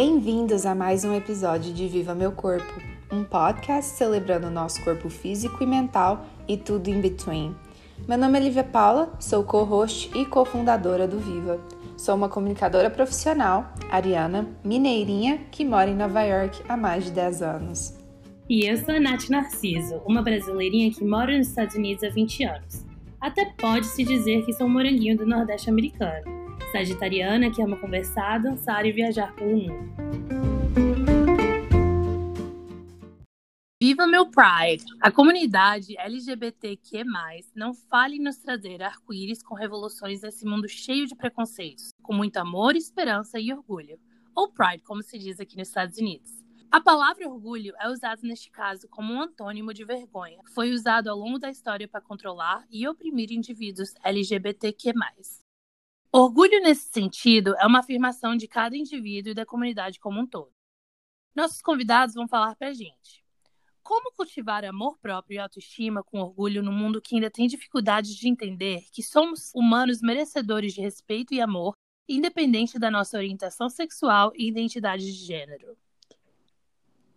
Bem-vindos 0.00 0.64
a 0.64 0.76
mais 0.76 1.04
um 1.04 1.12
episódio 1.12 1.74
de 1.74 1.88
Viva 1.88 2.14
Meu 2.14 2.30
Corpo, 2.30 2.80
um 3.10 3.24
podcast 3.24 3.96
celebrando 3.96 4.46
o 4.46 4.50
nosso 4.50 4.80
corpo 4.84 5.10
físico 5.10 5.60
e 5.60 5.66
mental 5.66 6.24
e 6.46 6.56
tudo 6.56 6.88
in 6.88 7.00
between. 7.00 7.52
Meu 8.06 8.16
nome 8.16 8.38
é 8.38 8.42
Lívia 8.44 8.62
Paula, 8.62 9.12
sou 9.18 9.42
co-host 9.42 10.16
e 10.16 10.24
cofundadora 10.24 11.08
do 11.08 11.18
Viva. 11.18 11.60
Sou 11.96 12.14
uma 12.14 12.28
comunicadora 12.28 12.88
profissional, 12.88 13.72
ariana, 13.90 14.48
mineirinha, 14.62 15.38
que 15.50 15.64
mora 15.64 15.90
em 15.90 15.96
Nova 15.96 16.22
York 16.22 16.62
há 16.68 16.76
mais 16.76 17.06
de 17.06 17.10
10 17.10 17.42
anos. 17.42 17.98
E 18.48 18.70
eu 18.70 18.76
sou 18.76 18.94
a 18.94 19.00
Nath 19.00 19.28
Narciso, 19.28 19.96
uma 20.06 20.22
brasileirinha 20.22 20.92
que 20.92 21.04
mora 21.04 21.36
nos 21.36 21.48
Estados 21.48 21.74
Unidos 21.74 22.04
há 22.04 22.08
20 22.08 22.44
anos. 22.44 22.86
Até 23.20 23.46
pode-se 23.46 24.04
dizer 24.04 24.46
que 24.46 24.52
sou 24.52 24.68
um 24.68 24.70
moranguinho 24.70 25.18
do 25.18 25.26
Nordeste 25.26 25.68
americano 25.68 26.37
sagitariana 26.70 27.50
que 27.50 27.62
ama 27.62 27.76
conversar, 27.76 28.38
dançar 28.38 28.84
e 28.86 28.92
viajar 28.92 29.34
pelo 29.34 29.56
mundo. 29.56 30.18
Viva 33.80 34.06
meu 34.06 34.26
Pride! 34.26 34.84
A 35.00 35.10
comunidade 35.10 35.96
LGBTQ+, 35.98 37.04
não 37.54 37.72
fale 37.72 38.16
em 38.16 38.22
nos 38.22 38.36
trazer 38.36 38.82
arco-íris 38.82 39.42
com 39.42 39.54
revoluções 39.54 40.20
nesse 40.20 40.44
mundo 40.44 40.68
cheio 40.68 41.06
de 41.06 41.16
preconceitos, 41.16 41.90
com 42.02 42.12
muito 42.12 42.36
amor, 42.36 42.76
esperança 42.76 43.38
e 43.40 43.52
orgulho. 43.52 43.98
Ou 44.34 44.52
Pride, 44.52 44.82
como 44.82 45.02
se 45.02 45.18
diz 45.18 45.40
aqui 45.40 45.56
nos 45.56 45.68
Estados 45.68 45.96
Unidos. 45.96 46.30
A 46.70 46.82
palavra 46.82 47.26
orgulho 47.26 47.72
é 47.80 47.88
usada 47.88 48.20
neste 48.22 48.50
caso 48.50 48.86
como 48.88 49.12
um 49.12 49.22
antônimo 49.22 49.72
de 49.72 49.86
vergonha. 49.86 50.38
Foi 50.54 50.70
usado 50.70 51.08
ao 51.08 51.16
longo 51.16 51.38
da 51.38 51.48
história 51.48 51.88
para 51.88 52.02
controlar 52.02 52.66
e 52.70 52.86
oprimir 52.86 53.32
indivíduos 53.32 53.94
LGBTQ+. 54.04 54.92
Orgulho, 56.10 56.62
nesse 56.62 56.88
sentido, 56.88 57.54
é 57.58 57.66
uma 57.66 57.80
afirmação 57.80 58.34
de 58.34 58.48
cada 58.48 58.74
indivíduo 58.74 59.32
e 59.32 59.34
da 59.34 59.44
comunidade 59.44 60.00
como 60.00 60.18
um 60.18 60.26
todo. 60.26 60.50
Nossos 61.34 61.60
convidados 61.60 62.14
vão 62.14 62.26
falar 62.26 62.56
para 62.56 62.68
a 62.68 62.72
gente. 62.72 63.22
Como 63.82 64.12
cultivar 64.12 64.64
amor 64.64 64.98
próprio 64.98 65.36
e 65.36 65.38
autoestima 65.38 66.02
com 66.02 66.20
orgulho 66.20 66.62
no 66.62 66.72
mundo 66.72 67.00
que 67.00 67.14
ainda 67.14 67.30
tem 67.30 67.46
dificuldades 67.46 68.14
de 68.16 68.26
entender 68.26 68.84
que 68.90 69.02
somos 69.02 69.52
humanos 69.54 70.00
merecedores 70.00 70.72
de 70.72 70.80
respeito 70.80 71.34
e 71.34 71.40
amor, 71.42 71.74
independente 72.08 72.78
da 72.78 72.90
nossa 72.90 73.18
orientação 73.18 73.68
sexual 73.68 74.32
e 74.34 74.48
identidade 74.48 75.04
de 75.04 75.12
gênero? 75.12 75.76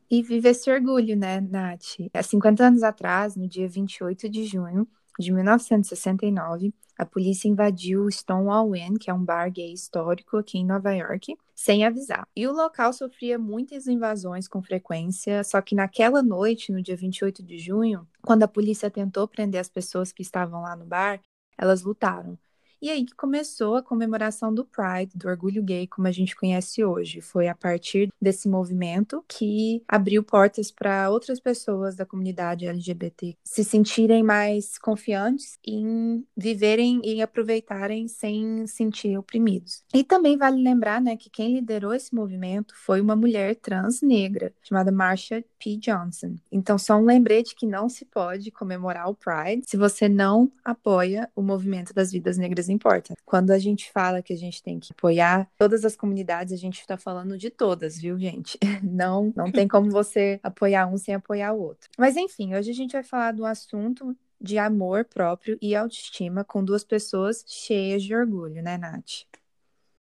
E 0.09 0.21
vive 0.21 0.49
esse 0.49 0.69
orgulho, 0.69 1.16
né, 1.16 1.39
Nath? 1.39 1.95
Há 2.13 2.21
50 2.21 2.67
anos 2.67 2.83
atrás, 2.83 3.38
no 3.38 3.47
dia 3.47 3.69
28 3.69 4.27
de 4.27 4.44
junho, 4.44 4.85
de 5.22 5.31
1969, 5.31 6.73
a 6.97 7.05
polícia 7.05 7.47
invadiu 7.47 8.03
o 8.03 8.11
Stonewall 8.11 8.75
Inn, 8.75 8.95
que 9.00 9.09
é 9.09 9.14
um 9.14 9.23
bar 9.23 9.52
gay 9.52 9.73
histórico 9.73 10.38
aqui 10.38 10.59
em 10.59 10.66
Nova 10.66 10.91
York, 10.94 11.36
sem 11.55 11.86
avisar. 11.86 12.28
E 12.36 12.47
o 12.47 12.52
local 12.52 12.94
sofria 12.94 13.39
muitas 13.39 13.88
invasões 13.88 14.47
com 14.47 14.61
frequência, 14.61 15.44
só 15.44 15.61
que 15.61 15.73
naquela 15.73 16.22
noite, 16.22 16.72
no 16.72 16.81
dia 16.81 16.95
28 16.95 17.44
de 17.44 17.58
junho, 17.58 18.08
quando 18.22 18.44
a 18.44 18.47
polícia 18.47 18.91
tentou 18.91 19.28
prender 19.28 19.59
as 19.59 19.69
pessoas 19.69 20.11
que 20.11 20.22
estavam 20.22 20.61
lá 20.61 20.75
no 20.75 20.86
bar, 20.86 21.19
elas 21.58 21.81
lutaram. 21.81 22.38
E 22.81 22.89
aí 22.89 23.05
que 23.05 23.13
começou 23.13 23.75
a 23.75 23.83
comemoração 23.83 24.53
do 24.53 24.65
Pride, 24.65 25.15
do 25.15 25.27
orgulho 25.27 25.61
gay, 25.61 25.85
como 25.85 26.07
a 26.07 26.11
gente 26.11 26.35
conhece 26.35 26.83
hoje. 26.83 27.21
Foi 27.21 27.47
a 27.47 27.53
partir 27.53 28.11
desse 28.19 28.49
movimento 28.49 29.23
que 29.27 29.83
abriu 29.88 30.23
portas 30.23 30.71
para 30.71 31.09
outras 31.09 31.39
pessoas 31.39 31.95
da 31.95 32.05
comunidade 32.05 32.65
LGBT 32.65 33.38
se 33.43 33.63
sentirem 33.63 34.23
mais 34.23 34.77
confiantes 34.77 35.59
em 35.65 36.25
viverem 36.35 37.01
e 37.03 37.21
aproveitarem 37.21 38.07
sem 38.07 38.65
sentir 38.65 39.17
oprimidos. 39.17 39.83
E 39.93 40.03
também 40.03 40.35
vale 40.35 40.61
lembrar, 40.61 40.99
né, 40.99 41.16
que 41.16 41.29
quem 41.29 41.53
liderou 41.53 41.93
esse 41.93 42.16
movimento 42.16 42.73
foi 42.75 42.99
uma 42.99 43.16
mulher 43.16 43.55
trans 43.57 44.01
negra 44.01 44.53
chamada 44.63 44.91
Marsha 44.91 45.44
P. 45.61 45.77
Johnson. 45.77 46.35
Então, 46.51 46.77
só 46.77 46.95
um 46.95 47.05
lembrete 47.05 47.55
que 47.55 47.67
não 47.67 47.88
se 47.88 48.03
pode 48.05 48.49
comemorar 48.49 49.07
o 49.07 49.16
Pride 49.16 49.63
se 49.67 49.77
você 49.77 50.09
não 50.09 50.51
apoia 50.66 51.29
o 51.35 51.41
movimento 51.41 51.94
das 51.94 52.11
vidas 52.11 52.38
negras 52.38 52.67
importa. 52.67 53.13
Quando 53.23 53.51
a 53.51 53.59
gente 53.59 53.91
fala 53.91 54.21
que 54.21 54.33
a 54.33 54.38
gente 54.38 54.63
tem 54.63 54.79
que 54.79 54.91
apoiar 54.91 55.47
todas 55.57 55.85
as 55.85 55.95
comunidades, 55.95 56.53
a 56.53 56.57
gente 56.57 56.79
está 56.79 56.97
falando 56.97 57.38
de 57.38 57.50
todas, 57.50 58.00
viu, 58.00 58.17
gente? 58.17 58.57
Não, 58.81 59.31
não 59.35 59.51
tem 59.51 59.67
como 59.67 59.89
você 59.89 60.39
apoiar 60.41 60.88
um 60.88 60.97
sem 60.97 61.13
apoiar 61.13 61.53
o 61.53 61.61
outro. 61.61 61.89
Mas 61.97 62.17
enfim, 62.17 62.55
hoje 62.55 62.71
a 62.71 62.73
gente 62.73 62.94
vai 62.94 63.03
falar 63.03 63.31
do 63.31 63.45
assunto 63.45 64.16
de 64.39 64.57
amor 64.57 65.05
próprio 65.05 65.57
e 65.61 65.75
autoestima 65.75 66.44
com 66.44 66.63
duas 66.63 66.83
pessoas 66.83 67.44
cheias 67.47 68.03
de 68.03 68.16
orgulho, 68.16 68.61
né, 68.61 68.77
Nath? 68.77 69.25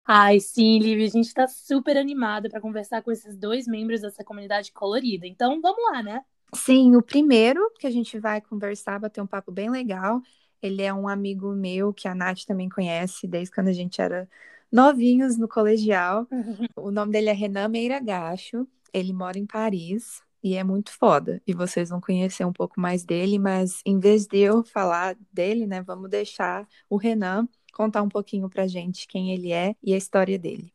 Ai, 0.06 0.38
sim, 0.38 0.78
Lívia, 0.78 1.06
a 1.06 1.10
gente 1.10 1.26
está 1.26 1.48
super 1.48 1.96
animada 1.96 2.50
para 2.50 2.60
conversar 2.60 3.02
com 3.02 3.10
esses 3.10 3.36
dois 3.36 3.66
membros 3.66 4.02
dessa 4.02 4.22
comunidade 4.22 4.70
colorida. 4.70 5.26
Então, 5.26 5.60
vamos 5.62 5.82
lá, 5.90 6.02
né? 6.02 6.22
Sim, 6.54 6.94
o 6.94 7.02
primeiro 7.02 7.70
que 7.78 7.86
a 7.86 7.90
gente 7.90 8.18
vai 8.18 8.40
conversar, 8.40 9.00
bater 9.00 9.22
um 9.22 9.26
papo 9.26 9.50
bem 9.50 9.70
legal, 9.70 10.20
ele 10.60 10.82
é 10.82 10.92
um 10.92 11.08
amigo 11.08 11.52
meu 11.52 11.92
que 11.92 12.06
a 12.06 12.14
Nath 12.14 12.44
também 12.46 12.68
conhece 12.68 13.26
desde 13.26 13.54
quando 13.54 13.68
a 13.68 13.72
gente 13.72 14.00
era 14.00 14.28
novinhos 14.70 15.38
no 15.38 15.48
colegial. 15.48 16.26
Uhum. 16.30 16.66
O 16.76 16.90
nome 16.90 17.12
dele 17.12 17.30
é 17.30 17.32
Renan 17.32 17.68
Meira 17.68 17.98
Gacho. 17.98 18.68
Ele 18.92 19.12
mora 19.12 19.38
em 19.38 19.46
Paris 19.46 20.22
e 20.42 20.54
é 20.54 20.62
muito 20.62 20.90
foda. 20.90 21.40
E 21.46 21.54
vocês 21.54 21.88
vão 21.88 22.00
conhecer 22.00 22.44
um 22.44 22.52
pouco 22.52 22.78
mais 22.78 23.04
dele, 23.04 23.38
mas 23.38 23.80
em 23.86 23.98
vez 23.98 24.26
de 24.26 24.38
eu 24.38 24.62
falar 24.62 25.16
dele, 25.32 25.66
né, 25.66 25.80
vamos 25.82 26.10
deixar 26.10 26.68
o 26.90 26.96
Renan 26.96 27.48
contar 27.74 28.02
um 28.02 28.08
pouquinho 28.08 28.48
pra 28.48 28.66
gente 28.66 29.06
quem 29.06 29.32
ele 29.32 29.52
é 29.52 29.74
e 29.82 29.92
a 29.92 29.96
história 29.96 30.38
dele. 30.38 30.72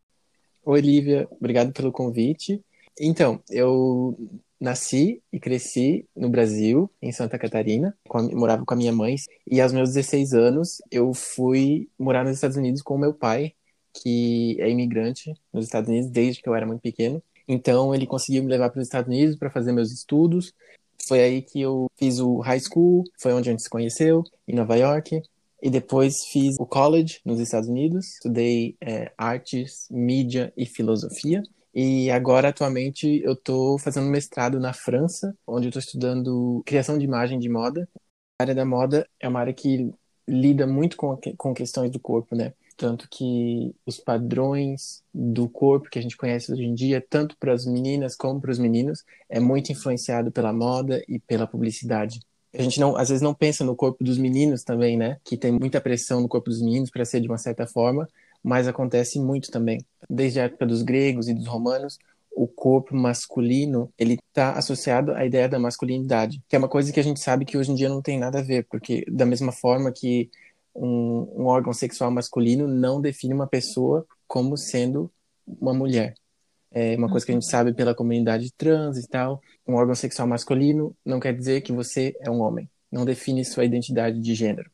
Oi, 0.63 0.81
Lívia, 0.81 1.27
obrigado 1.31 1.71
pelo 1.71 1.91
convite. 1.91 2.61
Então, 2.99 3.41
eu 3.49 4.17
nasci 4.59 5.21
e 5.31 5.39
cresci 5.39 6.05
no 6.15 6.29
Brasil, 6.29 6.91
em 7.01 7.11
Santa 7.11 7.39
Catarina. 7.39 7.97
Com 8.07 8.17
a, 8.17 8.23
morava 8.23 8.65
com 8.65 8.73
a 8.73 8.77
minha 8.77 8.91
mãe. 8.91 9.15
E 9.49 9.61
aos 9.61 9.71
meus 9.71 9.93
16 9.93 10.33
anos, 10.33 10.81
eu 10.91 11.13
fui 11.13 11.87
morar 11.97 12.25
nos 12.25 12.35
Estados 12.35 12.57
Unidos 12.57 12.81
com 12.81 12.95
o 12.95 12.99
meu 12.99 13.13
pai, 13.13 13.53
que 13.93 14.57
é 14.59 14.69
imigrante 14.69 15.33
nos 15.53 15.65
Estados 15.65 15.89
Unidos 15.89 16.09
desde 16.09 16.41
que 16.41 16.49
eu 16.49 16.55
era 16.55 16.65
muito 16.65 16.81
pequeno. 16.81 17.23
Então, 17.47 17.95
ele 17.95 18.05
conseguiu 18.05 18.43
me 18.43 18.49
levar 18.49 18.69
para 18.69 18.79
os 18.79 18.87
Estados 18.87 19.07
Unidos 19.07 19.37
para 19.37 19.49
fazer 19.49 19.71
meus 19.71 19.91
estudos. 19.91 20.53
Foi 21.07 21.21
aí 21.21 21.41
que 21.41 21.61
eu 21.61 21.87
fiz 21.95 22.19
o 22.19 22.39
high 22.39 22.59
school, 22.59 23.03
foi 23.17 23.33
onde 23.33 23.49
a 23.49 23.51
gente 23.53 23.63
se 23.63 23.69
conheceu, 23.69 24.23
em 24.47 24.53
Nova 24.53 24.75
York. 24.75 25.21
E 25.61 25.69
depois 25.69 26.25
fiz 26.25 26.55
o 26.59 26.65
college 26.65 27.19
nos 27.25 27.39
Estados 27.39 27.69
Unidos. 27.69 28.13
Estudei 28.13 28.77
é, 28.81 29.11
artes, 29.17 29.87
mídia 29.89 30.53
e 30.55 30.65
filosofia. 30.65 31.43
E 31.73 32.09
agora, 32.09 32.49
atualmente, 32.49 33.21
eu 33.23 33.33
estou 33.33 33.77
fazendo 33.77 34.09
mestrado 34.09 34.59
na 34.59 34.73
França, 34.73 35.35
onde 35.45 35.67
eu 35.67 35.69
estou 35.69 35.79
estudando 35.79 36.63
criação 36.65 36.97
de 36.97 37.05
imagem 37.05 37.39
de 37.39 37.49
moda. 37.49 37.87
A 38.39 38.43
área 38.43 38.55
da 38.55 38.65
moda 38.65 39.07
é 39.19 39.27
uma 39.27 39.39
área 39.39 39.53
que 39.53 39.91
lida 40.27 40.65
muito 40.65 40.95
com, 40.97 41.17
com 41.37 41.53
questões 41.53 41.91
do 41.91 41.99
corpo, 41.99 42.35
né? 42.35 42.53
Tanto 42.77 43.09
que 43.09 43.75
os 43.85 43.97
padrões 43.97 45.03
do 45.13 45.49
corpo 45.49 45.89
que 45.89 45.99
a 45.99 46.01
gente 46.01 46.15
conhece 46.15 46.51
hoje 46.51 46.63
em 46.63 46.73
dia, 46.73 47.05
tanto 47.09 47.35
para 47.37 47.51
as 47.53 47.65
meninas 47.65 48.15
como 48.15 48.39
para 48.39 48.51
os 48.51 48.59
meninos, 48.59 49.03
é 49.27 49.39
muito 49.39 49.71
influenciado 49.71 50.31
pela 50.31 50.53
moda 50.53 51.03
e 51.07 51.19
pela 51.19 51.45
publicidade. 51.45 52.21
A 52.53 52.61
gente 52.61 52.79
não, 52.79 52.95
às 52.95 53.09
vezes 53.09 53.21
não 53.21 53.33
pensa 53.33 53.63
no 53.63 53.75
corpo 53.75 54.03
dos 54.03 54.17
meninos 54.17 54.63
também, 54.63 54.97
né? 54.97 55.17
Que 55.23 55.37
tem 55.37 55.51
muita 55.51 55.79
pressão 55.79 56.21
no 56.21 56.27
corpo 56.27 56.49
dos 56.49 56.61
meninos 56.61 56.89
para 56.89 57.05
ser 57.05 57.21
de 57.21 57.27
uma 57.27 57.37
certa 57.37 57.67
forma, 57.67 58.07
mas 58.43 58.67
acontece 58.67 59.19
muito 59.19 59.51
também. 59.51 59.79
Desde 60.09 60.39
a 60.39 60.43
época 60.43 60.65
dos 60.65 60.81
gregos 60.81 61.27
e 61.27 61.33
dos 61.33 61.47
romanos, 61.47 61.97
o 62.31 62.47
corpo 62.47 62.95
masculino 62.95 63.91
ele 63.97 64.17
está 64.29 64.53
associado 64.53 65.11
à 65.13 65.25
ideia 65.25 65.49
da 65.49 65.59
masculinidade, 65.59 66.41
que 66.47 66.55
é 66.55 66.59
uma 66.59 66.69
coisa 66.69 66.91
que 66.91 66.99
a 66.99 67.03
gente 67.03 67.19
sabe 67.19 67.45
que 67.45 67.57
hoje 67.57 67.71
em 67.71 67.75
dia 67.75 67.89
não 67.89 68.01
tem 68.01 68.17
nada 68.17 68.39
a 68.39 68.41
ver, 68.41 68.65
porque 68.69 69.03
da 69.11 69.25
mesma 69.25 69.51
forma 69.51 69.91
que 69.91 70.29
um, 70.73 71.27
um 71.35 71.45
órgão 71.47 71.73
sexual 71.73 72.09
masculino 72.11 72.67
não 72.67 73.01
define 73.01 73.33
uma 73.33 73.47
pessoa 73.47 74.05
como 74.27 74.55
sendo 74.57 75.11
uma 75.45 75.73
mulher. 75.73 76.13
É 76.71 76.95
uma 76.95 77.09
coisa 77.09 77.25
que 77.25 77.31
a 77.31 77.35
gente 77.35 77.49
sabe 77.49 77.73
pela 77.73 77.95
comunidade 77.95 78.53
trans 78.55 78.97
e 78.97 79.07
tal. 79.07 79.41
Um 79.67 79.75
órgão 79.75 79.95
sexual 79.95 80.27
masculino 80.27 80.95
não 81.03 81.19
quer 81.19 81.35
dizer 81.35 81.61
que 81.61 81.71
você 81.71 82.15
é 82.19 82.29
um 82.29 82.41
homem. 82.41 82.69
Não 82.91 83.05
define 83.05 83.43
sua 83.43 83.65
identidade 83.65 84.19
de 84.19 84.35
gênero. 84.35 84.69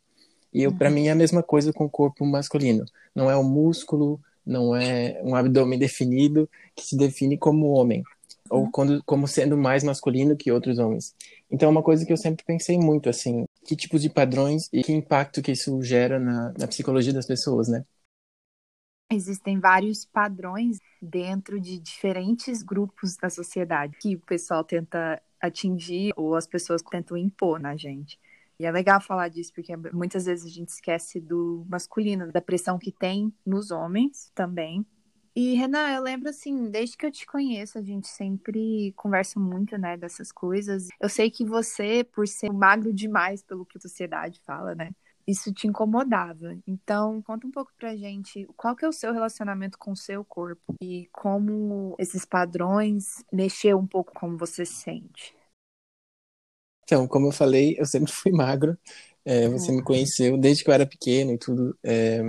E 0.54 0.70
para 0.72 0.90
mim 0.90 1.08
é 1.08 1.12
a 1.12 1.16
mesma 1.16 1.44
coisa 1.44 1.74
com 1.74 1.86
o 1.86 1.90
corpo 1.90 2.26
masculino. 2.26 2.86
Não 3.14 3.30
é 3.30 3.36
o 3.36 3.44
músculo, 3.44 4.20
não 4.46 4.76
é 4.76 5.22
um 5.24 5.36
abdômen 5.36 5.78
definido 5.80 6.50
que 6.76 6.86
se 6.86 6.98
define 6.98 7.38
como 7.38 7.68
homem 7.68 8.04
ou 8.50 8.64
uhum. 8.64 8.72
quando, 8.72 9.04
como 9.06 9.28
sendo 9.28 9.58
mais 9.58 9.84
masculino 9.84 10.36
que 10.36 10.52
outros 10.52 10.78
homens. 10.78 11.16
Então 11.50 11.68
é 11.68 11.72
uma 11.72 11.84
coisa 11.84 12.06
que 12.06 12.14
eu 12.14 12.18
sempre 12.18 12.44
pensei 12.46 12.78
muito 12.78 13.10
assim, 13.10 13.46
que 13.66 13.76
tipos 13.76 14.02
de 14.02 14.10
padrões 14.10 14.70
e 14.72 14.84
que 14.84 14.92
impacto 14.92 15.42
que 15.42 15.52
isso 15.52 15.82
gera 15.82 16.20
na, 16.20 16.54
na 16.58 16.68
psicologia 16.68 17.14
das 17.14 17.26
pessoas, 17.26 17.68
né? 17.68 17.84
Existem 19.12 19.60
vários 19.60 20.04
padrões 20.06 20.80
dentro 21.02 21.60
de 21.62 21.80
diferentes 21.80 22.64
grupos 22.64 23.16
da 23.16 23.30
sociedade 23.30 23.96
que 24.00 24.16
o 24.16 24.20
pessoal 24.20 24.64
tenta 24.64 25.22
atingir 25.40 26.12
ou 26.18 26.36
as 26.36 26.48
pessoas 26.48 26.82
tentam 26.82 27.16
impor 27.16 27.60
na 27.60 27.76
gente. 27.78 28.20
E 28.60 28.66
é 28.66 28.72
legal 28.72 29.00
falar 29.02 29.30
disso, 29.30 29.54
porque 29.54 29.76
muitas 29.94 30.26
vezes 30.26 30.46
a 30.46 30.50
gente 30.50 30.70
esquece 30.70 31.20
do 31.20 31.66
masculino, 31.70 32.32
da 32.32 32.42
pressão 32.42 32.80
que 32.80 32.92
tem 32.92 33.34
nos 33.46 33.70
homens 33.72 34.32
também, 34.34 34.86
E, 35.36 35.54
Renan, 35.56 35.90
eu 35.94 36.02
lembro 36.02 36.30
assim, 36.30 36.70
desde 36.72 36.96
que 36.98 37.06
eu 37.06 37.12
te 37.12 37.26
conheço, 37.26 37.78
a 37.78 37.82
gente 37.82 38.08
sempre 38.08 38.94
conversa 38.96 39.38
muito, 39.40 39.78
né, 39.78 39.98
dessas 39.98 40.32
coisas. 40.32 40.88
Eu 41.00 41.10
sei 41.10 41.30
que 41.30 41.44
você, 41.46 42.06
por 42.06 42.26
ser 42.28 42.52
magro 42.54 42.94
demais 42.94 43.44
pelo 43.44 43.66
que 43.66 43.78
a 43.78 43.82
sociedade 43.82 44.42
fala, 44.46 44.74
né, 44.76 44.92
isso 45.28 45.54
te 45.54 45.68
incomodava. 45.68 46.58
Então, 46.68 47.22
conta 47.22 47.48
um 47.48 47.52
pouco 47.52 47.72
pra 47.78 47.96
gente 47.96 48.48
qual 48.56 48.76
que 48.76 48.86
é 48.86 48.88
o 48.88 48.94
seu 48.94 49.12
relacionamento 49.12 49.78
com 49.78 49.92
o 49.92 49.96
seu 49.96 50.24
corpo 50.24 50.76
e 50.82 51.08
como 51.12 51.96
esses 51.98 52.26
padrões 52.26 53.24
mexeu 53.32 53.78
um 53.78 53.88
pouco 53.88 54.14
como 54.14 54.38
você 54.38 54.66
se 54.66 54.76
sente. 54.76 55.36
Então, 56.84 57.08
como 57.08 57.28
eu 57.28 57.32
falei, 57.32 57.76
eu 57.80 57.86
sempre 57.86 58.12
fui 58.12 58.32
magro. 58.32 58.78
É, 59.24 59.50
você 59.50 59.72
me 59.72 59.82
conheceu 59.82 60.38
desde 60.38 60.64
que 60.64 60.70
eu 60.70 60.74
era 60.74 60.86
pequeno 60.86 61.34
e 61.34 61.38
tudo. 61.38 61.76
É, 61.84 62.22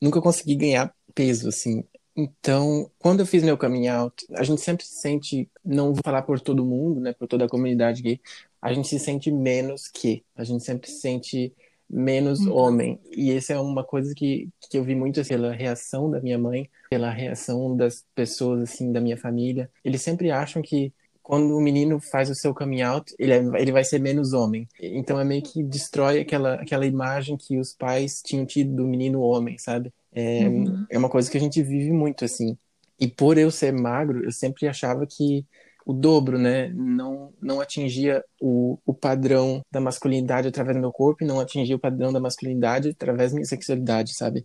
nunca 0.00 0.20
consegui 0.20 0.54
ganhar 0.54 0.94
peso, 1.12 1.48
assim. 1.48 1.82
Então, 2.16 2.90
quando 2.98 3.20
eu 3.20 3.26
fiz 3.26 3.42
meu 3.42 3.58
coming 3.58 3.88
out, 3.88 4.24
a 4.32 4.42
gente 4.42 4.62
sempre 4.62 4.86
se 4.86 5.00
sente, 5.00 5.50
não 5.62 5.92
vou 5.92 6.02
falar 6.02 6.22
por 6.22 6.40
todo 6.40 6.64
mundo, 6.64 6.98
né, 6.98 7.12
por 7.12 7.28
toda 7.28 7.44
a 7.44 7.48
comunidade 7.48 8.00
gay, 8.00 8.18
a 8.62 8.72
gente 8.72 8.88
se 8.88 8.98
sente 8.98 9.30
menos 9.30 9.86
que, 9.86 10.24
a 10.34 10.42
gente 10.42 10.64
sempre 10.64 10.88
se 10.88 11.00
sente 11.00 11.52
menos 11.88 12.40
uhum. 12.40 12.54
homem. 12.54 13.00
E 13.10 13.32
essa 13.32 13.54
é 13.54 13.58
uma 13.58 13.84
coisa 13.84 14.14
que, 14.14 14.48
que 14.70 14.78
eu 14.78 14.84
vi 14.84 14.94
muito 14.94 15.20
assim, 15.20 15.34
pela 15.34 15.52
reação 15.52 16.10
da 16.10 16.20
minha 16.20 16.38
mãe, 16.38 16.68
pela 16.90 17.10
reação 17.10 17.76
das 17.76 18.04
pessoas 18.14 18.62
assim 18.62 18.92
da 18.92 19.00
minha 19.00 19.16
família. 19.16 19.70
Eles 19.84 20.02
sempre 20.02 20.30
acham 20.30 20.62
que 20.62 20.92
quando 21.22 21.56
o 21.56 21.60
menino 21.60 21.98
faz 21.98 22.30
o 22.30 22.36
seu 22.36 22.54
coming 22.54 22.82
out, 22.82 23.12
ele, 23.18 23.32
é, 23.32 23.38
ele 23.60 23.72
vai 23.72 23.82
ser 23.82 23.98
menos 23.98 24.32
homem. 24.32 24.68
Então 24.80 25.18
é 25.18 25.24
meio 25.24 25.42
que 25.42 25.62
destrói 25.62 26.20
aquela, 26.20 26.54
aquela 26.54 26.86
imagem 26.86 27.36
que 27.36 27.58
os 27.58 27.72
pais 27.72 28.22
tinham 28.24 28.46
tido 28.46 28.76
do 28.76 28.86
menino 28.86 29.20
homem, 29.20 29.58
sabe? 29.58 29.92
É, 30.12 30.46
uhum. 30.46 30.86
é 30.88 30.96
uma 30.96 31.08
coisa 31.08 31.28
que 31.28 31.36
a 31.36 31.40
gente 31.40 31.60
vive 31.62 31.90
muito, 31.90 32.24
assim. 32.24 32.56
E 32.98 33.08
por 33.08 33.36
eu 33.36 33.50
ser 33.50 33.72
magro, 33.72 34.24
eu 34.24 34.30
sempre 34.30 34.68
achava 34.68 35.04
que 35.04 35.44
o 35.86 35.92
dobro, 35.92 36.36
né? 36.36 36.68
Não, 36.74 37.32
não 37.40 37.60
atingia 37.60 38.24
o, 38.40 38.76
o 38.84 38.92
padrão 38.92 39.62
da 39.70 39.80
masculinidade 39.80 40.48
através 40.48 40.76
do 40.76 40.80
meu 40.80 40.90
corpo 40.90 41.22
e 41.22 41.26
não 41.26 41.38
atingia 41.38 41.76
o 41.76 41.78
padrão 41.78 42.12
da 42.12 42.18
masculinidade 42.18 42.88
através 42.88 43.30
da 43.30 43.36
minha 43.36 43.46
sexualidade, 43.46 44.12
sabe? 44.12 44.44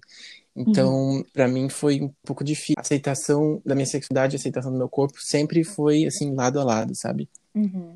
Então, 0.55 0.93
uhum. 0.93 1.25
para 1.33 1.47
mim 1.47 1.67
foi 1.67 1.99
um 1.99 2.11
pouco 2.23 2.43
difícil. 2.43 2.75
A 2.77 2.81
aceitação 2.81 3.59
da 3.65 3.73
minha 3.73 3.87
sexualidade, 3.87 4.35
a 4.35 4.39
aceitação 4.39 4.71
do 4.71 4.77
meu 4.77 4.87
corpo 4.87 5.17
sempre 5.19 5.63
foi 5.63 6.05
assim 6.05 6.31
lado 6.35 6.59
a 6.59 6.63
lado, 6.63 6.93
sabe? 6.93 7.27
Uhum. 7.55 7.95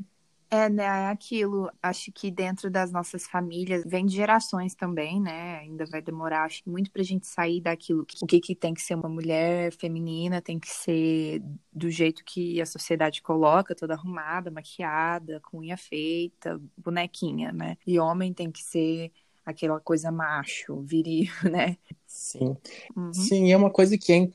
É, 0.50 0.70
né, 0.70 0.84
é 0.84 1.08
aquilo. 1.08 1.70
Acho 1.82 2.12
que 2.12 2.30
dentro 2.30 2.70
das 2.70 2.92
nossas 2.92 3.26
famílias 3.26 3.84
vem 3.86 4.06
de 4.06 4.16
gerações 4.16 4.76
também, 4.76 5.20
né? 5.20 5.60
Ainda 5.60 5.86
vai 5.86 6.02
demorar, 6.02 6.44
acho 6.44 6.64
que 6.64 6.70
muito 6.70 6.92
pra 6.92 7.04
gente 7.04 7.28
sair 7.28 7.62
daquilo. 7.62 8.06
Que, 8.06 8.24
o 8.24 8.28
que, 8.28 8.40
que 8.40 8.56
tem 8.56 8.74
que 8.74 8.82
ser 8.82 8.96
uma 8.96 9.10
mulher 9.10 9.72
feminina, 9.74 10.42
tem 10.42 10.60
que 10.60 10.70
ser 10.70 11.42
do 11.74 11.90
jeito 11.90 12.24
que 12.24 12.62
a 12.62 12.66
sociedade 12.66 13.22
coloca, 13.22 13.76
toda 13.76 13.94
arrumada, 13.94 14.52
maquiada, 14.52 15.40
com 15.42 15.60
unha 15.60 15.78
feita, 15.78 16.62
bonequinha, 16.78 17.52
né? 17.52 17.78
E 17.86 18.00
homem 18.00 18.34
tem 18.34 18.52
que 18.52 18.64
ser 18.64 19.12
aquela 19.46 19.80
coisa 19.80 20.12
macho, 20.12 20.82
viril, 20.82 21.32
né? 21.52 21.78
Sim. 22.06 22.56
Uhum. 22.96 23.14
Sim, 23.14 23.52
é 23.52 23.58
uma 23.58 23.70
coisa 23.70 23.98
que 23.98 24.14
é, 24.14 24.28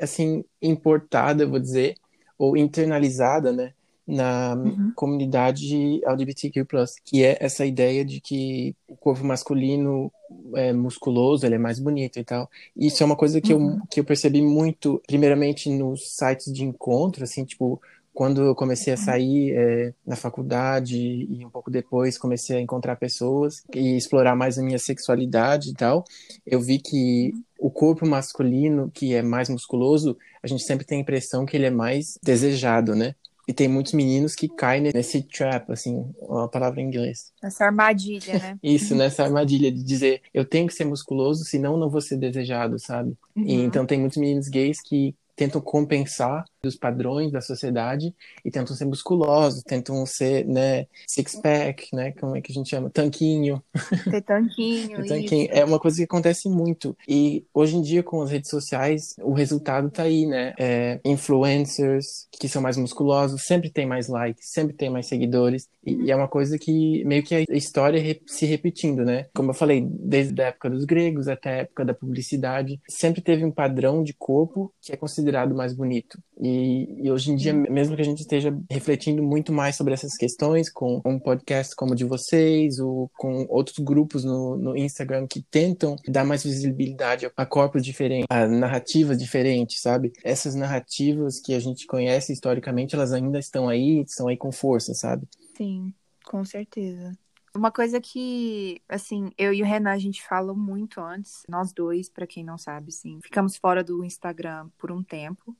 assim, 0.00 0.44
importada, 0.60 1.42
eu 1.44 1.50
vou 1.50 1.58
dizer, 1.58 1.96
ou 2.38 2.56
internalizada, 2.56 3.52
né? 3.52 3.74
Na 4.06 4.54
uhum. 4.54 4.92
comunidade 4.94 6.00
LGBTQ+, 6.04 6.64
que 7.04 7.24
é 7.24 7.36
essa 7.40 7.64
ideia 7.64 8.04
de 8.04 8.20
que 8.20 8.74
o 8.88 8.96
corpo 8.96 9.24
masculino 9.24 10.12
é 10.54 10.72
musculoso, 10.72 11.46
ele 11.46 11.54
é 11.54 11.58
mais 11.58 11.78
bonito 11.78 12.18
e 12.18 12.24
tal. 12.24 12.50
Isso 12.76 13.02
é 13.02 13.06
uma 13.06 13.16
coisa 13.16 13.40
que, 13.40 13.54
uhum. 13.54 13.76
eu, 13.76 13.80
que 13.90 14.00
eu 14.00 14.04
percebi 14.04 14.42
muito, 14.42 15.00
primeiramente 15.06 15.70
nos 15.70 16.16
sites 16.16 16.52
de 16.52 16.64
encontro, 16.64 17.22
assim, 17.24 17.44
tipo, 17.44 17.80
quando 18.12 18.42
eu 18.42 18.54
comecei 18.54 18.92
a 18.92 18.96
uhum. 18.96 19.02
sair 19.02 19.52
é, 19.56 19.94
na 20.06 20.16
faculdade 20.16 20.98
e 20.98 21.44
um 21.44 21.50
pouco 21.50 21.70
depois 21.70 22.18
comecei 22.18 22.56
a 22.56 22.60
encontrar 22.60 22.96
pessoas 22.96 23.62
e 23.74 23.96
explorar 23.96 24.36
mais 24.36 24.58
a 24.58 24.62
minha 24.62 24.78
sexualidade 24.78 25.70
e 25.70 25.74
tal, 25.74 26.04
eu 26.46 26.60
vi 26.60 26.78
que 26.78 27.32
o 27.58 27.70
corpo 27.70 28.06
masculino, 28.06 28.90
que 28.92 29.14
é 29.14 29.22
mais 29.22 29.48
musculoso, 29.48 30.18
a 30.42 30.46
gente 30.46 30.64
sempre 30.64 30.84
tem 30.84 30.98
a 30.98 31.00
impressão 31.00 31.46
que 31.46 31.56
ele 31.56 31.66
é 31.66 31.70
mais 31.70 32.18
desejado, 32.22 32.94
né? 32.94 33.14
E 33.46 33.52
tem 33.52 33.66
muitos 33.68 33.92
meninos 33.92 34.34
que 34.34 34.48
caem 34.48 34.82
nesse 34.82 35.22
trap, 35.22 35.72
assim, 35.72 36.04
uma 36.20 36.48
palavra 36.48 36.80
em 36.80 36.86
inglês. 36.86 37.32
Nessa 37.42 37.64
armadilha, 37.64 38.38
né? 38.38 38.58
Isso, 38.62 38.94
nessa 38.94 39.24
armadilha 39.24 39.70
de 39.72 39.82
dizer, 39.82 40.22
eu 40.32 40.44
tenho 40.44 40.68
que 40.68 40.74
ser 40.74 40.84
musculoso, 40.84 41.44
senão 41.44 41.76
não 41.76 41.90
vou 41.90 42.00
ser 42.00 42.16
desejado, 42.16 42.78
sabe? 42.78 43.16
Uhum. 43.34 43.44
E, 43.44 43.54
então 43.54 43.84
tem 43.84 43.98
muitos 43.98 44.18
meninos 44.18 44.48
gays 44.48 44.80
que 44.80 45.14
tentam 45.34 45.60
compensar 45.60 46.44
dos 46.62 46.76
padrões 46.76 47.32
da 47.32 47.40
sociedade 47.40 48.14
e 48.44 48.50
tentam 48.50 48.76
ser 48.76 48.84
musculosos, 48.84 49.62
tentam 49.62 50.04
ser, 50.06 50.46
né, 50.46 50.86
six-pack, 51.06 51.88
né, 51.92 52.12
como 52.12 52.36
é 52.36 52.40
que 52.40 52.52
a 52.52 52.54
gente 52.54 52.70
chama? 52.70 52.88
Tanquinho. 52.88 53.62
Ter 54.10 54.22
tanquinho, 54.22 55.02
tanquinho. 55.06 55.48
É 55.50 55.64
uma 55.64 55.80
coisa 55.80 55.96
que 55.96 56.04
acontece 56.04 56.48
muito. 56.48 56.96
E 57.08 57.44
hoje 57.52 57.76
em 57.76 57.82
dia, 57.82 58.02
com 58.02 58.22
as 58.22 58.30
redes 58.30 58.48
sociais, 58.48 59.16
o 59.20 59.32
resultado 59.32 59.90
tá 59.90 60.04
aí, 60.04 60.26
né? 60.26 60.54
É, 60.58 61.00
influencers 61.04 62.28
que 62.30 62.48
são 62.48 62.62
mais 62.62 62.76
musculosos, 62.76 63.42
sempre 63.42 63.70
tem 63.70 63.86
mais 63.86 64.08
likes, 64.08 64.50
sempre 64.50 64.74
tem 64.74 64.88
mais 64.88 65.06
seguidores. 65.06 65.68
E, 65.84 66.04
e, 66.04 66.10
é 66.10 66.16
uma 66.16 66.28
coisa 66.28 66.58
que 66.58 67.04
meio 67.04 67.22
que 67.22 67.34
a 67.34 67.42
história 67.50 68.00
se 68.26 68.46
repetindo, 68.46 69.04
né? 69.04 69.26
Como 69.34 69.50
eu 69.50 69.54
falei, 69.54 69.84
desde 69.88 70.40
a 70.40 70.46
época 70.46 70.70
dos 70.70 70.84
gregos 70.84 71.26
até 71.26 71.50
a 71.50 71.56
época 71.62 71.84
da 71.84 71.94
publicidade, 71.94 72.80
sempre 72.88 73.20
teve 73.20 73.44
um 73.44 73.50
padrão 73.50 74.04
de 74.04 74.12
corpo 74.12 74.72
que 74.80 74.92
é 74.92 74.96
considerado 74.96 75.21
mais 75.54 75.72
bonito. 75.72 76.18
E, 76.40 77.04
e, 77.04 77.10
hoje 77.10 77.30
em 77.30 77.36
dia, 77.36 77.52
mesmo 77.52 77.94
que 77.94 78.02
a 78.02 78.04
gente 78.04 78.20
esteja 78.20 78.56
refletindo 78.70 79.22
muito 79.22 79.52
mais 79.52 79.76
sobre 79.76 79.94
essas 79.94 80.16
questões, 80.16 80.70
com 80.70 81.00
um 81.04 81.18
podcast 81.18 81.76
como 81.76 81.92
o 81.92 81.94
de 81.94 82.04
vocês, 82.04 82.78
ou 82.78 83.10
com 83.16 83.46
outros 83.48 83.78
grupos 83.78 84.24
no, 84.24 84.56
no 84.56 84.76
Instagram 84.76 85.26
que 85.26 85.42
tentam 85.42 85.96
dar 86.08 86.24
mais 86.24 86.42
visibilidade 86.42 87.30
a 87.36 87.46
corpos 87.46 87.84
diferentes, 87.84 88.26
a 88.28 88.48
narrativas 88.48 89.18
diferentes, 89.18 89.80
sabe? 89.80 90.12
Essas 90.24 90.54
narrativas 90.54 91.38
que 91.38 91.54
a 91.54 91.60
gente 91.60 91.86
conhece 91.86 92.32
historicamente, 92.32 92.94
elas 92.94 93.12
ainda 93.12 93.38
estão 93.38 93.68
aí, 93.68 94.00
estão 94.00 94.28
aí 94.28 94.36
com 94.36 94.50
força, 94.50 94.94
sabe? 94.94 95.28
Sim, 95.56 95.92
com 96.24 96.44
certeza. 96.44 97.16
Uma 97.54 97.70
coisa 97.70 98.00
que, 98.00 98.80
assim, 98.88 99.30
eu 99.36 99.52
e 99.52 99.62
o 99.62 99.66
Renan, 99.66 99.92
a 99.92 99.98
gente 99.98 100.22
falou 100.26 100.56
muito 100.56 101.00
antes, 101.00 101.42
nós 101.46 101.72
dois, 101.72 102.08
para 102.08 102.26
quem 102.26 102.42
não 102.42 102.56
sabe, 102.56 102.90
sim, 102.90 103.20
ficamos 103.22 103.56
fora 103.56 103.84
do 103.84 104.02
Instagram 104.02 104.70
por 104.78 104.90
um 104.90 105.02
tempo, 105.02 105.54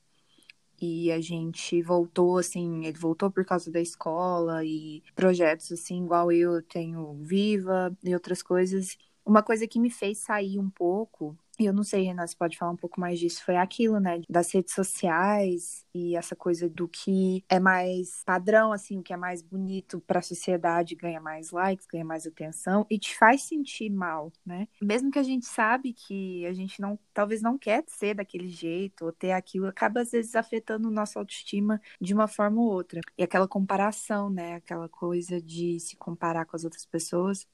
e 0.81 1.13
a 1.13 1.21
gente 1.21 1.81
voltou, 1.83 2.39
assim, 2.39 2.87
ele 2.87 2.99
voltou 2.99 3.31
por 3.31 3.45
causa 3.45 3.71
da 3.71 3.81
escola 3.81 4.65
e 4.65 5.03
projetos, 5.15 5.71
assim, 5.71 6.03
igual 6.03 6.33
eu 6.33 6.63
tenho 6.63 7.15
Viva 7.21 7.97
e 8.03 8.13
outras 8.15 8.43
coisas. 8.43 8.97
Uma 9.25 9.43
coisa 9.43 9.69
que 9.69 9.79
me 9.79 9.91
fez 9.91 10.19
sair 10.19 10.59
um 10.59 10.69
pouco 10.69 11.39
eu 11.67 11.73
não 11.73 11.83
sei, 11.83 12.03
Renan, 12.05 12.27
você 12.27 12.37
pode 12.37 12.57
falar 12.57 12.73
um 12.73 12.77
pouco 12.77 13.01
mais 13.01 13.19
disso. 13.19 13.45
Foi 13.45 13.57
aquilo, 13.57 13.99
né? 14.01 14.21
Das 14.29 14.53
redes 14.53 14.75
sociais 14.75 15.85
e 15.95 16.17
essa 16.17 16.35
coisa 16.35 16.69
do 16.69 16.89
que 16.89 17.45
é 17.49 17.61
mais 17.61 18.23
padrão, 18.25 18.73
assim, 18.73 18.99
o 18.99 19.03
que 19.03 19.13
é 19.13 19.17
mais 19.17 19.43
bonito 19.43 20.01
para 20.01 20.21
a 20.21 20.23
sociedade 20.23 20.95
ganha 20.95 21.21
mais 21.21 21.51
likes, 21.51 21.87
ganha 21.87 22.05
mais 22.05 22.27
atenção 22.27 22.87
e 22.91 22.99
te 22.99 23.17
faz 23.17 23.43
sentir 23.43 23.91
mal, 23.91 24.33
né? 24.45 24.69
Mesmo 24.81 25.11
que 25.11 25.19
a 25.19 25.23
gente 25.23 25.47
sabe 25.47 25.93
que 25.93 26.47
a 26.47 26.53
gente 26.53 26.81
não, 26.81 26.99
talvez 27.13 27.43
não 27.43 27.59
quer 27.59 27.85
ser 27.87 28.15
daquele 28.15 28.49
jeito 28.49 29.05
ou 29.05 29.13
ter 29.13 29.33
aquilo, 29.33 29.67
acaba 29.67 30.01
às 30.01 30.11
vezes 30.11 30.35
afetando 30.35 30.91
nossa 30.91 31.19
autoestima 31.19 31.81
de 32.01 32.15
uma 32.15 32.29
forma 32.29 32.61
ou 32.61 32.71
outra. 32.71 33.01
E 33.19 33.23
aquela 33.23 33.49
comparação, 33.49 34.31
né? 34.31 34.55
Aquela 34.55 34.89
coisa 34.89 35.41
de 35.41 35.79
se 35.81 35.97
comparar 35.97 36.47
com 36.47 36.57
as 36.57 36.65
outras 36.65 36.87
pessoas 36.87 37.47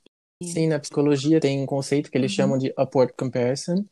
Sim, 0.43 0.69
na 0.69 0.79
psicologia 0.79 1.41
tem 1.41 1.61
um 1.61 1.67
conceito 1.67 2.11
que 2.11 2.17
eles 2.17 2.31
uhum. 2.33 2.37
chamam 2.37 2.59
de 2.59 2.73
upward 2.79 3.13
comparison, 3.15 3.85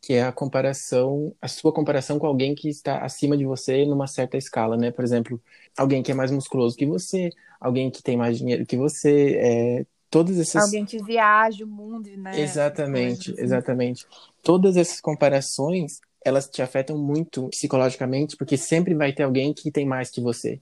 que 0.00 0.14
é 0.14 0.22
a 0.22 0.32
comparação, 0.32 1.34
a 1.40 1.48
sua 1.48 1.72
comparação 1.72 2.18
com 2.18 2.26
alguém 2.26 2.54
que 2.54 2.68
está 2.68 2.98
acima 2.98 3.36
de 3.36 3.44
você 3.44 3.84
numa 3.84 4.06
certa 4.06 4.36
escala, 4.36 4.76
né? 4.76 4.90
Por 4.90 5.04
exemplo, 5.04 5.40
alguém 5.76 6.02
que 6.02 6.12
é 6.12 6.14
mais 6.14 6.30
musculoso 6.30 6.76
que 6.76 6.86
você, 6.86 7.30
alguém 7.60 7.90
que 7.90 8.02
tem 8.02 8.16
mais 8.16 8.38
dinheiro 8.38 8.64
que 8.64 8.76
você, 8.76 9.36
é, 9.36 9.86
todas 10.08 10.38
essas... 10.38 10.64
Alguém 10.64 10.84
que 10.84 11.02
viaja 11.02 11.64
o 11.64 11.68
mundo, 11.68 12.08
né? 12.16 12.40
Exatamente, 12.40 13.32
assim. 13.32 13.42
exatamente. 13.42 14.06
Todas 14.42 14.76
essas 14.76 15.00
comparações, 15.00 16.00
elas 16.24 16.46
te 16.46 16.62
afetam 16.62 16.96
muito 16.96 17.48
psicologicamente, 17.48 18.36
porque 18.36 18.56
sempre 18.56 18.94
vai 18.94 19.12
ter 19.12 19.24
alguém 19.24 19.52
que 19.52 19.70
tem 19.70 19.84
mais 19.86 20.10
que 20.10 20.20
você. 20.20 20.60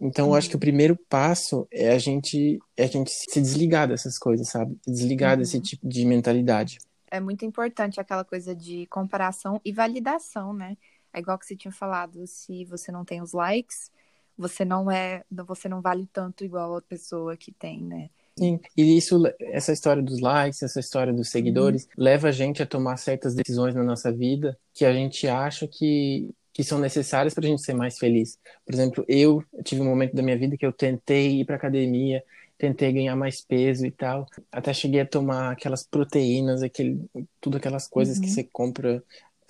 Então, 0.00 0.28
eu 0.28 0.34
acho 0.34 0.48
que 0.48 0.56
o 0.56 0.58
uhum. 0.58 0.60
primeiro 0.60 0.98
passo 1.08 1.66
é 1.70 1.90
a 1.90 1.98
gente, 1.98 2.58
é 2.76 2.84
a 2.84 2.88
gente 2.88 3.12
se 3.12 3.40
desligar 3.40 3.86
dessas 3.86 4.18
coisas, 4.18 4.48
sabe? 4.48 4.76
Desligar 4.84 5.34
uhum. 5.34 5.38
desse 5.38 5.60
tipo 5.60 5.86
de 5.86 6.04
mentalidade. 6.04 6.78
É 7.12 7.20
muito 7.20 7.44
importante 7.44 8.00
aquela 8.00 8.24
coisa 8.24 8.56
de 8.56 8.86
comparação 8.86 9.60
e 9.62 9.70
validação, 9.70 10.54
né? 10.54 10.78
É 11.12 11.18
igual 11.18 11.38
que 11.38 11.44
você 11.44 11.54
tinha 11.54 11.70
falado, 11.70 12.26
se 12.26 12.64
você 12.64 12.90
não 12.90 13.04
tem 13.04 13.20
os 13.20 13.34
likes, 13.34 13.90
você 14.36 14.64
não 14.64 14.90
é, 14.90 15.22
você 15.30 15.68
não 15.68 15.82
vale 15.82 16.08
tanto 16.10 16.42
igual 16.42 16.74
a 16.74 16.80
pessoa 16.80 17.36
que 17.36 17.52
tem, 17.52 17.82
né? 17.82 18.08
Sim, 18.38 18.58
e 18.74 18.96
isso, 18.96 19.22
essa 19.40 19.74
história 19.74 20.02
dos 20.02 20.20
likes, 20.20 20.62
essa 20.62 20.80
história 20.80 21.12
dos 21.12 21.28
seguidores, 21.28 21.84
uhum. 21.84 21.90
leva 21.98 22.28
a 22.28 22.32
gente 22.32 22.62
a 22.62 22.66
tomar 22.66 22.96
certas 22.96 23.34
decisões 23.34 23.74
na 23.74 23.84
nossa 23.84 24.10
vida 24.10 24.58
que 24.72 24.86
a 24.86 24.92
gente 24.94 25.28
acha 25.28 25.68
que 25.68 26.34
que 26.54 26.62
são 26.62 26.78
necessárias 26.78 27.32
para 27.32 27.46
a 27.46 27.48
gente 27.48 27.62
ser 27.62 27.72
mais 27.72 27.98
feliz. 27.98 28.38
Por 28.64 28.74
exemplo, 28.74 29.04
eu 29.08 29.42
tive 29.64 29.80
um 29.80 29.86
momento 29.86 30.14
da 30.14 30.22
minha 30.22 30.36
vida 30.36 30.54
que 30.54 30.66
eu 30.66 30.72
tentei 30.72 31.40
ir 31.40 31.46
para 31.46 31.56
academia, 31.56 32.22
tentei 32.62 32.92
ganhar 32.92 33.16
mais 33.16 33.40
peso 33.40 33.84
e 33.84 33.90
tal. 33.90 34.24
Até 34.52 34.72
cheguei 34.72 35.00
a 35.00 35.06
tomar 35.06 35.50
aquelas 35.50 35.84
proteínas, 35.84 36.62
aquele, 36.62 37.04
tudo 37.40 37.56
aquelas 37.56 37.88
coisas 37.88 38.18
uhum. 38.18 38.22
que 38.22 38.30
você 38.30 38.44
compra 38.44 39.02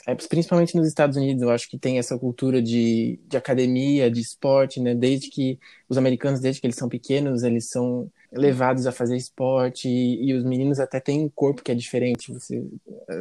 é, 0.06 0.14
principalmente 0.14 0.76
nos 0.76 0.87
Estados 0.87 1.16
Unidos, 1.16 1.42
eu 1.42 1.50
acho 1.50 1.68
que 1.68 1.78
tem 1.78 1.99
essa 1.99 2.18
cultura 2.18 2.61
de, 2.61 3.21
de 3.26 3.37
academia, 3.37 4.11
de 4.11 4.21
esporte, 4.21 4.80
né? 4.80 4.94
Desde 4.94 5.28
que 5.30 5.59
os 5.88 5.97
americanos, 5.97 6.40
desde 6.40 6.61
que 6.61 6.66
eles 6.66 6.76
são 6.76 6.88
pequenos, 6.88 7.42
eles 7.42 7.68
são 7.68 8.11
levados 8.32 8.87
a 8.87 8.92
fazer 8.92 9.16
esporte 9.16 9.88
e, 9.88 10.30
e, 10.30 10.35
os 10.35 10.42
meninos 10.42 10.80
até 10.80 10.99
têm 10.99 11.23
um 11.23 11.28
corpo 11.28 11.62
que 11.62 11.71
é 11.71 11.75
diferente, 11.75 12.32
você, 12.32 12.64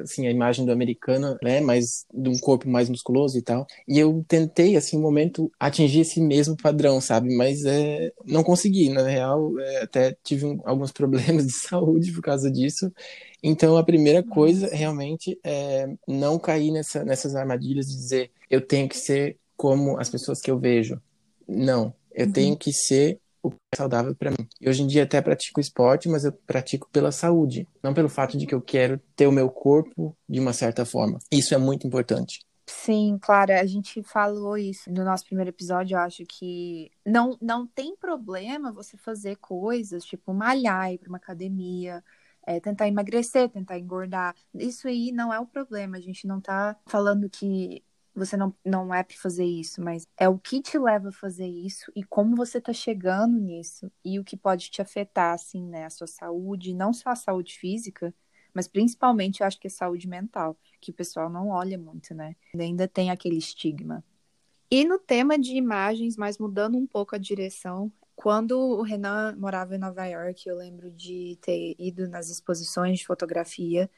assim, 0.01 0.25
a 0.25 0.31
imagem 0.31 0.65
do 0.65 0.71
americano, 0.71 1.37
né, 1.43 1.59
mas 1.59 2.05
de 2.13 2.29
um 2.29 2.37
corpo 2.39 2.69
mais 2.69 2.89
musculoso 2.89 3.37
e 3.37 3.41
tal. 3.41 3.67
E 3.87 3.99
eu 3.99 4.23
tentei, 4.27 4.77
assim, 4.77 4.97
um 4.97 5.01
momento 5.01 5.51
atingir 5.59 6.01
esse 6.01 6.21
mesmo 6.21 6.55
padrão, 6.55 7.01
sabe? 7.01 7.35
Mas 7.35 7.65
é, 7.65 8.11
não 8.25 8.43
consegui, 8.43 8.89
na 8.89 9.03
real, 9.03 9.59
é, 9.59 9.83
até 9.83 10.15
tive 10.23 10.45
um, 10.45 10.61
alguns 10.63 10.91
problemas 10.93 11.45
de 11.45 11.53
saúde 11.53 12.11
por 12.13 12.21
causa 12.21 12.49
disso. 12.49 12.91
Então, 13.43 13.77
a 13.77 13.83
primeira 13.83 14.21
coisa 14.21 14.67
realmente 14.67 15.39
é 15.43 15.91
não 16.07 16.37
cair 16.37 16.71
nessa, 16.71 17.03
nessas 17.03 17.35
armadilhas 17.35 17.87
de 17.87 17.95
dizer 17.95 18.31
eu 18.49 18.61
tenho 18.61 18.87
que 18.87 18.97
ser 18.97 19.37
como 19.55 19.99
as 19.99 20.09
pessoas 20.09 20.41
que 20.41 20.51
eu 20.51 20.59
vejo. 20.59 21.01
Não, 21.47 21.93
eu 22.13 22.27
uhum. 22.27 22.31
tenho 22.31 22.57
que 22.57 22.71
ser 22.73 23.19
o 23.41 23.49
que 23.49 23.57
é 23.73 23.77
saudável 23.77 24.15
para 24.15 24.31
mim. 24.31 24.47
E 24.59 24.69
hoje 24.69 24.83
em 24.83 24.87
dia 24.87 25.03
até 25.03 25.21
pratico 25.21 25.59
esporte, 25.59 26.07
mas 26.07 26.25
eu 26.25 26.31
pratico 26.31 26.87
pela 26.91 27.11
saúde, 27.11 27.67
não 27.81 27.93
pelo 27.93 28.09
fato 28.09 28.37
de 28.37 28.45
que 28.45 28.53
eu 28.53 28.61
quero 28.61 28.99
ter 29.15 29.27
o 29.27 29.31
meu 29.31 29.49
corpo 29.49 30.15
de 30.29 30.39
uma 30.39 30.53
certa 30.53 30.85
forma. 30.85 31.19
Isso 31.31 31.53
é 31.53 31.57
muito 31.57 31.87
importante. 31.87 32.41
Sim, 32.67 33.17
claro, 33.21 33.51
a 33.53 33.65
gente 33.65 34.01
falou 34.01 34.57
isso 34.57 34.91
no 34.91 35.03
nosso 35.03 35.25
primeiro 35.25 35.49
episódio, 35.49 35.95
eu 35.95 35.99
acho 35.99 36.23
que 36.25 36.89
não, 37.05 37.37
não 37.41 37.67
tem 37.67 37.95
problema 37.95 38.71
você 38.71 38.95
fazer 38.95 39.35
coisas, 39.37 40.05
tipo 40.05 40.33
malhar, 40.33 40.93
ir 40.93 40.97
para 40.97 41.09
uma 41.09 41.17
academia, 41.17 42.03
é, 42.45 42.59
tentar 42.59 42.87
emagrecer, 42.87 43.49
tentar 43.49 43.77
engordar. 43.77 44.35
Isso 44.53 44.87
aí 44.87 45.11
não 45.11 45.33
é 45.33 45.39
o 45.39 45.45
problema. 45.45 45.97
A 45.97 46.01
gente 46.01 46.27
não 46.27 46.39
tá 46.41 46.75
falando 46.87 47.29
que 47.29 47.83
você 48.13 48.35
não, 48.35 48.53
não 48.65 48.93
é 48.93 49.03
para 49.03 49.15
fazer 49.15 49.45
isso, 49.45 49.81
mas 49.81 50.05
é 50.17 50.27
o 50.27 50.37
que 50.37 50.61
te 50.61 50.77
leva 50.77 51.09
a 51.09 51.13
fazer 51.13 51.47
isso 51.47 51.91
e 51.95 52.03
como 52.03 52.35
você 52.35 52.59
tá 52.59 52.73
chegando 52.73 53.39
nisso 53.39 53.91
e 54.03 54.19
o 54.19 54.23
que 54.23 54.35
pode 54.35 54.69
te 54.69 54.81
afetar, 54.81 55.33
assim, 55.33 55.65
né? 55.65 55.85
A 55.85 55.89
sua 55.89 56.07
saúde, 56.07 56.73
não 56.73 56.91
só 56.91 57.11
a 57.11 57.15
saúde 57.15 57.57
física, 57.57 58.13
mas 58.53 58.67
principalmente 58.67 59.41
eu 59.41 59.47
acho 59.47 59.59
que 59.59 59.67
a 59.67 59.71
saúde 59.71 60.07
mental, 60.07 60.57
que 60.81 60.91
o 60.91 60.93
pessoal 60.93 61.29
não 61.29 61.49
olha 61.49 61.77
muito, 61.77 62.13
né? 62.13 62.35
Ainda 62.57 62.87
tem 62.87 63.09
aquele 63.11 63.37
estigma. 63.37 64.03
E 64.69 64.85
no 64.85 64.99
tema 64.99 65.37
de 65.37 65.55
imagens, 65.55 66.15
mas 66.17 66.37
mudando 66.37 66.77
um 66.77 66.87
pouco 66.87 67.15
a 67.15 67.17
direção, 67.17 67.91
quando 68.21 68.51
o 68.59 68.83
Renan 68.83 69.35
morava 69.35 69.75
em 69.75 69.79
Nova 69.79 70.05
York, 70.05 70.47
eu 70.47 70.55
lembro 70.55 70.91
de 70.91 71.39
ter 71.41 71.75
ido 71.79 72.07
nas 72.07 72.29
exposições 72.29 72.99
de 72.99 73.05
fotografia 73.05 73.89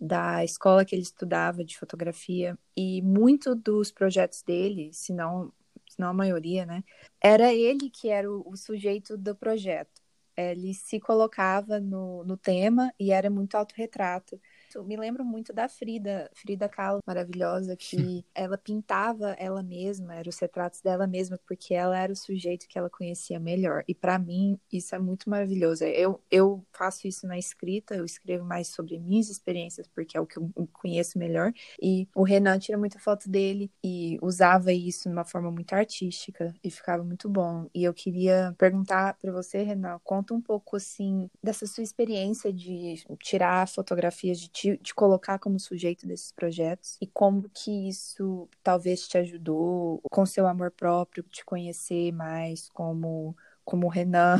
da 0.00 0.44
escola 0.44 0.84
que 0.84 0.94
ele 0.94 1.02
estudava 1.02 1.64
de 1.64 1.76
fotografia 1.76 2.56
e 2.76 3.02
muito 3.02 3.54
dos 3.54 3.90
projetos 3.90 4.42
dele, 4.42 4.92
se 4.92 5.12
não, 5.12 5.52
se 5.88 5.98
não 5.98 6.08
a 6.08 6.12
maioria, 6.12 6.64
né, 6.64 6.84
era 7.20 7.52
ele 7.52 7.90
que 7.90 8.08
era 8.08 8.30
o, 8.30 8.48
o 8.48 8.56
sujeito 8.56 9.16
do 9.16 9.34
projeto. 9.34 10.00
Ele 10.36 10.72
se 10.74 11.00
colocava 11.00 11.80
no, 11.80 12.24
no 12.24 12.36
tema 12.36 12.92
e 12.98 13.10
era 13.12 13.28
muito 13.30 13.56
autorretrato 13.56 14.40
me 14.82 14.96
lembro 14.96 15.24
muito 15.24 15.52
da 15.52 15.68
Frida, 15.68 16.30
Frida 16.34 16.68
Kahlo, 16.68 17.00
maravilhosa, 17.06 17.76
que 17.78 18.24
ela 18.34 18.56
pintava 18.56 19.32
ela 19.38 19.62
mesma, 19.62 20.14
eram 20.14 20.28
os 20.28 20.38
retratos 20.38 20.80
dela 20.80 21.06
mesma, 21.06 21.38
porque 21.46 21.74
ela 21.74 21.98
era 21.98 22.12
o 22.12 22.16
sujeito 22.16 22.66
que 22.66 22.78
ela 22.78 22.90
conhecia 22.90 23.38
melhor. 23.38 23.84
E 23.86 23.94
para 23.94 24.18
mim, 24.18 24.58
isso 24.72 24.94
é 24.94 24.98
muito 24.98 25.28
maravilhoso. 25.28 25.84
Eu, 25.84 26.20
eu 26.30 26.64
faço 26.72 27.06
isso 27.06 27.26
na 27.26 27.38
escrita, 27.38 27.94
eu 27.94 28.04
escrevo 28.04 28.44
mais 28.44 28.68
sobre 28.68 28.98
minhas 28.98 29.28
experiências, 29.28 29.86
porque 29.86 30.16
é 30.16 30.20
o 30.20 30.26
que 30.26 30.38
eu 30.38 30.50
conheço 30.72 31.18
melhor. 31.18 31.52
E 31.80 32.08
o 32.14 32.22
Renan 32.22 32.58
tira 32.58 32.78
muita 32.78 32.98
foto 32.98 33.28
dele 33.28 33.70
e 33.82 34.18
usava 34.22 34.72
isso 34.72 35.08
de 35.08 35.14
uma 35.14 35.24
forma 35.24 35.50
muito 35.50 35.72
artística 35.74 36.54
e 36.62 36.70
ficava 36.70 37.04
muito 37.04 37.28
bom. 37.28 37.68
E 37.74 37.84
eu 37.84 37.92
queria 37.92 38.54
perguntar 38.58 39.14
para 39.20 39.32
você, 39.32 39.62
Renan, 39.62 39.98
conta 40.02 40.34
um 40.34 40.40
pouco 40.40 40.76
assim 40.76 41.28
dessa 41.42 41.66
sua 41.66 41.82
experiência 41.82 42.52
de 42.52 43.04
tirar 43.20 43.68
fotografias 43.68 44.38
de 44.38 44.48
te, 44.64 44.78
te 44.78 44.94
colocar 44.94 45.38
como 45.38 45.60
sujeito 45.60 46.06
desses 46.06 46.32
projetos 46.32 46.96
e 47.00 47.06
como 47.06 47.50
que 47.52 47.88
isso 47.88 48.48
talvez 48.62 49.06
te 49.06 49.18
ajudou 49.18 50.00
com 50.10 50.24
seu 50.24 50.46
amor 50.46 50.70
próprio, 50.70 51.22
te 51.24 51.44
conhecer 51.44 52.12
mais 52.12 52.70
como, 52.70 53.36
como 53.64 53.88
Renan. 53.88 54.38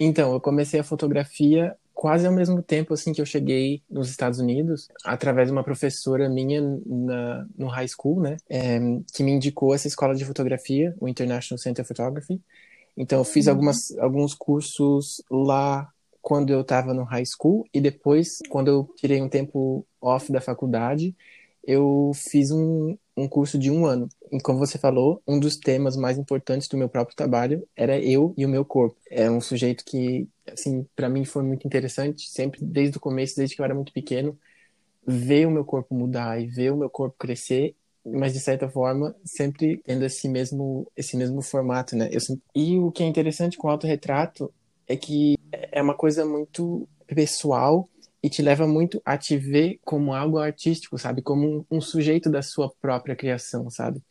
Então, 0.00 0.32
eu 0.32 0.40
comecei 0.40 0.78
a 0.78 0.84
fotografia 0.84 1.76
quase 1.92 2.24
ao 2.24 2.32
mesmo 2.32 2.62
tempo 2.62 2.94
assim 2.94 3.12
que 3.12 3.20
eu 3.20 3.26
cheguei 3.26 3.82
nos 3.90 4.08
Estados 4.08 4.38
Unidos, 4.38 4.86
através 5.04 5.48
de 5.48 5.52
uma 5.52 5.64
professora 5.64 6.28
minha 6.28 6.62
na, 6.86 7.44
no 7.58 7.66
high 7.66 7.88
school, 7.88 8.20
né, 8.20 8.36
é, 8.48 8.78
que 9.12 9.24
me 9.24 9.32
indicou 9.32 9.74
essa 9.74 9.88
escola 9.88 10.14
de 10.14 10.24
fotografia, 10.24 10.94
o 11.00 11.08
International 11.08 11.58
Center 11.58 11.82
of 11.82 11.88
Photography. 11.88 12.40
Então, 12.96 13.18
eu 13.18 13.24
fiz 13.24 13.46
uhum. 13.46 13.52
algumas, 13.52 13.98
alguns 13.98 14.34
cursos 14.34 15.20
lá 15.28 15.92
quando 16.22 16.50
eu 16.50 16.60
estava 16.62 16.94
no 16.94 17.04
high 17.04 17.24
school 17.24 17.64
e 17.72 17.80
depois, 17.80 18.38
quando 18.48 18.68
eu 18.68 18.94
tirei 18.96 19.20
um 19.22 19.28
tempo 19.28 19.86
off 20.00 20.30
da 20.32 20.40
faculdade, 20.40 21.14
eu 21.64 22.12
fiz 22.14 22.50
um, 22.50 22.96
um 23.16 23.28
curso 23.28 23.58
de 23.58 23.70
um 23.70 23.84
ano. 23.86 24.08
E 24.32 24.40
como 24.40 24.58
você 24.58 24.78
falou, 24.78 25.22
um 25.26 25.38
dos 25.38 25.56
temas 25.56 25.96
mais 25.96 26.18
importantes 26.18 26.68
do 26.68 26.76
meu 26.78 26.88
próprio 26.88 27.16
trabalho 27.16 27.66
era 27.76 27.98
eu 28.00 28.34
e 28.36 28.46
o 28.46 28.48
meu 28.48 28.64
corpo. 28.64 28.96
É 29.10 29.30
um 29.30 29.40
sujeito 29.40 29.84
que, 29.84 30.28
assim, 30.50 30.86
para 30.96 31.08
mim 31.08 31.24
foi 31.24 31.42
muito 31.42 31.66
interessante, 31.66 32.28
sempre 32.30 32.60
desde 32.64 32.96
o 32.96 33.00
começo, 33.00 33.36
desde 33.36 33.54
que 33.54 33.60
eu 33.60 33.64
era 33.64 33.74
muito 33.74 33.92
pequeno, 33.92 34.38
ver 35.06 35.46
o 35.46 35.50
meu 35.50 35.64
corpo 35.64 35.94
mudar 35.94 36.40
e 36.40 36.46
ver 36.46 36.72
o 36.72 36.76
meu 36.76 36.90
corpo 36.90 37.16
crescer 37.18 37.74
mas 38.04 38.32
de 38.32 38.40
certa 38.40 38.68
forma 38.68 39.14
sempre 39.24 39.78
tendo 39.84 40.04
esse 40.04 40.28
mesmo 40.28 40.90
esse 40.96 41.16
mesmo 41.16 41.42
formato, 41.42 41.96
né? 41.96 42.08
Eu, 42.10 42.20
e 42.54 42.78
o 42.78 42.90
que 42.90 43.02
é 43.02 43.06
interessante 43.06 43.56
com 43.56 43.68
o 43.68 43.70
autorretrato 43.70 44.52
é 44.86 44.96
que 44.96 45.37
é 45.52 45.82
uma 45.82 45.94
coisa 45.94 46.24
muito 46.24 46.88
pessoal 47.06 47.88
e 48.22 48.28
te 48.28 48.42
leva 48.42 48.66
muito 48.66 49.00
a 49.04 49.16
te 49.16 49.36
ver 49.36 49.78
como 49.84 50.12
algo 50.12 50.38
artístico, 50.38 50.98
sabe? 50.98 51.22
Como 51.22 51.58
um, 51.70 51.76
um 51.76 51.80
sujeito 51.80 52.30
da 52.30 52.42
sua 52.42 52.70
própria 52.80 53.14
criação, 53.14 53.70
sabe? 53.70 54.02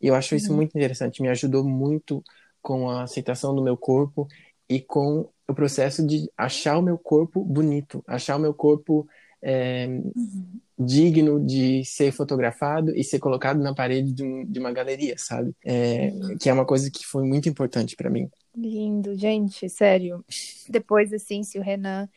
E 0.00 0.06
eu 0.06 0.14
acho 0.14 0.34
isso 0.34 0.50
uhum. 0.50 0.56
muito 0.56 0.76
interessante. 0.76 1.20
Me 1.20 1.28
ajudou 1.28 1.62
muito 1.62 2.24
com 2.62 2.88
a 2.88 3.02
aceitação 3.02 3.54
do 3.54 3.62
meu 3.62 3.76
corpo 3.76 4.26
e 4.68 4.80
com 4.80 5.28
o 5.46 5.54
processo 5.54 6.06
de 6.06 6.30
achar 6.36 6.78
o 6.78 6.82
meu 6.82 6.96
corpo 6.96 7.44
bonito, 7.44 8.02
achar 8.06 8.36
o 8.36 8.40
meu 8.40 8.54
corpo 8.54 9.06
é, 9.42 9.86
uhum. 9.86 10.60
digno 10.78 11.44
de 11.44 11.84
ser 11.84 12.12
fotografado 12.12 12.94
e 12.96 13.02
ser 13.02 13.18
colocado 13.18 13.60
na 13.60 13.74
parede 13.74 14.12
de, 14.12 14.22
um, 14.22 14.44
de 14.44 14.58
uma 14.58 14.72
galeria, 14.72 15.16
sabe? 15.18 15.54
É, 15.64 16.10
uhum. 16.12 16.38
Que 16.38 16.48
é 16.48 16.52
uma 16.52 16.64
coisa 16.64 16.90
que 16.90 17.04
foi 17.04 17.24
muito 17.24 17.48
importante 17.48 17.96
para 17.96 18.10
mim. 18.10 18.30
Lindo, 18.56 19.14
gente, 19.14 19.68
sério. 19.68 20.24
Depois, 20.68 21.12
assim, 21.12 21.42
se 21.42 21.58
o 21.58 21.62
Renan 21.62 22.08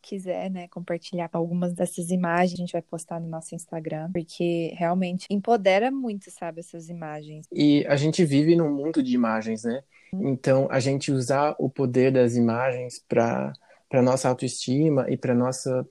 quiser, 0.00 0.50
né, 0.50 0.66
compartilhar 0.68 1.30
algumas 1.32 1.72
dessas 1.72 2.10
imagens, 2.10 2.54
a 2.54 2.62
gente 2.62 2.72
vai 2.72 2.82
postar 2.82 3.20
no 3.20 3.28
nosso 3.28 3.54
Instagram, 3.54 4.10
porque 4.12 4.74
realmente 4.76 5.26
empodera 5.30 5.90
muito, 5.90 6.30
sabe, 6.30 6.60
essas 6.60 6.88
imagens. 6.88 7.46
E 7.52 7.86
a 7.86 7.94
gente 7.94 8.24
vive 8.24 8.56
num 8.56 8.74
mundo 8.74 9.02
de 9.02 9.14
imagens, 9.14 9.62
né? 9.62 9.82
Então, 10.12 10.68
a 10.70 10.80
gente 10.80 11.12
usar 11.12 11.54
o 11.58 11.70
poder 11.70 12.12
das 12.12 12.36
imagens 12.36 13.02
para 13.08 13.52
para 13.88 14.00
nossa 14.00 14.26
autoestima 14.26 15.04
e 15.10 15.18
para 15.18 15.34
nossa 15.34 15.86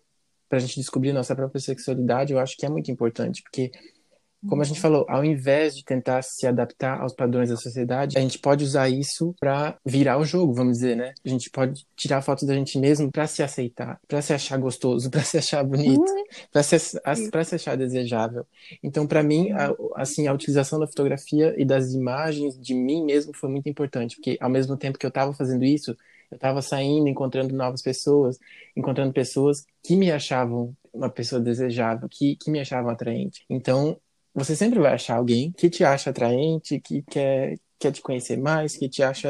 para 0.49 0.57
a 0.57 0.61
gente 0.61 0.75
descobrir 0.75 1.13
nossa 1.13 1.35
própria 1.35 1.61
sexualidade, 1.61 2.33
eu 2.33 2.39
acho 2.39 2.57
que 2.57 2.65
é 2.65 2.69
muito 2.69 2.91
importante, 2.91 3.41
porque 3.41 3.71
como 4.47 4.61
a 4.61 4.65
gente 4.65 4.77
uhum. 4.77 4.81
falou, 4.81 5.05
ao 5.07 5.23
invés 5.23 5.75
de 5.75 5.83
tentar 5.83 6.21
se 6.23 6.47
adaptar 6.47 6.99
aos 6.99 7.13
padrões 7.13 7.49
da 7.49 7.55
sociedade, 7.55 8.17
a 8.17 8.21
gente 8.21 8.39
pode 8.39 8.63
usar 8.63 8.89
isso 8.89 9.35
para 9.39 9.77
virar 9.85 10.17
o 10.17 10.25
jogo, 10.25 10.53
vamos 10.53 10.77
dizer, 10.77 10.95
né? 10.95 11.13
A 11.23 11.29
gente 11.29 11.49
pode 11.49 11.85
tirar 11.95 12.21
fotos 12.21 12.47
da 12.47 12.53
gente 12.55 12.79
mesmo 12.79 13.11
para 13.11 13.27
se 13.27 13.43
aceitar, 13.43 13.99
para 14.07 14.21
se 14.21 14.33
achar 14.33 14.57
gostoso, 14.57 15.09
para 15.11 15.21
se 15.21 15.37
achar 15.37 15.63
bonito, 15.63 15.99
uhum. 15.99 16.23
para 16.51 16.63
se, 16.63 16.99
para 17.29 17.43
se 17.43 17.55
achar 17.55 17.77
desejável. 17.77 18.45
Então, 18.81 19.05
para 19.05 19.21
mim, 19.21 19.51
a, 19.51 19.73
assim, 19.95 20.27
a 20.27 20.33
utilização 20.33 20.79
da 20.79 20.87
fotografia 20.87 21.53
e 21.57 21.63
das 21.63 21.93
imagens 21.93 22.59
de 22.59 22.73
mim 22.73 23.05
mesmo 23.05 23.35
foi 23.35 23.49
muito 23.49 23.69
importante, 23.69 24.15
porque 24.15 24.37
ao 24.41 24.49
mesmo 24.49 24.75
tempo 24.75 24.97
que 24.97 25.05
eu 25.05 25.09
estava 25.09 25.33
fazendo 25.33 25.63
isso, 25.63 25.95
eu 26.31 26.35
estava 26.35 26.61
saindo, 26.61 27.07
encontrando 27.07 27.53
novas 27.53 27.81
pessoas, 27.81 28.39
encontrando 28.75 29.13
pessoas 29.13 29.65
que 29.83 29.95
me 29.95 30.11
achavam 30.11 30.73
uma 30.93 31.09
pessoa 31.09 31.41
desejável, 31.41 32.07
que, 32.09 32.35
que 32.37 32.49
me 32.49 32.59
achavam 32.59 32.89
atraente. 32.89 33.45
Então, 33.49 33.97
você 34.33 34.55
sempre 34.55 34.79
vai 34.79 34.93
achar 34.93 35.17
alguém 35.17 35.51
que 35.51 35.69
te 35.69 35.83
acha 35.83 36.09
atraente, 36.09 36.79
que 36.79 37.01
quer, 37.03 37.57
quer 37.79 37.91
te 37.91 38.01
conhecer 38.01 38.37
mais, 38.37 38.75
que 38.75 38.87
te 38.87 39.03
acha 39.03 39.29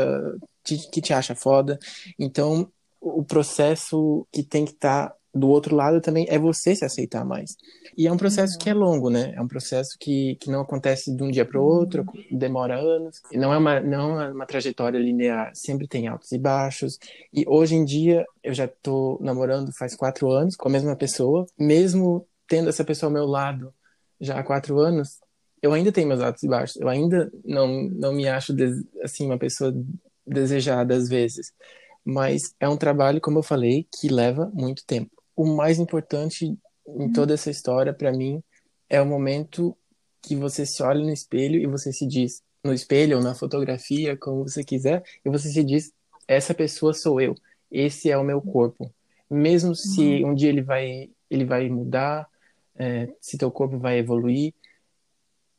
te, 0.63 0.77
que 0.89 1.01
te 1.01 1.13
acha 1.13 1.36
foda. 1.36 1.79
Então, 2.20 2.72
o 3.00 3.24
processo 3.24 4.27
que 4.31 4.43
tem 4.43 4.65
que 4.65 4.72
estar 4.72 5.10
tá 5.10 5.15
do 5.34 5.50
outro 5.50 5.75
lado 5.75 6.01
também 6.01 6.25
é 6.29 6.38
você 6.38 6.75
se 6.75 6.84
aceitar 6.84 7.24
mais. 7.24 7.55
E 7.98 8.05
é 8.05 8.12
um 8.12 8.17
processo 8.17 8.53
uhum. 8.53 8.60
que 8.60 8.70
é 8.70 8.74
longo, 8.74 9.10
né? 9.10 9.34
É 9.36 9.41
um 9.41 9.48
processo 9.48 9.98
que, 10.00 10.36
que 10.36 10.50
não 10.50 10.62
acontece 10.62 11.15
de 11.15 11.24
um 11.24 11.31
dia 11.31 11.46
para 11.46 11.60
o 11.60 11.63
outro, 11.63 12.05
uhum. 12.13 12.38
demora 12.38 12.77
anos. 12.77 13.22
E 13.31 13.38
não 13.38 13.53
é 13.53 13.58
uma 13.58 13.79
não 13.79 14.22
é 14.22 14.31
uma 14.31 14.46
trajetória 14.46 15.00
linear, 15.00 15.51
sempre 15.53 15.88
tem 15.88 16.08
altos 16.08 16.31
e 16.31 16.38
baixos. 16.38 16.98
E 17.34 17.46
hoje 17.48 17.75
em 17.75 17.86
dia 17.86 18.25
eu 18.43 18.53
já 18.53 18.65
estou 18.65 19.17
namorando 19.22 19.72
faz 19.77 19.96
quatro 19.96 20.29
anos 20.29 20.55
com 20.55 20.67
a 20.67 20.72
mesma 20.72 20.96
pessoa, 20.96 21.46
mesmo 21.58 22.27
tendo 22.48 22.70
essa 22.70 22.84
pessoa 22.84 23.10
ao 23.10 23.13
meu 23.13 23.25
lado 23.25 23.74
já 24.22 24.40
há 24.40 24.44
quatro 24.44 24.80
anos, 24.80 25.20
eu 25.62 25.74
ainda 25.74 25.92
tenho 25.92 26.08
meus 26.08 26.22
altos 26.22 26.44
e 26.44 26.48
baixos. 26.48 26.80
Eu 26.80 26.88
ainda 26.88 27.32
não 27.44 27.84
não 27.90 28.13
me 28.13 28.28
acho 28.28 28.54
assim 29.04 29.25
uma 29.25 29.38
pessoa 29.38 29.74
desejada 30.25 30.96
às 30.96 31.10
vezes. 31.10 31.51
Mas 32.06 32.56
é 32.60 32.70
um 32.70 32.78
trabalho, 32.78 33.22
como 33.22 33.40
eu 33.40 33.44
falei, 33.44 33.88
que 34.00 34.08
leva 34.08 34.50
muito 34.54 34.86
tempo 34.86 35.22
o 35.42 35.46
mais 35.46 35.80
importante 35.80 36.46
em 36.46 36.58
uhum. 36.86 37.12
toda 37.12 37.34
essa 37.34 37.50
história, 37.50 37.94
para 37.94 38.12
mim, 38.12 38.44
é 38.90 39.01
o 39.01 39.06
momento 39.06 39.75
que 40.22 40.36
você 40.36 40.66
se 40.66 40.84
olha 40.84 41.04
no 41.04 41.12
espelho 41.12 41.60
e 41.60 41.66
você 41.66 41.92
se 41.92 42.06
diz, 42.06 42.44
no 42.63 42.74
espelho 42.74 43.18
ou 43.18 43.24
na 43.24 43.34
fotografia, 43.34 44.16
como 44.16 44.48
você 44.48 44.63
quiser, 44.63 45.04
e 45.25 45.30
você 45.30 45.50
se 45.50 45.63
diz: 45.63 45.92
essa 46.28 46.54
pessoa 46.54 46.94
sou 46.94 47.20
eu, 47.20 47.36
esse 47.72 48.12
é 48.12 48.18
o 48.18 48.24
meu 48.24 48.42
corpo. 48.42 48.94
Mesmo 49.30 49.75
se 49.75 50.22
uhum. 50.24 50.32
um 50.32 50.36
dia 50.36 50.50
ele 50.50 50.62
vai, 50.62 51.10
ele 51.30 51.46
vai 51.46 51.68
mudar, 51.70 52.28
é, 52.75 53.08
se 53.20 53.38
teu 53.38 53.51
corpo 53.51 53.78
vai 53.78 53.98
evoluir, 53.98 54.54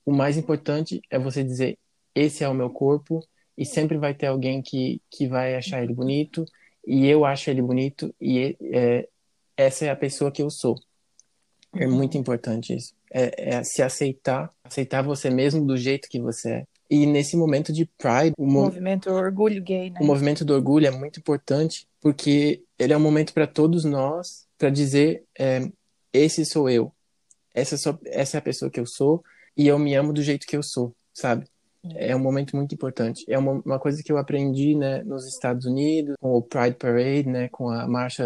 o 0.04 0.12
mais 0.12 0.37
importante 0.37 1.00
é 1.11 1.19
você 1.19 1.42
dizer: 1.45 1.78
esse 2.14 2.45
é 2.45 2.49
o 2.49 2.54
meu 2.54 2.71
corpo, 2.71 3.26
e 3.57 3.64
sempre 3.64 3.99
vai 3.99 4.14
ter 4.14 4.26
alguém 4.26 4.62
que, 4.62 5.00
que 5.11 5.26
vai 5.26 5.54
achar 5.57 5.83
ele 5.83 5.95
bonito, 5.95 6.45
e 6.87 7.07
eu 7.07 7.25
acho 7.25 7.50
ele 7.50 7.62
bonito, 7.62 8.14
e 8.21 8.57
é, 8.73 9.09
essa 9.57 9.87
é 9.87 9.90
a 9.90 9.97
pessoa 9.97 10.33
que 10.33 10.42
eu 10.42 10.50
sou. 10.50 10.76
É 11.75 11.87
muito 11.87 12.19
importante 12.19 12.75
isso. 12.75 12.95
É, 13.11 13.54
é, 13.54 13.64
se 13.64 13.83
aceitar, 13.83 14.50
aceitar 14.62 15.02
você 15.02 15.31
mesmo 15.31 15.64
do 15.64 15.76
jeito 15.76 16.09
que 16.09 16.21
você 16.21 16.50
é. 16.50 16.66
E 16.90 17.07
nesse 17.07 17.37
momento 17.37 17.73
de 17.73 17.87
Pride, 17.87 18.35
o, 18.37 18.45
mo 18.45 18.64
movimento 18.64 19.09
do 19.09 19.14
orgulho 19.14 19.62
gay, 19.62 19.88
né? 19.88 19.99
O 20.00 20.04
movimento 20.04 20.45
do 20.45 20.52
orgulho 20.52 20.87
é 20.87 20.90
muito 20.90 21.21
importante 21.21 21.87
porque 22.02 22.62
ele 22.78 22.92
é 22.92 22.97
um 22.97 23.00
momento 23.00 23.33
para 23.33 23.47
todos 23.47 23.85
nós 23.85 24.47
para 24.59 24.69
dizer 24.69 25.25
é, 25.38 25.71
esse 26.12 26.45
sou 26.45 26.69
eu, 26.69 26.92
essa 27.54 27.76
sou, 27.76 27.99
essa 28.06 28.37
é 28.37 28.38
a 28.38 28.42
pessoa 28.42 28.71
que 28.71 28.80
eu 28.80 28.87
sou 28.87 29.23
e 29.56 29.66
eu 29.66 29.78
me 29.78 29.94
amo 29.94 30.12
do 30.12 30.23
jeito 30.23 30.47
que 30.47 30.56
eu 30.56 30.62
sou, 30.62 30.94
sabe? 31.12 31.47
É 31.97 32.14
um 32.14 32.21
momento 32.21 32.56
muito 32.56 32.75
importante. 32.75 33.25
É 33.28 33.37
uma, 33.37 33.52
uma 33.64 33.78
coisa 33.78 34.02
que 34.02 34.12
eu 34.12 34.16
aprendi, 34.16 34.75
né, 34.75 35.02
nos 35.02 35.26
Estados 35.26 35.66
Unidos 35.66 36.14
com 36.21 36.32
o 36.32 36.42
Pride 36.42 36.76
Parade, 36.76 37.28
né, 37.28 37.49
com 37.49 37.68
a 37.68 37.87
marcha 37.88 38.25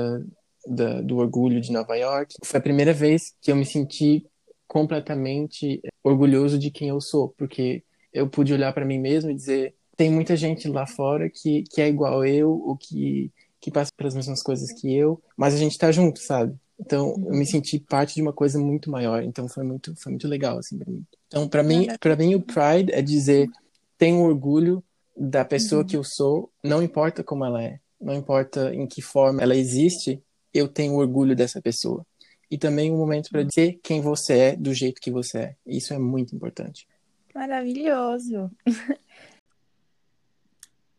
da, 0.66 1.00
do 1.00 1.16
orgulho 1.16 1.61
de 1.61 1.73
Nova 1.73 1.97
York. 1.97 2.35
Foi 2.45 2.59
a 2.59 2.62
primeira 2.62 2.92
vez 2.92 3.35
que 3.40 3.50
eu 3.50 3.56
me 3.56 3.64
senti 3.64 4.26
completamente 4.66 5.80
orgulhoso 6.04 6.59
de 6.59 6.71
quem 6.71 6.88
eu 6.88 7.00
sou, 7.00 7.30
porque 7.30 7.83
eu 8.12 8.28
pude 8.28 8.52
olhar 8.52 8.73
para 8.73 8.85
mim 8.85 8.99
mesmo 8.99 9.30
e 9.30 9.35
dizer: 9.35 9.75
tem 9.97 10.11
muita 10.11 10.37
gente 10.37 10.68
lá 10.68 10.87
fora 10.87 11.30
que, 11.30 11.64
que 11.71 11.80
é 11.80 11.88
igual 11.88 12.25
eu, 12.25 12.50
ou 12.50 12.76
que, 12.76 13.33
que 13.61 13.71
passa 13.71 13.90
pelas 13.97 14.14
mesmas 14.14 14.42
coisas 14.42 14.73
que 14.73 14.95
eu, 14.95 15.23
mas 15.37 15.54
a 15.54 15.59
gente 15.59 15.78
tá 15.78 15.90
junto, 15.90 16.21
sabe? 16.21 16.54
Então, 16.78 17.14
eu 17.26 17.33
me 17.33 17.47
senti 17.47 17.78
parte 17.78 18.14
de 18.14 18.23
uma 18.23 18.33
coisa 18.33 18.59
muito 18.59 18.90
maior. 18.90 19.23
Então, 19.23 19.49
foi 19.49 19.64
muito, 19.64 19.95
foi 19.97 20.12
muito 20.12 20.28
legal, 20.28 20.59
assim, 20.59 20.78
mim. 20.87 21.04
Então, 21.26 21.49
para 21.49 21.62
mim, 21.62 21.87
para 21.99 22.16
mim, 22.16 22.35
o 22.35 22.40
Pride 22.40 22.92
é 22.92 23.00
dizer: 23.00 23.49
tenho 23.97 24.21
orgulho 24.21 24.85
da 25.16 25.45
pessoa 25.45 25.83
uhum. 25.83 25.87
que 25.87 25.97
eu 25.97 26.04
sou, 26.04 26.52
não 26.62 26.83
importa 26.83 27.25
como 27.25 27.45
ela 27.45 27.62
é, 27.62 27.80
não 28.00 28.14
importa 28.14 28.75
em 28.75 28.87
que 28.87 29.00
forma 29.00 29.42
ela 29.42 29.56
existe, 29.56 30.23
eu 30.52 30.68
tenho 30.68 30.95
orgulho 30.95 31.35
dessa 31.35 31.62
pessoa. 31.62 32.06
E 32.50 32.56
também 32.59 32.92
um 32.92 32.97
momento 32.97 33.30
para 33.30 33.42
dizer 33.42 33.80
quem 33.83 34.00
você 34.00 34.38
é 34.38 34.56
do 34.56 34.73
jeito 34.73 35.00
que 35.00 35.11
você 35.11 35.38
é. 35.38 35.56
Isso 35.66 35.92
é 35.92 35.99
muito 35.99 36.37
importante. 36.37 36.87
Maravilhoso. 37.35 38.50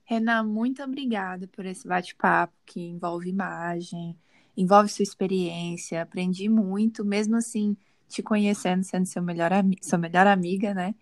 Renan, 0.04 0.44
muito 0.44 0.82
obrigada 0.84 1.48
por 1.48 1.66
esse 1.66 1.88
bate-papo 1.88 2.54
que 2.66 2.80
envolve 2.82 3.30
imagem, 3.30 4.18
envolve 4.58 4.90
sua 4.90 5.04
experiência. 5.04 6.02
Aprendi 6.02 6.50
muito, 6.50 7.06
mesmo 7.06 7.38
assim, 7.38 7.78
te 8.10 8.24
conhecendo, 8.24 8.84
sendo 8.84 9.06
seu 9.06 9.22
melhor 9.22 9.52
sua 9.82 9.98
melhor 9.98 10.28
amiga, 10.28 10.74
né? 10.74 10.96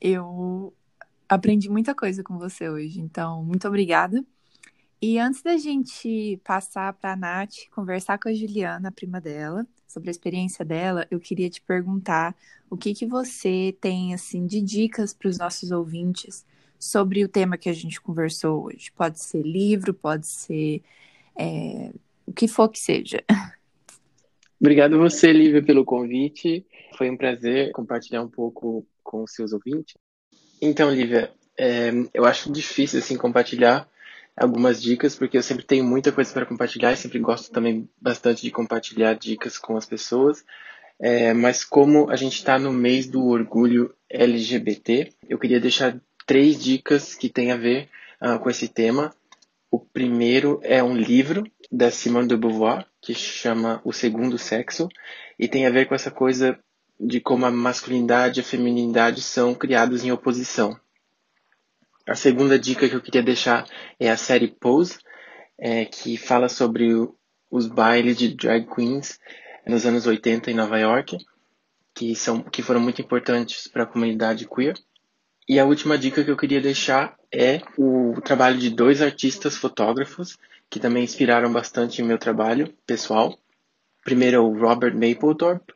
Eu 0.00 0.72
aprendi 1.28 1.68
muita 1.68 1.94
coisa 1.94 2.22
com 2.22 2.38
você 2.38 2.68
hoje. 2.68 3.00
Então, 3.00 3.44
muito 3.44 3.66
obrigada. 3.68 4.24
E 5.02 5.18
antes 5.18 5.42
da 5.42 5.56
gente 5.56 6.40
passar 6.44 6.92
para 6.92 7.12
a 7.12 7.16
Nath 7.16 7.68
conversar 7.70 8.18
com 8.18 8.28
a 8.28 8.34
Juliana, 8.34 8.88
a 8.90 8.92
prima 8.92 9.20
dela, 9.20 9.66
sobre 9.88 10.10
a 10.10 10.12
experiência 10.12 10.64
dela, 10.64 11.06
eu 11.10 11.18
queria 11.18 11.48
te 11.50 11.60
perguntar 11.62 12.36
o 12.68 12.76
que, 12.76 12.94
que 12.94 13.06
você 13.06 13.76
tem 13.80 14.14
assim 14.14 14.46
de 14.46 14.60
dicas 14.60 15.14
para 15.14 15.28
os 15.28 15.38
nossos 15.38 15.70
ouvintes 15.70 16.44
sobre 16.78 17.24
o 17.24 17.28
tema 17.28 17.58
que 17.58 17.68
a 17.68 17.72
gente 17.72 18.00
conversou 18.00 18.66
hoje. 18.66 18.92
Pode 18.92 19.20
ser 19.20 19.42
livro, 19.42 19.94
pode 19.94 20.26
ser 20.26 20.82
é, 21.36 21.92
o 22.30 22.32
que 22.32 22.46
for 22.46 22.68
que 22.68 22.78
seja. 22.78 23.24
Obrigado 24.60 24.98
você, 24.98 25.32
Lívia, 25.32 25.62
pelo 25.62 25.84
convite. 25.84 26.64
Foi 26.96 27.10
um 27.10 27.16
prazer 27.16 27.72
compartilhar 27.72 28.22
um 28.22 28.28
pouco 28.28 28.86
com 29.02 29.24
os 29.24 29.32
seus 29.32 29.52
ouvintes. 29.52 29.96
Então, 30.62 30.90
Lívia, 30.92 31.32
é, 31.58 31.90
eu 32.14 32.24
acho 32.24 32.52
difícil 32.52 33.00
assim 33.00 33.16
compartilhar 33.16 33.88
algumas 34.36 34.80
dicas, 34.80 35.16
porque 35.16 35.36
eu 35.36 35.42
sempre 35.42 35.64
tenho 35.64 35.84
muita 35.84 36.12
coisa 36.12 36.32
para 36.32 36.46
compartilhar 36.46 36.92
e 36.92 36.96
sempre 36.96 37.18
gosto 37.18 37.50
também 37.50 37.88
bastante 38.00 38.42
de 38.42 38.50
compartilhar 38.50 39.14
dicas 39.14 39.58
com 39.58 39.76
as 39.76 39.86
pessoas. 39.86 40.44
É, 41.00 41.32
mas 41.32 41.64
como 41.64 42.10
a 42.10 42.16
gente 42.16 42.36
está 42.36 42.58
no 42.58 42.72
mês 42.72 43.08
do 43.08 43.26
orgulho 43.26 43.92
LGBT, 44.08 45.12
eu 45.28 45.38
queria 45.38 45.58
deixar 45.58 46.00
três 46.26 46.62
dicas 46.62 47.14
que 47.14 47.28
têm 47.28 47.50
a 47.50 47.56
ver 47.56 47.88
uh, 48.22 48.38
com 48.38 48.48
esse 48.48 48.68
tema. 48.68 49.12
O 49.70 49.80
primeiro 49.80 50.60
é 50.62 50.82
um 50.82 50.94
livro 50.94 51.44
da 51.70 51.90
Simone 51.90 52.28
de 52.28 52.36
Beauvoir 52.36 52.86
que 53.00 53.14
chama 53.14 53.80
O 53.84 53.92
Segundo 53.92 54.36
Sexo 54.36 54.88
e 55.38 55.48
tem 55.48 55.66
a 55.66 55.70
ver 55.70 55.86
com 55.86 55.94
essa 55.94 56.10
coisa 56.10 56.58
de 56.98 57.20
como 57.20 57.46
a 57.46 57.50
masculinidade 57.50 58.40
e 58.40 58.42
a 58.42 58.44
feminilidade 58.44 59.22
são 59.22 59.54
criados 59.54 60.04
em 60.04 60.12
oposição. 60.12 60.78
A 62.06 62.14
segunda 62.14 62.58
dica 62.58 62.88
que 62.88 62.94
eu 62.94 63.00
queria 63.00 63.22
deixar 63.22 63.66
é 63.98 64.10
a 64.10 64.16
série 64.16 64.48
Pose, 64.48 64.98
é, 65.58 65.84
que 65.84 66.16
fala 66.16 66.48
sobre 66.48 66.92
o, 66.92 67.14
os 67.50 67.66
bailes 67.66 68.16
de 68.16 68.34
drag 68.34 68.66
queens 68.66 69.18
nos 69.66 69.86
anos 69.86 70.06
80 70.06 70.50
em 70.50 70.54
Nova 70.54 70.78
York, 70.78 71.16
que, 71.94 72.14
são, 72.14 72.42
que 72.42 72.62
foram 72.62 72.80
muito 72.80 73.00
importantes 73.00 73.68
para 73.68 73.84
a 73.84 73.86
comunidade 73.86 74.48
queer. 74.48 74.74
E 75.48 75.58
a 75.58 75.64
última 75.64 75.96
dica 75.96 76.22
que 76.22 76.30
eu 76.30 76.36
queria 76.36 76.60
deixar 76.60 77.16
é 77.32 77.60
o 77.78 78.20
trabalho 78.22 78.58
de 78.58 78.70
dois 78.70 79.00
artistas 79.00 79.56
fotógrafos 79.56 80.36
que 80.70 80.78
também 80.78 81.02
inspiraram 81.02 81.52
bastante 81.52 82.00
o 82.00 82.06
meu 82.06 82.16
trabalho 82.16 82.72
pessoal. 82.86 83.36
Primeiro 84.04 84.36
é 84.36 84.40
o 84.40 84.56
Robert 84.56 84.94
Mapplethorpe, 84.94 85.74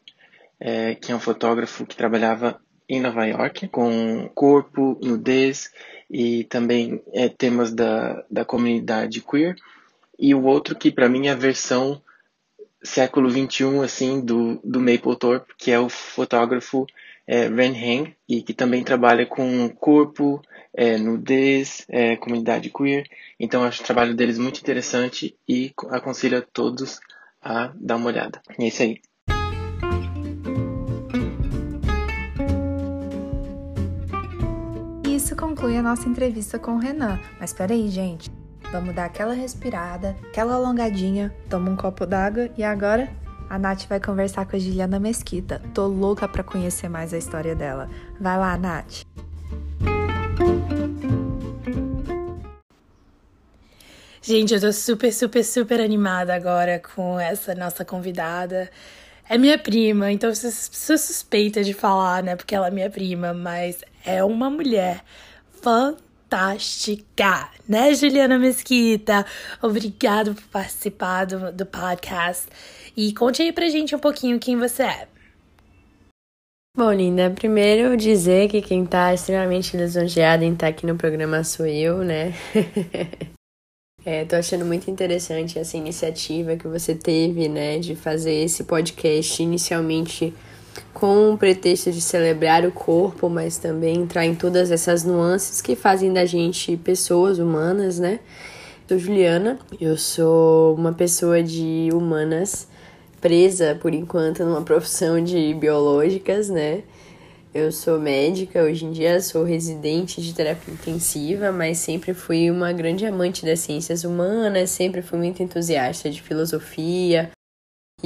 é, 0.60 0.94
que 0.94 1.10
é 1.10 1.16
um 1.16 1.20
fotógrafo 1.20 1.84
que 1.84 1.96
trabalhava 1.96 2.60
em 2.88 3.00
Nova 3.00 3.26
York 3.26 3.68
com 3.68 4.30
corpo, 4.34 4.98
nudez 5.02 5.72
e 6.08 6.44
também 6.44 7.02
é, 7.12 7.28
temas 7.28 7.72
da, 7.72 8.24
da 8.30 8.44
comunidade 8.44 9.20
queer. 9.20 9.56
E 10.18 10.34
o 10.34 10.44
outro 10.44 10.76
que 10.76 10.92
para 10.92 11.08
mim 11.08 11.26
é 11.26 11.32
a 11.32 11.34
versão 11.34 12.00
século 12.82 13.28
21 13.28 13.82
assim 13.82 14.20
do, 14.20 14.60
do 14.62 14.80
Mapplethorpe, 14.80 15.54
que 15.58 15.72
é 15.72 15.78
o 15.78 15.88
fotógrafo 15.88 16.86
é, 17.26 17.48
Ren 17.48 17.74
Heng, 17.74 18.16
e 18.28 18.42
que 18.42 18.52
também 18.52 18.84
trabalha 18.84 19.26
com 19.26 19.68
corpo, 19.68 20.40
é, 20.74 20.98
nudez, 20.98 21.84
é, 21.88 22.16
comunidade 22.16 22.70
queer. 22.70 23.06
Então 23.38 23.64
acho 23.64 23.82
o 23.82 23.86
trabalho 23.86 24.14
deles 24.14 24.38
muito 24.38 24.60
interessante 24.60 25.36
e 25.48 25.72
aconselho 25.90 26.38
a 26.38 26.42
todos 26.42 27.00
a 27.42 27.72
dar 27.74 27.96
uma 27.96 28.06
olhada. 28.06 28.40
É 28.58 28.66
isso 28.66 28.82
aí. 28.82 29.00
isso 35.24 35.34
conclui 35.36 35.78
a 35.78 35.82
nossa 35.82 36.06
entrevista 36.06 36.58
com 36.58 36.72
o 36.72 36.78
Renan. 36.78 37.18
Mas 37.40 37.52
peraí, 37.52 37.88
gente. 37.88 38.30
Vamos 38.70 38.94
dar 38.94 39.06
aquela 39.06 39.32
respirada, 39.32 40.16
aquela 40.26 40.54
alongadinha, 40.54 41.34
toma 41.48 41.70
um 41.70 41.76
copo 41.76 42.04
d'água 42.04 42.50
e 42.58 42.64
agora 42.64 43.08
a 43.54 43.58
Nath 43.58 43.86
vai 43.86 44.00
conversar 44.00 44.46
com 44.46 44.56
a 44.56 44.58
Juliana 44.58 44.98
Mesquita. 44.98 45.62
Tô 45.72 45.86
louca 45.86 46.26
para 46.26 46.42
conhecer 46.42 46.88
mais 46.88 47.14
a 47.14 47.18
história 47.18 47.54
dela. 47.54 47.88
Vai 48.20 48.36
lá, 48.36 48.58
Nath. 48.58 49.04
Gente, 54.20 54.54
eu 54.54 54.60
tô 54.60 54.72
super, 54.72 55.12
super, 55.12 55.44
super 55.44 55.80
animada 55.80 56.34
agora 56.34 56.80
com 56.80 57.20
essa 57.20 57.54
nossa 57.54 57.84
convidada. 57.84 58.68
É 59.28 59.38
minha 59.38 59.56
prima, 59.56 60.10
então 60.10 60.34
sou 60.34 60.98
suspeita 60.98 61.62
de 61.62 61.72
falar, 61.72 62.24
né? 62.24 62.34
Porque 62.34 62.56
ela 62.56 62.66
é 62.66 62.70
minha 62.72 62.90
prima, 62.90 63.32
mas 63.32 63.84
é 64.04 64.24
uma 64.24 64.50
mulher 64.50 65.04
fantástica 65.62 66.03
fantástica, 66.34 67.48
né, 67.68 67.94
Juliana 67.94 68.38
Mesquita? 68.40 69.24
Obrigado 69.62 70.34
por 70.34 70.42
participar 70.48 71.26
do, 71.26 71.52
do 71.52 71.64
podcast. 71.64 72.48
E 72.96 73.14
conte 73.14 73.40
aí 73.40 73.52
pra 73.52 73.68
gente 73.68 73.94
um 73.94 74.00
pouquinho 74.00 74.40
quem 74.40 74.56
você 74.58 74.82
é. 74.82 75.08
Bom, 76.76 76.92
linda, 76.92 77.30
primeiro 77.30 77.96
dizer 77.96 78.48
que 78.48 78.60
quem 78.60 78.84
tá 78.84 79.14
extremamente 79.14 79.76
lisonjeada 79.76 80.44
em 80.44 80.54
estar 80.54 80.66
tá 80.66 80.70
aqui 80.70 80.84
no 80.84 80.96
programa 80.96 81.44
sou 81.44 81.66
eu, 81.66 81.98
né? 81.98 82.34
é, 84.04 84.24
tô 84.24 84.34
achando 84.34 84.64
muito 84.64 84.90
interessante 84.90 85.56
essa 85.56 85.76
iniciativa 85.76 86.56
que 86.56 86.66
você 86.66 86.96
teve, 86.96 87.48
né, 87.48 87.78
de 87.78 87.94
fazer 87.94 88.34
esse 88.34 88.64
podcast 88.64 89.40
inicialmente 89.40 90.34
com 90.92 91.32
o 91.32 91.38
pretexto 91.38 91.90
de 91.90 92.00
celebrar 92.00 92.64
o 92.64 92.72
corpo, 92.72 93.28
mas 93.28 93.58
também 93.58 93.96
entrar 93.96 94.24
em 94.24 94.34
todas 94.34 94.70
essas 94.70 95.04
nuances 95.04 95.60
que 95.60 95.76
fazem 95.76 96.12
da 96.12 96.24
gente 96.24 96.76
pessoas 96.76 97.38
humanas, 97.38 97.98
né? 97.98 98.20
Sou 98.88 98.98
Juliana, 98.98 99.58
eu 99.80 99.96
sou 99.96 100.74
uma 100.74 100.92
pessoa 100.92 101.42
de 101.42 101.88
humanas 101.92 102.68
presa 103.20 103.78
por 103.80 103.94
enquanto 103.94 104.44
numa 104.44 104.62
profissão 104.62 105.22
de 105.22 105.54
biológicas, 105.54 106.48
né? 106.48 106.82
Eu 107.54 107.70
sou 107.70 108.00
médica, 108.00 108.62
hoje 108.62 108.84
em 108.84 108.90
dia 108.90 109.20
sou 109.20 109.44
residente 109.44 110.20
de 110.20 110.34
terapia 110.34 110.74
intensiva, 110.74 111.52
mas 111.52 111.78
sempre 111.78 112.12
fui 112.12 112.50
uma 112.50 112.72
grande 112.72 113.06
amante 113.06 113.46
das 113.46 113.60
ciências 113.60 114.04
humanas, 114.04 114.70
sempre 114.70 115.02
fui 115.02 115.18
muito 115.18 115.42
entusiasta 115.42 116.10
de 116.10 116.20
filosofia 116.20 117.30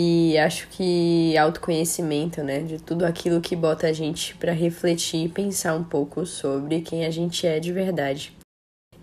e 0.01 0.39
acho 0.39 0.69
que 0.69 1.37
autoconhecimento, 1.37 2.41
né, 2.41 2.61
de 2.61 2.79
tudo 2.79 3.05
aquilo 3.05 3.41
que 3.41 3.57
bota 3.57 3.89
a 3.89 3.93
gente 3.93 4.33
para 4.37 4.53
refletir 4.53 5.25
e 5.25 5.29
pensar 5.29 5.75
um 5.75 5.83
pouco 5.83 6.25
sobre 6.25 6.83
quem 6.83 7.05
a 7.05 7.11
gente 7.11 7.45
é 7.45 7.59
de 7.59 7.73
verdade. 7.73 8.33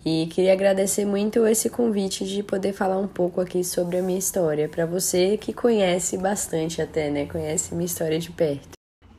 E 0.05 0.27
queria 0.27 0.53
agradecer 0.53 1.03
muito 1.03 1.45
esse 1.45 1.69
convite 1.69 2.23
de 2.23 2.41
poder 2.41 2.71
falar 2.71 2.97
um 2.97 3.09
pouco 3.09 3.41
aqui 3.41 3.61
sobre 3.61 3.97
a 3.97 4.01
minha 4.01 4.17
história, 4.17 4.69
para 4.69 4.85
você 4.85 5.35
que 5.35 5.51
conhece 5.51 6.17
bastante 6.17 6.81
até, 6.81 7.09
né? 7.09 7.25
Conhece 7.25 7.75
minha 7.75 7.87
história 7.87 8.17
de 8.17 8.31
perto. 8.31 8.69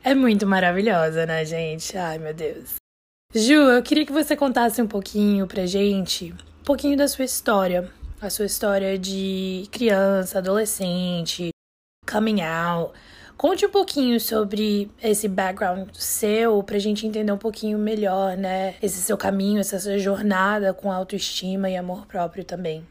É 0.03 0.15
muito 0.15 0.47
maravilhosa, 0.47 1.27
né, 1.27 1.45
gente? 1.45 1.95
Ai, 1.95 2.17
meu 2.17 2.33
Deus. 2.33 2.77
Ju, 3.35 3.53
eu 3.53 3.83
queria 3.83 4.05
que 4.05 4.11
você 4.11 4.35
contasse 4.35 4.81
um 4.81 4.87
pouquinho 4.87 5.45
pra 5.45 5.67
gente, 5.67 6.33
um 6.61 6.63
pouquinho 6.63 6.97
da 6.97 7.07
sua 7.07 7.25
história. 7.25 7.87
A 8.19 8.31
sua 8.31 8.45
história 8.45 8.97
de 8.97 9.67
criança, 9.71 10.39
adolescente, 10.39 11.51
coming 12.09 12.41
out. 12.41 12.93
Conte 13.37 13.65
um 13.65 13.69
pouquinho 13.69 14.19
sobre 14.19 14.89
esse 15.01 15.27
background 15.27 15.89
seu 15.93 16.63
pra 16.63 16.79
gente 16.79 17.05
entender 17.05 17.31
um 17.31 17.37
pouquinho 17.37 17.77
melhor, 17.77 18.35
né? 18.35 18.73
Esse 18.81 18.99
seu 18.99 19.15
caminho, 19.15 19.59
essa 19.59 19.79
sua 19.79 19.99
jornada 19.99 20.73
com 20.73 20.91
autoestima 20.91 21.69
e 21.69 21.77
amor 21.77 22.07
próprio 22.07 22.43
também. 22.43 22.83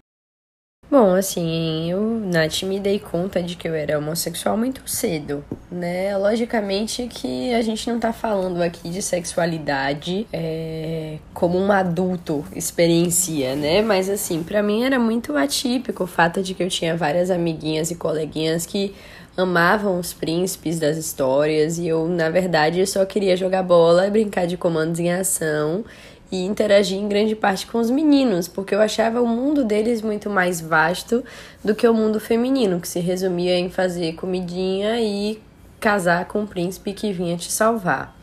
Bom, 0.89 1.17
assim, 1.17 1.91
eu, 1.91 2.01
Nath, 2.01 2.63
me 2.63 2.79
dei 2.79 3.01
conta 3.01 3.43
de 3.43 3.57
que 3.57 3.67
eu 3.67 3.75
era 3.75 3.99
homossexual 3.99 4.57
muito 4.57 4.89
cedo, 4.89 5.45
né? 5.69 6.17
Logicamente 6.17 7.09
que 7.09 7.53
a 7.53 7.61
gente 7.61 7.91
não 7.91 7.99
tá 7.99 8.13
falando 8.13 8.63
aqui 8.63 8.89
de 8.89 9.03
sexualidade 9.03 10.29
é, 10.33 11.19
como 11.35 11.59
um 11.59 11.73
adulto 11.73 12.45
experiencia, 12.55 13.57
né? 13.57 13.83
Mas, 13.83 14.09
assim, 14.09 14.45
para 14.45 14.63
mim 14.63 14.85
era 14.85 14.97
muito 14.97 15.37
atípico 15.37 16.05
o 16.05 16.07
fato 16.07 16.41
de 16.41 16.55
que 16.55 16.63
eu 16.63 16.69
tinha 16.69 16.97
várias 16.97 17.33
amiguinhas 17.33 17.91
e 17.91 17.97
coleguinhas 17.97 18.65
que 18.65 18.95
amavam 19.37 19.99
os 19.99 20.13
príncipes 20.13 20.79
das 20.79 20.97
histórias 20.97 21.79
e 21.79 21.89
eu, 21.89 22.07
na 22.07 22.31
verdade, 22.31 22.87
só 22.87 23.05
queria 23.05 23.37
jogar 23.37 23.65
bola, 23.65 24.09
brincar 24.09 24.47
de 24.47 24.57
comandos 24.57 25.01
em 25.01 25.13
ação 25.13 25.85
e 26.31 26.45
interagir 26.45 26.99
em 26.99 27.09
grande 27.09 27.37
parte 27.37 27.67
com 27.67 27.79
os 27.79 27.91
meninos, 27.91 28.49
porque 28.49 28.75
eu 28.75 28.81
achava 28.81 29.21
o 29.21 29.27
mundo 29.27 29.65
deles 29.65 30.03
muito 30.03 30.29
mais 30.29 30.61
vasto 30.61 31.25
do 31.65 31.75
que 31.75 31.87
o 31.87 31.95
mundo 31.95 32.19
feminino, 32.19 32.81
que 32.81 32.89
se 32.89 33.01
resumia 33.01 33.59
em 33.59 33.71
fazer 33.71 34.15
comidinha 34.15 35.01
e 35.01 35.41
casar 35.81 36.27
com 36.27 36.43
o 36.43 36.47
príncipe 36.47 36.93
que 36.93 37.13
vinha 37.13 37.37
te 37.37 37.51
salvar. 37.51 38.17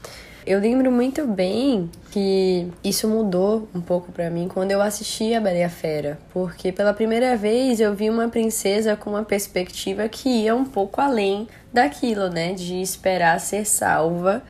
Eu 0.46 0.60
lembro 0.60 0.92
muito 0.92 1.26
bem 1.26 1.90
que 2.12 2.68
isso 2.84 3.08
mudou 3.08 3.70
um 3.74 3.80
pouco 3.80 4.12
para 4.12 4.30
mim 4.30 4.50
quando 4.50 4.72
eu 4.72 4.82
assisti 4.82 5.34
a 5.34 5.40
Bela 5.40 5.58
e 5.58 5.64
a 5.64 5.70
Fera, 5.70 6.20
porque 6.34 6.70
pela 6.70 6.94
primeira 6.94 7.38
vez 7.38 7.80
eu 7.80 7.94
vi 7.94 8.10
uma 8.10 8.28
princesa 8.28 8.98
com 8.98 9.12
uma 9.12 9.24
perspectiva 9.24 10.10
que 10.10 10.28
ia 10.28 10.54
um 10.54 10.66
pouco 10.66 11.00
além 11.00 11.48
daquilo, 11.72 12.28
né, 12.28 12.52
de 12.52 12.82
esperar 12.82 13.40
ser 13.40 13.66
salva 13.66 14.44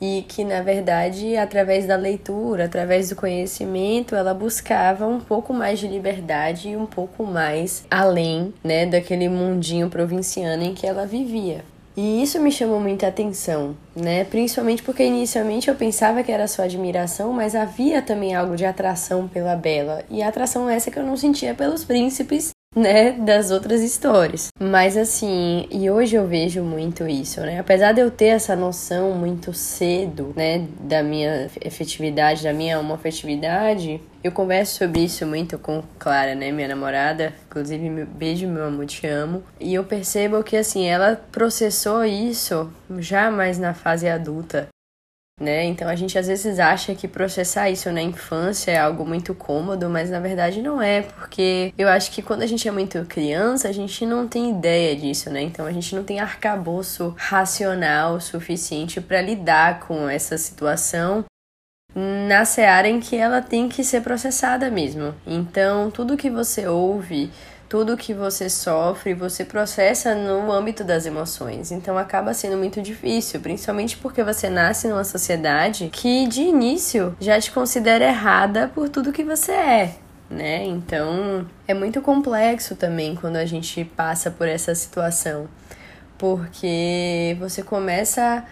e 0.00 0.24
que 0.28 0.44
na 0.44 0.62
verdade, 0.62 1.36
através 1.36 1.86
da 1.86 1.96
leitura, 1.96 2.64
através 2.64 3.08
do 3.08 3.16
conhecimento, 3.16 4.14
ela 4.14 4.34
buscava 4.34 5.06
um 5.06 5.20
pouco 5.20 5.52
mais 5.52 5.78
de 5.78 5.88
liberdade 5.88 6.70
e 6.70 6.76
um 6.76 6.86
pouco 6.86 7.24
mais 7.24 7.84
além, 7.90 8.52
né, 8.62 8.86
daquele 8.86 9.28
mundinho 9.28 9.88
provinciano 9.88 10.62
em 10.62 10.74
que 10.74 10.86
ela 10.86 11.06
vivia. 11.06 11.64
E 11.96 12.22
isso 12.22 12.38
me 12.38 12.52
chamou 12.52 12.78
muita 12.78 13.08
atenção, 13.08 13.74
né? 13.94 14.22
Principalmente 14.24 14.82
porque 14.82 15.02
inicialmente 15.02 15.68
eu 15.68 15.74
pensava 15.74 16.22
que 16.22 16.30
era 16.30 16.46
só 16.46 16.64
admiração, 16.64 17.32
mas 17.32 17.54
havia 17.54 18.02
também 18.02 18.34
algo 18.34 18.54
de 18.54 18.66
atração 18.66 19.26
pela 19.26 19.56
Bela. 19.56 20.04
E 20.10 20.22
a 20.22 20.28
atração 20.28 20.68
essa 20.68 20.90
que 20.90 20.98
eu 20.98 21.02
não 21.02 21.16
sentia 21.16 21.54
pelos 21.54 21.86
príncipes 21.86 22.50
né, 22.76 23.12
das 23.12 23.50
outras 23.50 23.80
histórias. 23.80 24.48
Mas 24.60 24.96
assim, 24.96 25.66
e 25.70 25.90
hoje 25.90 26.16
eu 26.16 26.26
vejo 26.26 26.62
muito 26.62 27.08
isso, 27.08 27.40
né? 27.40 27.58
Apesar 27.58 27.92
de 27.92 28.02
eu 28.02 28.10
ter 28.10 28.26
essa 28.26 28.54
noção 28.54 29.12
muito 29.12 29.54
cedo, 29.54 30.34
né, 30.36 30.66
da 30.80 31.02
minha 31.02 31.48
efetividade, 31.64 32.44
da 32.44 32.52
minha 32.52 32.78
homofetividade, 32.78 34.00
eu 34.22 34.30
converso 34.30 34.78
sobre 34.78 35.04
isso 35.04 35.24
muito 35.24 35.58
com 35.58 35.82
Clara, 35.98 36.34
né, 36.34 36.52
minha 36.52 36.68
namorada. 36.68 37.32
Inclusive, 37.48 38.04
beijo, 38.04 38.46
meu 38.46 38.66
amor, 38.66 38.84
te 38.84 39.06
amo. 39.06 39.42
E 39.58 39.72
eu 39.72 39.84
percebo 39.84 40.42
que, 40.42 40.56
assim, 40.56 40.84
ela 40.86 41.20
processou 41.32 42.04
isso 42.04 42.70
já 42.98 43.30
mais 43.30 43.58
na 43.58 43.72
fase 43.72 44.08
adulta 44.08 44.68
né? 45.40 45.64
Então 45.64 45.88
a 45.88 45.94
gente 45.94 46.18
às 46.18 46.26
vezes 46.26 46.58
acha 46.58 46.94
que 46.94 47.06
processar 47.06 47.70
isso 47.70 47.90
na 47.92 48.00
infância 48.00 48.70
é 48.70 48.78
algo 48.78 49.04
muito 49.04 49.34
cômodo, 49.34 49.88
mas 49.90 50.08
na 50.08 50.18
verdade 50.18 50.62
não 50.62 50.80
é, 50.80 51.02
porque 51.02 51.74
eu 51.76 51.88
acho 51.88 52.10
que 52.10 52.22
quando 52.22 52.42
a 52.42 52.46
gente 52.46 52.66
é 52.66 52.70
muito 52.70 53.04
criança, 53.04 53.68
a 53.68 53.72
gente 53.72 54.06
não 54.06 54.26
tem 54.26 54.50
ideia 54.50 54.96
disso, 54.96 55.28
né? 55.28 55.42
Então 55.42 55.66
a 55.66 55.72
gente 55.72 55.94
não 55.94 56.02
tem 56.02 56.20
arcabouço 56.20 57.14
racional 57.18 58.18
suficiente 58.20 59.00
para 59.00 59.20
lidar 59.20 59.80
com 59.80 60.08
essa 60.08 60.38
situação 60.38 61.24
na 61.94 62.44
seara 62.44 62.88
em 62.88 63.00
que 63.00 63.16
ela 63.16 63.40
tem 63.40 63.68
que 63.68 63.82
ser 63.82 64.02
processada 64.02 64.70
mesmo. 64.70 65.14
Então, 65.26 65.90
tudo 65.90 66.16
que 66.16 66.28
você 66.28 66.66
ouve 66.66 67.30
tudo 67.68 67.96
que 67.96 68.14
você 68.14 68.48
sofre, 68.48 69.14
você 69.14 69.44
processa 69.44 70.14
no 70.14 70.52
âmbito 70.52 70.84
das 70.84 71.06
emoções. 71.06 71.72
Então 71.72 71.98
acaba 71.98 72.32
sendo 72.32 72.56
muito 72.56 72.80
difícil, 72.80 73.40
principalmente 73.40 73.96
porque 73.96 74.22
você 74.22 74.48
nasce 74.48 74.88
numa 74.88 75.04
sociedade 75.04 75.88
que 75.92 76.26
de 76.28 76.42
início 76.42 77.16
já 77.20 77.40
te 77.40 77.50
considera 77.50 78.04
errada 78.04 78.70
por 78.74 78.88
tudo 78.88 79.12
que 79.12 79.24
você 79.24 79.52
é. 79.52 79.94
Né? 80.28 80.64
Então 80.64 81.46
é 81.68 81.74
muito 81.74 82.00
complexo 82.00 82.74
também 82.74 83.14
quando 83.14 83.36
a 83.36 83.44
gente 83.44 83.84
passa 83.84 84.30
por 84.30 84.48
essa 84.48 84.74
situação, 84.74 85.48
porque 86.18 87.36
você 87.38 87.62
começa 87.62 88.44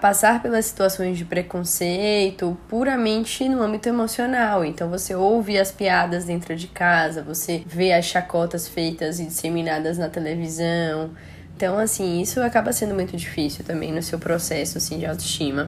passar 0.00 0.40
pelas 0.40 0.66
situações 0.66 1.18
de 1.18 1.24
preconceito 1.24 2.56
puramente 2.68 3.48
no 3.48 3.62
âmbito 3.62 3.88
emocional. 3.88 4.64
Então 4.64 4.88
você 4.88 5.14
ouve 5.14 5.58
as 5.58 5.72
piadas 5.72 6.24
dentro 6.24 6.54
de 6.54 6.68
casa, 6.68 7.22
você 7.22 7.62
vê 7.66 7.92
as 7.92 8.04
chacotas 8.04 8.68
feitas 8.68 9.18
e 9.18 9.26
disseminadas 9.26 9.98
na 9.98 10.08
televisão. 10.08 11.10
Então, 11.56 11.78
assim, 11.78 12.20
isso 12.20 12.40
acaba 12.40 12.72
sendo 12.72 12.94
muito 12.94 13.16
difícil 13.16 13.64
também 13.64 13.92
no 13.92 14.02
seu 14.02 14.18
processo 14.18 14.78
assim, 14.78 14.98
de 14.98 15.06
autoestima. 15.06 15.64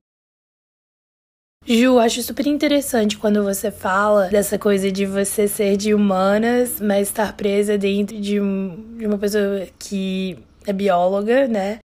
Ju, 1.67 1.99
acho 1.99 2.23
super 2.23 2.47
interessante 2.47 3.17
quando 3.17 3.43
você 3.43 3.71
fala 3.71 4.29
dessa 4.29 4.59
coisa 4.59 4.93
de 4.93 5.07
você 5.07 5.49
ser 5.49 5.79
de 5.79 5.95
humanas, 5.95 6.79
mas 6.79 7.09
estar 7.09 7.35
presa 7.35 7.79
dentro 7.79 8.21
de, 8.21 8.39
um, 8.39 8.97
de 8.99 9.07
uma 9.07 9.17
pessoa 9.17 9.67
que 9.79 10.39
é 10.67 10.73
bióloga, 10.73 11.49
né? 11.49 11.79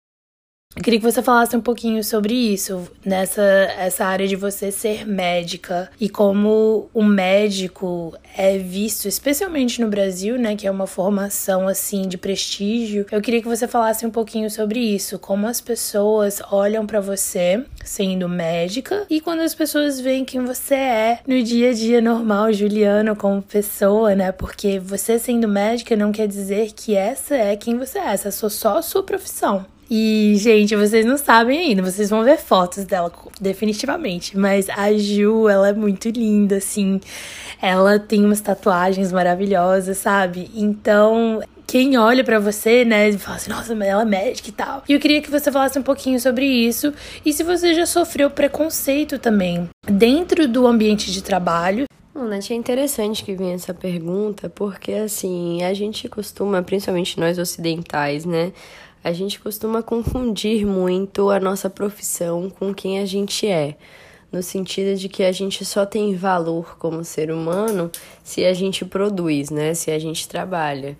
Eu 0.78 0.84
queria 0.84 1.00
que 1.00 1.04
você 1.04 1.20
falasse 1.20 1.56
um 1.56 1.60
pouquinho 1.60 2.04
sobre 2.04 2.32
isso, 2.32 2.88
nessa 3.04 3.42
essa 3.42 4.04
área 4.04 4.28
de 4.28 4.36
você 4.36 4.70
ser 4.70 5.04
médica 5.04 5.90
e 6.00 6.08
como 6.08 6.88
o 6.94 7.02
médico 7.02 8.16
é 8.36 8.56
visto, 8.58 9.08
especialmente 9.08 9.80
no 9.80 9.88
Brasil, 9.88 10.38
né, 10.38 10.54
que 10.54 10.68
é 10.68 10.70
uma 10.70 10.86
formação 10.86 11.66
assim 11.66 12.06
de 12.06 12.16
prestígio. 12.16 13.06
Eu 13.10 13.20
queria 13.20 13.42
que 13.42 13.48
você 13.48 13.66
falasse 13.66 14.06
um 14.06 14.10
pouquinho 14.10 14.48
sobre 14.48 14.78
isso, 14.78 15.18
como 15.18 15.48
as 15.48 15.60
pessoas 15.60 16.40
olham 16.48 16.86
para 16.86 17.00
você 17.00 17.64
sendo 17.84 18.28
médica 18.28 19.04
e 19.10 19.20
quando 19.20 19.40
as 19.40 19.56
pessoas 19.56 19.98
veem 19.98 20.24
quem 20.24 20.44
você 20.44 20.76
é 20.76 21.18
no 21.26 21.42
dia 21.42 21.70
a 21.70 21.74
dia 21.74 22.00
normal, 22.00 22.52
Juliano, 22.52 23.16
como 23.16 23.42
pessoa, 23.42 24.14
né? 24.14 24.30
Porque 24.30 24.78
você 24.78 25.18
sendo 25.18 25.48
médica 25.48 25.96
não 25.96 26.12
quer 26.12 26.28
dizer 26.28 26.70
que 26.72 26.94
essa 26.94 27.34
é 27.34 27.56
quem 27.56 27.76
você 27.76 27.98
é, 27.98 28.12
essa 28.12 28.28
é 28.28 28.30
só 28.30 28.78
a 28.78 28.82
sua 28.82 29.02
profissão. 29.02 29.66
E, 29.90 30.34
gente, 30.36 30.76
vocês 30.76 31.06
não 31.06 31.16
sabem 31.16 31.58
ainda, 31.58 31.82
vocês 31.82 32.10
vão 32.10 32.22
ver 32.22 32.38
fotos 32.38 32.84
dela 32.84 33.10
definitivamente. 33.40 34.36
Mas 34.36 34.68
a 34.68 34.92
Ju, 34.92 35.48
ela 35.48 35.70
é 35.70 35.72
muito 35.72 36.10
linda, 36.10 36.56
assim. 36.56 37.00
Ela 37.60 37.98
tem 37.98 38.24
umas 38.24 38.40
tatuagens 38.40 39.10
maravilhosas, 39.10 39.96
sabe? 39.98 40.50
Então, 40.54 41.40
quem 41.66 41.98
olha 41.98 42.24
para 42.24 42.38
você, 42.38 42.82
né, 42.82 43.12
fala 43.12 43.36
assim, 43.36 43.50
nossa, 43.50 43.74
mas 43.74 43.88
ela 43.88 44.02
é 44.02 44.04
médica 44.06 44.48
e 44.48 44.52
tal. 44.52 44.82
E 44.88 44.92
eu 44.94 44.98
queria 44.98 45.20
que 45.20 45.30
você 45.30 45.52
falasse 45.52 45.78
um 45.78 45.82
pouquinho 45.82 46.18
sobre 46.18 46.46
isso 46.46 46.94
e 47.24 47.32
se 47.32 47.42
você 47.42 47.74
já 47.74 47.84
sofreu 47.84 48.30
preconceito 48.30 49.18
também 49.18 49.68
dentro 49.86 50.48
do 50.48 50.66
ambiente 50.66 51.12
de 51.12 51.22
trabalho. 51.22 51.84
Bom, 52.14 52.24
Nath, 52.24 52.50
é 52.50 52.54
interessante 52.54 53.22
que 53.22 53.34
venha 53.34 53.54
essa 53.54 53.74
pergunta, 53.74 54.48
porque 54.48 54.92
assim, 54.92 55.62
a 55.62 55.74
gente 55.74 56.08
costuma, 56.08 56.62
principalmente 56.62 57.20
nós 57.20 57.38
ocidentais, 57.38 58.24
né, 58.24 58.50
a 59.08 59.12
gente 59.12 59.40
costuma 59.40 59.82
confundir 59.82 60.66
muito 60.66 61.30
a 61.30 61.40
nossa 61.40 61.70
profissão 61.70 62.50
com 62.50 62.74
quem 62.74 62.98
a 62.98 63.06
gente 63.06 63.46
é, 63.46 63.76
no 64.30 64.42
sentido 64.42 64.94
de 64.98 65.08
que 65.08 65.22
a 65.22 65.32
gente 65.32 65.64
só 65.64 65.86
tem 65.86 66.14
valor 66.14 66.76
como 66.78 67.02
ser 67.02 67.30
humano 67.30 67.90
se 68.22 68.44
a 68.44 68.52
gente 68.52 68.84
produz, 68.84 69.48
né? 69.48 69.72
Se 69.72 69.90
a 69.90 69.98
gente 69.98 70.28
trabalha. 70.28 70.96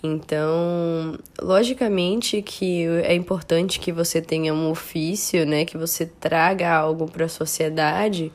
Então, 0.00 1.18
logicamente 1.42 2.40
que 2.40 2.86
é 3.02 3.14
importante 3.14 3.80
que 3.80 3.90
você 3.90 4.22
tenha 4.22 4.54
um 4.54 4.70
ofício, 4.70 5.44
né, 5.44 5.64
que 5.64 5.76
você 5.76 6.06
traga 6.06 6.72
algo 6.72 7.10
para 7.10 7.24
a 7.24 7.28
sociedade, 7.28 8.30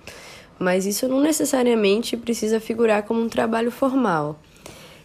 mas 0.59 0.86
isso 0.86 1.07
não 1.07 1.21
necessariamente 1.21 2.17
precisa 2.17 2.59
figurar 2.59 3.03
como 3.03 3.21
um 3.21 3.29
trabalho 3.29 3.71
formal. 3.71 4.38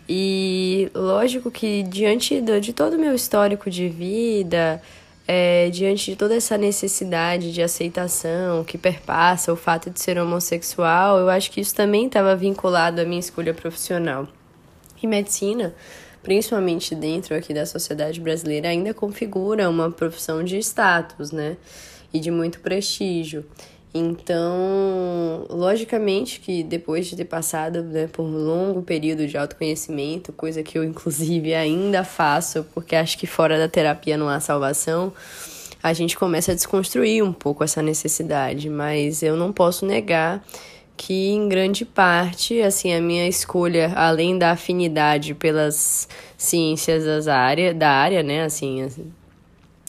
E 0.09 0.91
lógico 0.95 1.51
que 1.51 1.83
diante 1.83 2.41
de 2.41 2.73
todo 2.73 2.95
o 2.95 2.99
meu 2.99 3.15
histórico 3.15 3.69
de 3.69 3.89
vida, 3.89 4.81
é, 5.27 5.69
diante 5.69 6.13
de 6.13 6.17
toda 6.17 6.35
essa 6.35 6.57
necessidade 6.57 7.53
de 7.53 7.61
aceitação 7.61 8.65
que 8.65 8.79
perpassa 8.79 9.53
o 9.53 9.57
fato 9.57 9.91
de 9.91 10.01
ser 10.01 10.19
homossexual, 10.19 11.19
eu 11.19 11.29
acho 11.29 11.51
que 11.51 11.61
isso 11.61 11.75
também 11.75 12.07
estava 12.07 12.35
vinculado 12.35 13.03
à 13.03 13.05
minha 13.05 13.21
escolha 13.21 13.53
profissional. 13.53 14.27
E 15.03 15.07
medicina, 15.07 15.75
principalmente 16.23 16.95
dentro 16.95 17.37
aqui 17.37 17.53
da 17.53 17.67
sociedade 17.67 18.19
brasileira, 18.19 18.71
ainda 18.71 18.95
configura 18.95 19.69
uma 19.69 19.91
profissão 19.91 20.43
de 20.43 20.57
status, 20.59 21.31
né? 21.31 21.59
E 22.13 22.19
de 22.19 22.31
muito 22.31 22.61
prestígio. 22.61 23.45
Então, 23.99 25.47
logicamente 25.51 26.41
que 26.41 26.63
depois 26.63 27.07
de 27.07 27.17
ter 27.17 27.25
passado 27.25 27.83
né, 27.83 28.07
por 28.07 28.23
um 28.23 28.37
longo 28.37 28.83
período 28.83 29.27
de 29.27 29.37
autoconhecimento, 29.37 30.33
coisa 30.33 30.63
que 30.63 30.79
eu 30.79 30.85
inclusive 30.85 31.55
ainda 31.55 32.05
faço, 32.05 32.65
porque 32.73 32.95
acho 32.95 33.19
que 33.19 33.27
fora 33.27 33.59
da 33.59 33.69
terapia 33.69 34.17
não 34.17 34.29
há 34.29 34.41
salvação, 34.41 35.13
a 35.83 35.93
gente 35.93 36.17
começa 36.17 36.53
a 36.53 36.55
desconstruir 36.55 37.23
um 37.23 37.33
pouco 37.33 37.63
essa 37.63 37.83
necessidade, 37.83 38.69
mas 38.69 39.23
eu 39.23 39.37
não 39.37 39.53
posso 39.53 39.85
negar 39.85 40.45
que 40.97 41.29
em 41.29 41.49
grande 41.49 41.85
parte, 41.85 42.61
assim, 42.61 42.93
a 42.93 43.01
minha 43.01 43.29
escolha, 43.29 43.93
além 43.95 44.37
da 44.37 44.51
afinidade 44.51 45.33
pelas 45.35 46.09
ciências 46.37 47.05
das 47.05 47.29
área, 47.29 47.73
da 47.73 47.91
área, 47.91 48.23
né, 48.23 48.43
assim, 48.43 48.83
assim 48.83 49.13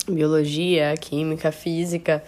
biologia, 0.07 0.95
química, 0.99 1.51
física, 1.51 2.23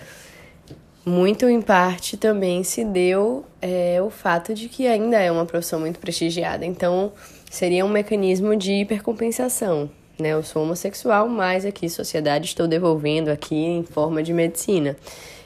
muito 1.06 1.48
em 1.48 1.62
parte 1.62 2.16
também 2.16 2.64
se 2.64 2.86
deu 2.86 3.46
é, 3.62 4.02
o 4.02 4.10
fato 4.10 4.54
de 4.54 4.70
que 4.70 4.88
ainda 4.88 5.18
é 5.18 5.32
uma 5.32 5.46
profissão 5.46 5.80
muito 5.80 6.00
prestigiada. 6.00 6.66
Então, 6.66 7.12
seria 7.50 7.86
um 7.86 7.90
mecanismo 7.90 8.56
de 8.56 8.72
hipercompensação. 8.74 9.90
Né? 10.20 10.30
Eu 10.30 10.44
sou 10.44 10.64
homossexual, 10.64 11.28
mas 11.28 11.66
aqui, 11.66 11.90
sociedade, 11.90 12.46
estou 12.46 12.68
devolvendo 12.68 13.30
aqui 13.30 13.56
em 13.56 13.84
forma 13.84 14.22
de 14.22 14.34
medicina. 14.34 14.96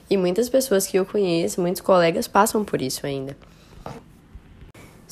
E 0.10 0.18
muitas 0.18 0.50
pessoas 0.50 0.86
que 0.86 0.98
eu 0.98 1.06
conheço, 1.06 1.62
muitos 1.62 1.82
colegas, 1.82 2.28
passam 2.28 2.64
por 2.64 2.82
isso 2.82 3.06
ainda. 3.06 3.36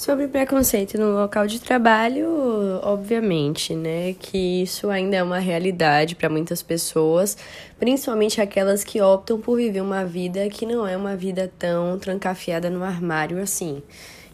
Sobre 0.04 0.28
preconceito 0.28 0.98
no 0.98 1.13
local 1.13 1.48
de 1.48 1.62
trabalho, 1.62 2.28
obviamente, 2.84 3.74
né, 3.74 4.13
que 4.20 4.62
isso 4.62 4.89
ainda 4.89 5.16
é 5.16 5.24
uma 5.24 5.39
realidade 5.39 6.13
para 6.13 6.28
muitas 6.28 6.62
pessoas, 6.62 7.38
principalmente 7.80 8.42
aquelas 8.42 8.84
que 8.84 9.02
optam 9.02 9.39
por 9.39 9.56
viver 9.56 9.80
uma 9.80 10.04
vida 10.04 10.50
que 10.50 10.66
não 10.66 10.86
é 10.86 10.98
uma 10.98 11.16
vida 11.16 11.50
tão 11.58 11.98
trancafiada 11.98 12.70
no 12.70 12.84
armário 12.84 13.42
assim. 13.42 13.82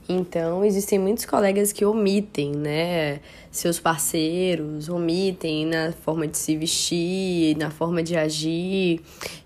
Então, 0.10 0.66
existem 0.66 0.98
muitos 0.98 1.24
colegas 1.24 1.72
que 1.72 1.86
omitem, 1.86 2.52
né, 2.54 3.20
seus 3.52 3.80
parceiros, 3.80 4.90
omitem 4.90 5.68
na 5.68 5.92
forma 5.92 6.28
de 6.28 6.36
se 6.36 6.58
vestir, 6.58 7.56
na 7.58 7.70
forma 7.70 8.02
de 8.02 8.18
agir 8.18 9.02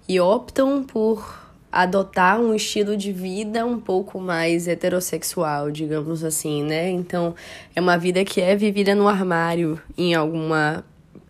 e 0.07 0.21
optam 0.21 0.85
por 0.85 1.42
adotar 1.73 2.39
um 2.39 2.53
estilo 2.53 2.95
de 2.95 3.11
vida 3.11 3.65
um 3.65 3.79
pouco 3.79 4.19
mais 4.19 4.67
heterossexual, 4.67 5.71
digamos 5.71 6.23
assim, 6.23 6.63
né? 6.63 6.91
Então, 6.91 7.33
é 7.75 7.81
uma 7.81 7.97
vida 7.97 8.23
que 8.23 8.39
é 8.39 8.55
vivida 8.55 8.93
no 8.93 9.07
armário 9.07 9.81
em 9.97 10.13
alguma 10.13 10.85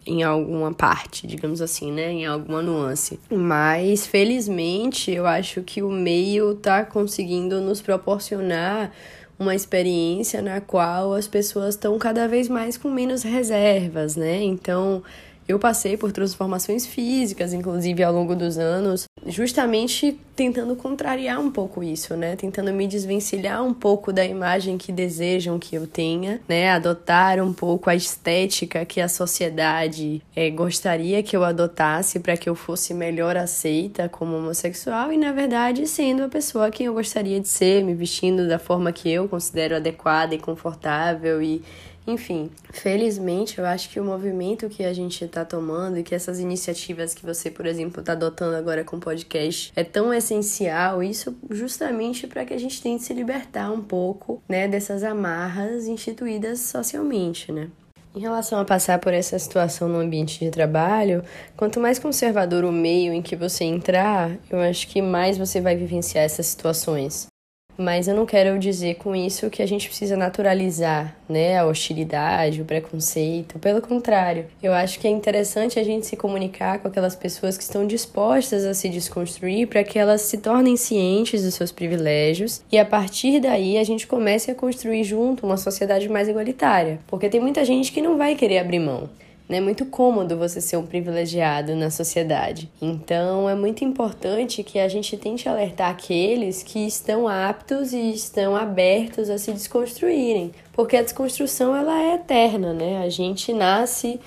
em 0.05 0.21
alguma 0.21 0.73
parte, 0.73 1.25
digamos 1.25 1.61
assim, 1.61 1.89
né, 1.89 2.11
em 2.11 2.25
alguma 2.25 2.61
nuance. 2.61 3.17
Mas 3.31 4.05
felizmente, 4.05 5.09
eu 5.09 5.25
acho 5.25 5.61
que 5.61 5.81
o 5.81 5.89
meio 5.89 6.55
tá 6.55 6.83
conseguindo 6.83 7.61
nos 7.61 7.81
proporcionar 7.81 8.91
uma 9.39 9.55
experiência 9.55 10.41
na 10.41 10.59
qual 10.59 11.13
as 11.13 11.25
pessoas 11.25 11.75
estão 11.75 11.97
cada 11.97 12.27
vez 12.27 12.49
mais 12.49 12.75
com 12.75 12.89
menos 12.89 13.23
reservas, 13.23 14.17
né? 14.17 14.43
Então, 14.43 15.01
eu 15.47 15.59
passei 15.59 15.97
por 15.97 16.11
transformações 16.11 16.85
físicas, 16.85 17.53
inclusive 17.53 18.03
ao 18.03 18.13
longo 18.13 18.35
dos 18.35 18.57
anos, 18.57 19.05
justamente 19.25 20.17
tentando 20.35 20.75
contrariar 20.75 21.39
um 21.39 21.51
pouco 21.51 21.83
isso, 21.83 22.15
né? 22.15 22.35
Tentando 22.35 22.73
me 22.73 22.87
desvencilhar 22.87 23.63
um 23.63 23.73
pouco 23.73 24.11
da 24.11 24.25
imagem 24.25 24.77
que 24.77 24.91
desejam 24.91 25.59
que 25.59 25.75
eu 25.75 25.85
tenha, 25.85 26.41
né? 26.47 26.71
Adotar 26.71 27.39
um 27.41 27.53
pouco 27.53 27.89
a 27.89 27.95
estética 27.95 28.85
que 28.85 28.99
a 28.99 29.07
sociedade 29.07 30.21
é, 30.35 30.49
gostaria 30.49 31.21
que 31.21 31.35
eu 31.35 31.43
adotasse 31.43 32.19
para 32.19 32.37
que 32.37 32.49
eu 32.49 32.55
fosse 32.55 32.93
melhor 32.93 33.37
aceita 33.37 34.09
como 34.09 34.37
homossexual 34.37 35.11
e, 35.11 35.17
na 35.17 35.31
verdade, 35.31 35.87
sendo 35.87 36.23
a 36.23 36.29
pessoa 36.29 36.71
que 36.71 36.83
eu 36.83 36.93
gostaria 36.93 37.39
de 37.39 37.47
ser, 37.47 37.83
me 37.83 37.93
vestindo 37.93 38.47
da 38.47 38.57
forma 38.57 38.91
que 38.91 39.09
eu 39.09 39.27
considero 39.27 39.75
adequada 39.75 40.33
e 40.33 40.39
confortável 40.39 41.41
e 41.41 41.61
enfim, 42.05 42.49
felizmente 42.71 43.59
eu 43.59 43.65
acho 43.65 43.89
que 43.89 43.99
o 43.99 44.03
movimento 44.03 44.67
que 44.69 44.83
a 44.83 44.93
gente 44.93 45.23
está 45.23 45.45
tomando 45.45 45.97
e 45.97 46.03
que 46.03 46.13
essas 46.13 46.39
iniciativas 46.39 47.13
que 47.13 47.25
você, 47.25 47.49
por 47.49 47.65
exemplo, 47.65 48.01
está 48.01 48.11
adotando 48.11 48.55
agora 48.55 48.83
com 48.83 48.97
o 48.97 48.99
podcast 48.99 49.71
é 49.75 49.83
tão 49.83 50.13
essencial, 50.13 51.01
isso 51.01 51.35
justamente 51.49 52.27
para 52.27 52.43
que 52.43 52.53
a 52.53 52.59
gente 52.59 52.81
tente 52.81 53.03
se 53.03 53.13
libertar 53.13 53.71
um 53.71 53.81
pouco, 53.81 54.41
né, 54.49 54.67
dessas 54.67 55.03
amarras 55.03 55.87
instituídas 55.87 56.59
socialmente, 56.59 57.51
né? 57.51 57.69
Em 58.15 58.19
relação 58.19 58.59
a 58.59 58.65
passar 58.65 58.99
por 58.99 59.11
essa 59.11 59.39
situação 59.39 59.89
no 59.89 59.99
ambiente 59.99 60.39
de 60.39 60.51
trabalho, 60.51 61.23
quanto 61.57 61.79
mais 61.79 61.97
conservador 61.97 62.63
o 62.63 62.71
meio 62.71 63.11
em 63.11 63.23
que 63.23 63.35
você 63.35 63.63
entrar, 63.63 64.37
eu 64.51 64.59
acho 64.59 64.87
que 64.87 65.01
mais 65.01 65.35
você 65.35 65.59
vai 65.59 65.75
vivenciar 65.75 66.23
essas 66.23 66.45
situações. 66.45 67.32
Mas 67.77 68.07
eu 68.07 68.15
não 68.15 68.25
quero 68.25 68.57
dizer 68.59 68.95
com 68.95 69.15
isso 69.15 69.49
que 69.49 69.61
a 69.61 69.65
gente 69.65 69.87
precisa 69.87 70.15
naturalizar, 70.15 71.15
né, 71.27 71.57
a 71.57 71.65
hostilidade, 71.65 72.61
o 72.61 72.65
preconceito. 72.65 73.57
Pelo 73.59 73.81
contrário, 73.81 74.45
eu 74.61 74.73
acho 74.73 74.99
que 74.99 75.07
é 75.07 75.11
interessante 75.11 75.79
a 75.79 75.83
gente 75.83 76.05
se 76.05 76.15
comunicar 76.15 76.79
com 76.79 76.87
aquelas 76.87 77.15
pessoas 77.15 77.57
que 77.57 77.63
estão 77.63 77.87
dispostas 77.87 78.63
a 78.63 78.73
se 78.73 78.89
desconstruir 78.89 79.67
para 79.67 79.83
que 79.83 79.97
elas 79.97 80.21
se 80.21 80.37
tornem 80.37 80.77
cientes 80.77 81.43
dos 81.43 81.55
seus 81.55 81.71
privilégios 81.71 82.61
e 82.71 82.77
a 82.77 82.85
partir 82.85 83.39
daí 83.39 83.77
a 83.77 83.83
gente 83.83 84.05
comece 84.05 84.51
a 84.51 84.55
construir 84.55 85.03
junto 85.03 85.45
uma 85.45 85.57
sociedade 85.57 86.07
mais 86.07 86.27
igualitária. 86.27 86.99
Porque 87.07 87.29
tem 87.29 87.39
muita 87.39 87.65
gente 87.65 87.91
que 87.91 88.01
não 88.01 88.17
vai 88.17 88.35
querer 88.35 88.59
abrir 88.59 88.79
mão. 88.79 89.09
É 89.49 89.59
muito 89.59 89.85
cômodo 89.85 90.37
você 90.37 90.61
ser 90.61 90.77
um 90.77 90.85
privilegiado 90.85 91.75
na 91.75 91.89
sociedade. 91.91 92.71
Então, 92.81 93.49
é 93.49 93.53
muito 93.53 93.83
importante 93.83 94.63
que 94.63 94.79
a 94.79 94.87
gente 94.87 95.17
tente 95.17 95.49
alertar 95.49 95.91
aqueles 95.91 96.63
que 96.63 96.79
estão 96.87 97.27
aptos 97.27 97.91
e 97.91 98.11
estão 98.11 98.55
abertos 98.55 99.29
a 99.29 99.37
se 99.37 99.51
desconstruírem, 99.51 100.51
porque 100.71 100.95
a 100.95 101.01
desconstrução 101.01 101.75
ela 101.75 102.01
é 102.01 102.15
eterna, 102.15 102.73
né? 102.73 103.03
A 103.03 103.09
gente 103.09 103.53
nasce 103.53 104.19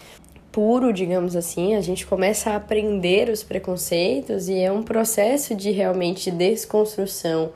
puro, 0.53 0.93
digamos 0.93 1.35
assim, 1.35 1.75
a 1.75 1.81
gente 1.81 2.07
começa 2.07 2.51
a 2.51 2.57
aprender 2.57 3.29
os 3.29 3.43
preconceitos 3.43 4.49
e 4.49 4.59
é 4.59 4.71
um 4.71 4.83
processo 4.83 5.55
de 5.55 5.71
realmente 5.71 6.31
desconstrução 6.31 7.53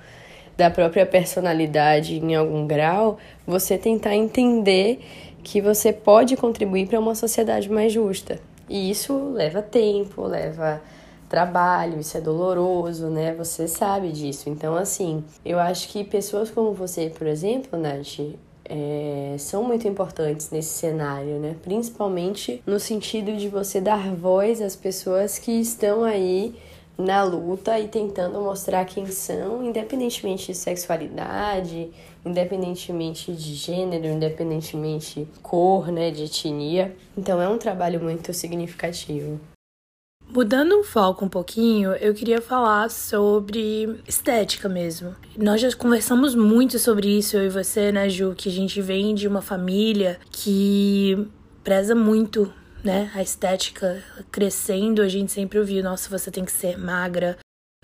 da 0.55 0.71
própria 0.71 1.07
personalidade 1.07 2.17
em 2.19 2.35
algum 2.35 2.67
grau, 2.67 3.17
você 3.47 3.79
tentar 3.79 4.15
entender 4.15 5.01
que 5.43 5.61
você 5.61 5.93
pode 5.93 6.37
contribuir 6.37 6.87
para 6.87 6.99
uma 7.01 7.15
sociedade 7.15 7.71
mais 7.71 7.93
justa. 7.93 8.39
E 8.69 8.91
isso 8.91 9.33
leva 9.33 9.61
tempo, 9.61 10.23
leva 10.23 10.81
trabalho, 11.29 12.01
isso 12.01 12.17
é 12.17 12.21
doloroso, 12.21 13.07
né? 13.09 13.35
Você 13.35 13.67
sabe 13.69 14.11
disso. 14.13 14.49
Então, 14.49 14.75
assim, 14.77 15.25
eu 15.45 15.59
acho 15.59 15.89
que 15.89 16.05
pessoas 16.05 16.51
como 16.51 16.73
você, 16.73 17.09
por 17.09 17.27
exemplo, 17.27 17.79
Nath, 17.79 18.19
é, 18.65 19.35
são 19.39 19.65
muito 19.65 19.89
importantes 19.89 20.51
nesse 20.51 20.71
cenário, 20.71 21.39
né? 21.39 21.57
Principalmente 21.63 22.63
no 22.65 22.79
sentido 22.79 23.37
de 23.37 23.49
você 23.49 23.81
dar 23.81 24.15
voz 24.15 24.61
às 24.61 24.77
pessoas 24.77 25.39
que 25.39 25.53
estão 25.53 26.05
aí 26.05 26.55
na 26.97 27.23
luta 27.23 27.79
e 27.81 27.89
tentando 27.89 28.41
mostrar 28.41 28.85
quem 28.85 29.07
são, 29.07 29.65
independentemente 29.65 30.49
de 30.49 30.55
sexualidade, 30.55 31.91
independentemente 32.25 33.33
de 33.33 33.55
gênero, 33.55 34.07
independentemente 34.07 35.21
de 35.21 35.41
cor, 35.41 35.91
né, 35.91 36.11
de 36.11 36.25
etnia. 36.25 36.95
Então 37.17 37.41
é 37.41 37.49
um 37.49 37.59
trabalho 37.59 38.01
muito 38.01 38.33
significativo. 38.33 39.41
Mudando 40.33 40.79
o 40.79 40.85
foco 40.85 41.25
um 41.25 41.29
pouquinho, 41.29 41.93
eu 41.95 42.15
queria 42.15 42.41
falar 42.41 42.89
sobre 42.89 44.01
estética 44.07 44.69
mesmo. 44.69 45.13
Nós 45.37 45.61
já 45.61 45.75
conversamos 45.75 46.37
muito 46.37 46.79
sobre 46.79 47.19
isso, 47.19 47.37
eu 47.37 47.47
e 47.47 47.49
você, 47.49 47.91
né, 47.91 48.09
Ju, 48.09 48.33
que 48.37 48.49
a 48.49 48.53
gente 48.53 48.81
vem 48.81 49.13
de 49.13 49.27
uma 49.27 49.43
família 49.43 50.21
que 50.31 51.27
preza 51.65 51.97
muito 51.97 52.53
né, 52.85 53.11
a 53.13 53.23
estética 53.23 54.03
crescendo, 54.31 55.03
a 55.03 55.09
gente 55.09 55.33
sempre 55.33 55.59
ouviu, 55.59 55.83
nossa, 55.83 56.09
você 56.09 56.31
tem 56.31 56.45
que 56.45 56.53
ser 56.53 56.79
magra, 56.79 57.37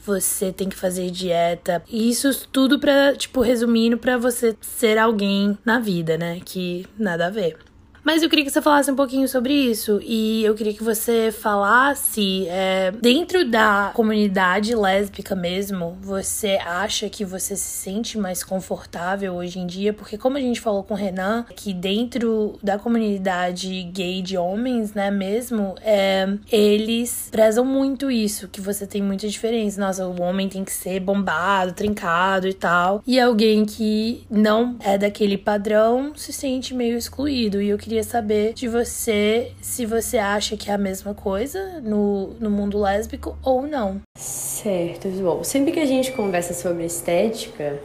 você 0.06 0.52
tem 0.52 0.68
que 0.68 0.76
fazer 0.76 1.10
dieta. 1.10 1.82
E 1.88 2.08
isso 2.08 2.48
tudo 2.48 2.78
pra, 2.78 3.14
tipo, 3.14 3.40
resumindo, 3.40 3.98
para 3.98 4.16
você 4.16 4.56
ser 4.60 4.98
alguém 4.98 5.58
na 5.64 5.78
vida, 5.78 6.16
né? 6.16 6.40
Que 6.44 6.86
nada 6.98 7.26
a 7.26 7.30
ver. 7.30 7.58
Mas 8.06 8.22
eu 8.22 8.28
queria 8.28 8.44
que 8.44 8.52
você 8.52 8.62
falasse 8.62 8.88
um 8.88 8.94
pouquinho 8.94 9.26
sobre 9.26 9.52
isso. 9.52 9.98
E 10.00 10.44
eu 10.44 10.54
queria 10.54 10.72
que 10.72 10.84
você 10.84 11.32
falasse, 11.32 12.46
é, 12.46 12.92
dentro 13.02 13.44
da 13.44 13.90
comunidade 13.94 14.76
lésbica 14.76 15.34
mesmo, 15.34 15.98
você 16.00 16.56
acha 16.64 17.10
que 17.10 17.24
você 17.24 17.56
se 17.56 17.68
sente 17.68 18.16
mais 18.16 18.44
confortável 18.44 19.34
hoje 19.34 19.58
em 19.58 19.66
dia? 19.66 19.92
Porque, 19.92 20.16
como 20.16 20.36
a 20.36 20.40
gente 20.40 20.60
falou 20.60 20.84
com 20.84 20.94
o 20.94 20.96
Renan, 20.96 21.44
que 21.56 21.74
dentro 21.74 22.56
da 22.62 22.78
comunidade 22.78 23.82
gay 23.92 24.22
de 24.22 24.36
homens, 24.36 24.94
né, 24.94 25.10
mesmo, 25.10 25.74
é, 25.82 26.28
eles 26.52 27.26
prezam 27.32 27.64
muito 27.64 28.08
isso, 28.08 28.46
que 28.46 28.60
você 28.60 28.86
tem 28.86 29.02
muita 29.02 29.26
diferença. 29.26 29.80
Nossa, 29.80 30.06
o 30.06 30.22
homem 30.22 30.48
tem 30.48 30.64
que 30.64 30.72
ser 30.72 31.00
bombado, 31.00 31.72
trincado 31.72 32.46
e 32.46 32.54
tal. 32.54 33.02
E 33.04 33.18
alguém 33.18 33.64
que 33.64 34.24
não 34.30 34.76
é 34.78 34.96
daquele 34.96 35.36
padrão 35.36 36.12
se 36.14 36.32
sente 36.32 36.72
meio 36.72 36.96
excluído. 36.96 37.60
E 37.60 37.68
eu 37.68 37.76
queria 37.76 37.95
queria 37.96 38.04
saber 38.04 38.52
de 38.52 38.68
você 38.68 39.52
se 39.62 39.86
você 39.86 40.18
acha 40.18 40.54
que 40.54 40.70
é 40.70 40.74
a 40.74 40.78
mesma 40.78 41.14
coisa 41.14 41.80
no, 41.80 42.34
no 42.38 42.50
mundo 42.50 42.78
lésbico 42.78 43.38
ou 43.42 43.62
não. 43.62 44.02
Certo, 44.18 45.08
bom. 45.08 45.42
Sempre 45.42 45.72
que 45.72 45.80
a 45.80 45.86
gente 45.86 46.12
conversa 46.12 46.52
sobre 46.52 46.84
estética, 46.84 47.78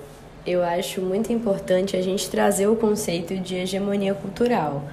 eu 0.46 0.62
acho 0.64 1.00
muito 1.02 1.32
importante 1.32 1.96
a 1.96 2.02
gente 2.02 2.30
trazer 2.30 2.68
o 2.68 2.76
conceito 2.76 3.38
de 3.38 3.56
hegemonia 3.56 4.14
cultural. 4.14 4.84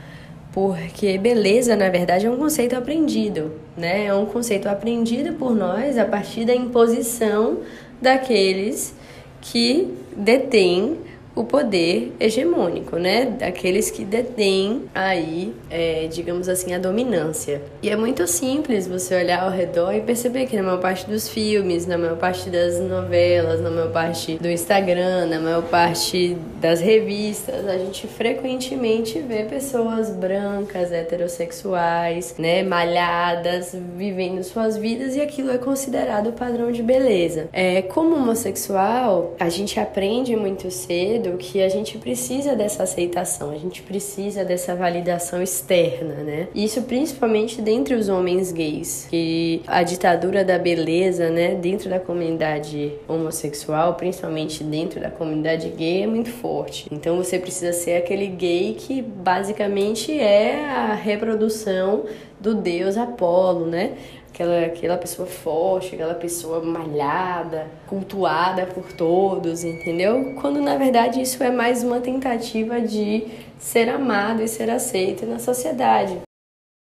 Porque 0.53 1.19
beleza, 1.19 1.75
na 1.75 1.89
verdade, 1.89 2.27
é 2.27 2.31
um 2.31 2.37
conceito 2.37 2.77
aprendido, 2.77 3.51
né? 3.77 4.07
É 4.07 4.15
um 4.15 4.27
conceito 4.27 4.69
aprendido 4.69 5.33
por 5.33 5.53
nós 5.53 5.99
a 5.99 6.05
partir 6.05 6.45
da 6.45 6.55
imposição 6.55 7.59
daqueles 8.01 8.95
que 9.41 9.93
detêm 10.17 10.97
o 11.35 11.45
poder 11.45 12.13
hegemônico, 12.19 12.97
né? 12.97 13.27
Daqueles 13.27 13.91
que 13.91 14.05
detêm 14.05 14.83
aí, 14.95 15.55
é, 15.71 16.09
digamos 16.11 16.49
assim, 16.49 16.75
a 16.75 16.79
dominância. 16.79 17.63
E 17.83 17.91
é 17.91 17.97
muito 17.97 18.27
simples 18.27 18.89
você 18.89 19.15
olhar 19.15 19.45
ao 19.45 19.51
redor 19.51 19.93
e 19.93 20.01
perceber 20.01 20.47
que 20.47 20.57
na 20.57 20.63
maior 20.63 20.81
parte 20.81 21.07
dos 21.07 21.29
filmes, 21.29 21.87
na 21.87 21.97
maior 21.97 22.17
parte 22.17 22.51
das 22.51 22.81
novelas, 22.81 23.61
na 23.61 23.71
maior 23.71 23.93
parte 23.93 24.37
do 24.39 24.49
Instagram, 24.49 25.27
na 25.27 25.39
maior 25.39 25.63
parte 25.63 26.37
das 26.61 26.81
revistas, 26.81 27.67
a 27.67 27.79
gente 27.79 28.07
frequentemente 28.09 29.21
vê 29.21 29.45
pessoas 29.45 30.11
brancas, 30.11 30.91
heterossexuais, 30.91 32.35
né, 32.39 32.63
malhadas, 32.63 33.77
vivendo 33.97 34.43
suas 34.43 34.77
vidas 34.77 35.15
e 35.15 35.21
aquilo 35.21 35.51
é 35.51 35.59
considerado 35.59 36.33
padrão 36.33 36.73
de 36.73 36.83
beleza. 36.83 37.49
É, 37.53 37.83
como 37.83 38.17
homossexual, 38.17 39.35
a 39.39 39.49
gente 39.49 39.79
aprende 39.79 40.35
muito 40.35 40.71
cedo 40.71 41.28
que 41.37 41.63
a 41.63 41.69
gente 41.69 41.99
precisa 41.99 42.57
dessa 42.57 42.85
aceitação, 42.85 43.51
a 43.51 43.59
gente 43.59 43.83
precisa 43.83 44.45
dessa 44.45 44.75
validação 44.75 45.43
externa, 45.43 46.15
né? 46.23 46.49
Isso 46.55 46.83
principalmente 46.83 47.61
dentre 47.61 47.95
os 47.95 48.09
homens 48.09 48.53
gays, 48.53 49.07
que 49.11 49.63
a 49.67 49.83
ditadura 49.83 50.45
da 50.45 50.59
beleza, 50.59 51.31
né, 51.31 51.55
dentro 51.55 51.91
da 51.91 52.01
comunidade 52.01 52.93
homossexual, 53.07 53.95
principalmente 53.95 54.65
dentro 54.65 55.01
da 55.01 55.11
comunidade 55.11 55.69
gay, 55.71 56.03
é 56.03 56.07
muito 56.07 56.31
forte. 56.31 56.87
Então 56.91 57.17
você 57.17 57.39
precisa 57.39 57.73
ser 57.73 57.97
aquele 57.97 58.27
gay 58.29 58.75
que 58.79 59.03
basicamente 59.03 60.19
é 60.19 60.65
a 60.65 60.95
reprodução 60.95 62.05
do 62.41 62.55
deus 62.55 62.97
Apolo, 62.97 63.67
né? 63.67 63.95
Aquela, 64.39 64.67
aquela 64.67 64.97
pessoa 64.97 65.27
forte, 65.27 65.97
aquela 65.97 66.15
pessoa 66.15 66.63
malhada, 66.63 67.67
cultuada 67.89 68.67
por 68.67 68.93
todos, 68.93 69.65
entendeu? 69.65 70.37
Quando 70.41 70.61
na 70.61 70.77
verdade 70.77 71.21
isso 71.21 71.43
é 71.43 71.51
mais 71.51 71.83
uma 71.83 71.99
tentativa 71.99 72.81
de 72.81 73.27
ser 73.59 73.89
amado 73.89 74.41
e 74.41 74.47
ser 74.47 74.71
aceito 74.71 75.27
na 75.27 75.41
sociedade. 75.41 76.17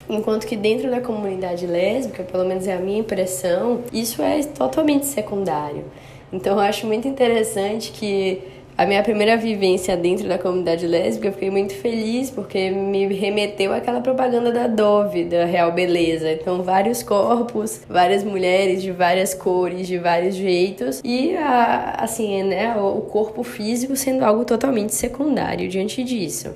Enquanto 0.10 0.48
que 0.48 0.56
dentro 0.56 0.90
da 0.90 1.02
comunidade 1.02 1.68
lésbica, 1.68 2.24
pelo 2.24 2.46
menos 2.46 2.68
é 2.68 2.74
a 2.74 2.80
minha 2.80 3.00
impressão, 3.00 3.84
isso 3.92 4.22
é 4.22 4.42
totalmente 4.44 5.06
secundário. 5.06 5.84
Então 6.32 6.54
eu 6.54 6.60
acho 6.62 6.88
muito 6.88 7.08
interessante 7.08 7.92
que 7.92 8.42
a 8.82 8.86
minha 8.88 9.04
primeira 9.04 9.38
vivência 9.38 9.96
dentro 9.96 10.28
da 10.28 10.40
comunidade 10.40 10.88
lésbica, 10.88 11.28
eu 11.28 11.34
fiquei 11.34 11.52
muito 11.52 11.72
feliz 11.76 12.32
porque 12.32 12.72
me 12.72 13.06
remeteu 13.14 13.72
àquela 13.72 14.02
propaganda 14.02 14.52
da 14.52 14.66
Dove, 14.66 15.24
da 15.24 15.46
Real 15.46 15.72
Beleza. 15.72 16.32
Então, 16.32 16.64
vários 16.64 17.04
corpos, 17.04 17.82
várias 17.88 18.24
mulheres 18.24 18.82
de 18.82 18.92
várias 18.92 19.36
cores, 19.36 19.86
de 19.86 20.00
vários 20.00 20.34
jeitos 20.34 21.00
e, 21.06 21.38
a, 21.38 21.98
assim, 22.00 22.42
né, 22.42 22.76
o 22.76 23.02
corpo 23.02 23.44
físico 23.44 23.96
sendo 23.96 24.26
algo 24.26 24.44
totalmente 24.46 24.96
secundário 24.96 25.70
diante 25.70 26.04
disso. 26.04 26.56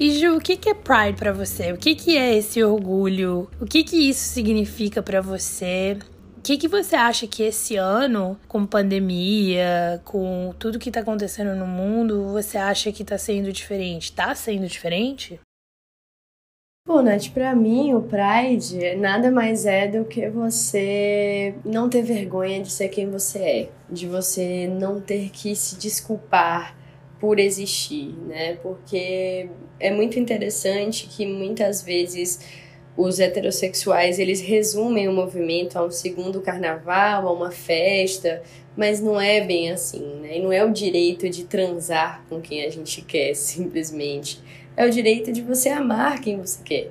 E 0.00 0.12
Ju, 0.12 0.38
o 0.38 0.40
que 0.40 0.70
é 0.70 0.72
Pride 0.72 1.18
para 1.18 1.34
você? 1.34 1.70
O 1.70 1.76
que 1.76 2.16
é 2.16 2.34
esse 2.34 2.64
orgulho? 2.64 3.46
O 3.60 3.66
que 3.66 3.84
que 3.84 4.08
isso 4.08 4.24
significa 4.32 5.02
para 5.02 5.20
você? 5.20 5.98
Que, 6.48 6.56
que 6.56 6.66
você 6.66 6.96
acha 6.96 7.26
que 7.26 7.42
esse 7.42 7.76
ano, 7.76 8.40
com 8.48 8.64
pandemia, 8.64 10.00
com 10.02 10.54
tudo 10.58 10.78
que 10.78 10.90
tá 10.90 11.00
acontecendo 11.00 11.54
no 11.54 11.66
mundo, 11.66 12.32
você 12.32 12.56
acha 12.56 12.90
que 12.90 13.04
tá 13.04 13.18
sendo 13.18 13.52
diferente? 13.52 14.14
Tá 14.14 14.34
sendo 14.34 14.66
diferente? 14.66 15.38
Bom, 16.86 17.02
Nath, 17.02 17.28
pra 17.34 17.54
mim 17.54 17.92
o 17.92 18.00
Pride 18.00 18.96
nada 18.96 19.30
mais 19.30 19.66
é 19.66 19.88
do 19.88 20.06
que 20.06 20.30
você 20.30 21.54
não 21.66 21.86
ter 21.86 22.00
vergonha 22.00 22.62
de 22.62 22.72
ser 22.72 22.88
quem 22.88 23.10
você 23.10 23.38
é, 23.38 23.70
de 23.90 24.08
você 24.08 24.66
não 24.68 25.02
ter 25.02 25.28
que 25.28 25.54
se 25.54 25.76
desculpar 25.76 26.74
por 27.20 27.38
existir, 27.38 28.14
né? 28.26 28.56
Porque 28.62 29.50
é 29.78 29.90
muito 29.90 30.18
interessante 30.18 31.08
que 31.08 31.26
muitas 31.26 31.82
vezes 31.82 32.40
os 32.98 33.20
heterossexuais 33.20 34.18
eles 34.18 34.40
resumem 34.40 35.06
o 35.06 35.12
movimento 35.12 35.78
a 35.78 35.84
um 35.84 35.90
segundo 35.90 36.40
carnaval, 36.40 37.28
a 37.28 37.32
uma 37.32 37.52
festa, 37.52 38.42
mas 38.76 39.00
não 39.00 39.20
é 39.20 39.40
bem 39.40 39.70
assim, 39.70 40.04
né? 40.20 40.38
E 40.38 40.42
não 40.42 40.52
é 40.52 40.64
o 40.64 40.72
direito 40.72 41.30
de 41.30 41.44
transar 41.44 42.24
com 42.28 42.40
quem 42.40 42.64
a 42.64 42.70
gente 42.70 43.00
quer, 43.02 43.34
simplesmente. 43.38 44.40
É 44.76 44.84
o 44.84 44.90
direito 44.90 45.30
de 45.30 45.40
você 45.42 45.68
amar 45.68 46.20
quem 46.20 46.38
você 46.38 46.58
quer. 46.64 46.90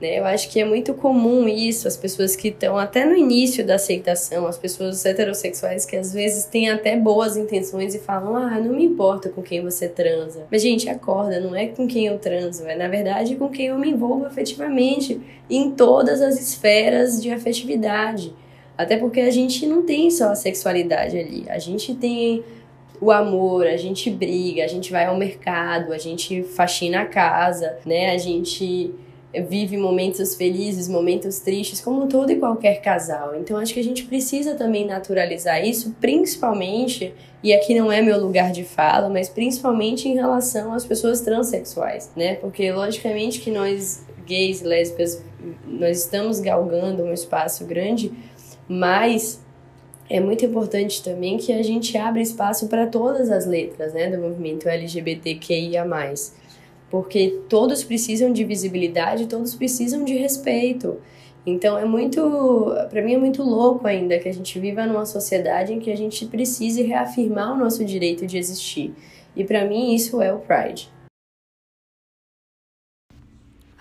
Né? 0.00 0.18
Eu 0.18 0.24
acho 0.24 0.50
que 0.50 0.60
é 0.60 0.64
muito 0.64 0.92
comum 0.94 1.48
isso, 1.48 1.86
as 1.86 1.96
pessoas 1.96 2.34
que 2.34 2.48
estão 2.48 2.76
até 2.76 3.04
no 3.04 3.14
início 3.14 3.64
da 3.64 3.76
aceitação, 3.76 4.46
as 4.46 4.58
pessoas 4.58 5.04
heterossexuais 5.04 5.86
que 5.86 5.96
às 5.96 6.12
vezes 6.12 6.44
têm 6.44 6.70
até 6.70 6.96
boas 6.96 7.36
intenções 7.36 7.94
e 7.94 7.98
falam: 7.98 8.36
ah, 8.36 8.58
não 8.58 8.74
me 8.74 8.84
importa 8.84 9.28
com 9.28 9.42
quem 9.42 9.62
você 9.62 9.88
transa. 9.88 10.46
Mas, 10.50 10.62
gente, 10.62 10.88
acorda, 10.88 11.40
não 11.40 11.54
é 11.54 11.66
com 11.66 11.86
quem 11.86 12.06
eu 12.06 12.18
transo, 12.18 12.66
é 12.66 12.74
na 12.74 12.88
verdade 12.88 13.36
com 13.36 13.48
quem 13.48 13.66
eu 13.66 13.78
me 13.78 13.90
envolvo 13.90 14.26
afetivamente 14.26 15.20
em 15.48 15.70
todas 15.70 16.20
as 16.20 16.40
esferas 16.40 17.22
de 17.22 17.30
afetividade. 17.30 18.32
Até 18.76 18.96
porque 18.96 19.20
a 19.20 19.30
gente 19.30 19.66
não 19.66 19.84
tem 19.84 20.10
só 20.10 20.30
a 20.30 20.34
sexualidade 20.34 21.16
ali, 21.16 21.44
a 21.48 21.60
gente 21.60 21.94
tem 21.94 22.42
o 23.00 23.12
amor, 23.12 23.66
a 23.66 23.76
gente 23.76 24.10
briga, 24.10 24.64
a 24.64 24.66
gente 24.66 24.90
vai 24.90 25.04
ao 25.04 25.16
mercado, 25.16 25.92
a 25.92 25.98
gente 25.98 26.42
faxina 26.42 27.02
a 27.02 27.06
casa, 27.06 27.78
né? 27.84 28.12
A 28.12 28.18
gente 28.18 28.92
vive 29.42 29.76
momentos 29.76 30.34
felizes, 30.34 30.88
momentos 30.88 31.40
tristes, 31.40 31.80
como 31.80 32.06
todo 32.08 32.30
e 32.30 32.36
qualquer 32.36 32.80
casal. 32.80 33.34
Então 33.36 33.56
acho 33.56 33.74
que 33.74 33.80
a 33.80 33.84
gente 33.84 34.04
precisa 34.04 34.54
também 34.54 34.86
naturalizar 34.86 35.64
isso, 35.64 35.94
principalmente, 36.00 37.14
e 37.42 37.52
aqui 37.52 37.74
não 37.74 37.90
é 37.90 38.00
meu 38.00 38.20
lugar 38.20 38.52
de 38.52 38.64
fala, 38.64 39.08
mas 39.08 39.28
principalmente 39.28 40.08
em 40.08 40.14
relação 40.14 40.72
às 40.72 40.84
pessoas 40.84 41.20
transexuais, 41.20 42.10
né? 42.16 42.36
Porque 42.36 42.70
logicamente 42.72 43.40
que 43.40 43.50
nós 43.50 44.04
gays, 44.26 44.62
lésbicas, 44.62 45.22
nós 45.66 46.00
estamos 46.00 46.40
galgando 46.40 47.02
um 47.02 47.12
espaço 47.12 47.64
grande, 47.64 48.12
mas 48.68 49.42
é 50.08 50.20
muito 50.20 50.44
importante 50.44 51.02
também 51.02 51.38
que 51.38 51.52
a 51.52 51.62
gente 51.62 51.96
abra 51.96 52.20
espaço 52.20 52.68
para 52.68 52.86
todas 52.86 53.30
as 53.30 53.46
letras, 53.46 53.92
né, 53.92 54.10
do 54.10 54.18
movimento 54.18 54.68
LGBTQIA+. 54.68 55.84
Porque 56.94 57.40
todos 57.48 57.82
precisam 57.82 58.32
de 58.32 58.44
visibilidade, 58.44 59.26
todos 59.26 59.52
precisam 59.56 60.04
de 60.04 60.14
respeito. 60.14 60.98
Então 61.44 61.76
é 61.76 61.84
muito, 61.84 62.20
para 62.88 63.02
mim 63.02 63.14
é 63.14 63.18
muito 63.18 63.42
louco 63.42 63.84
ainda 63.84 64.16
que 64.20 64.28
a 64.28 64.32
gente 64.32 64.60
viva 64.60 64.86
numa 64.86 65.04
sociedade 65.04 65.72
em 65.72 65.80
que 65.80 65.90
a 65.90 65.96
gente 65.96 66.24
precise 66.26 66.82
reafirmar 66.82 67.52
o 67.52 67.58
nosso 67.58 67.84
direito 67.84 68.24
de 68.24 68.38
existir. 68.38 68.94
E 69.34 69.42
para 69.42 69.64
mim 69.64 69.92
isso 69.92 70.22
é 70.22 70.32
o 70.32 70.38
Pride. 70.38 70.88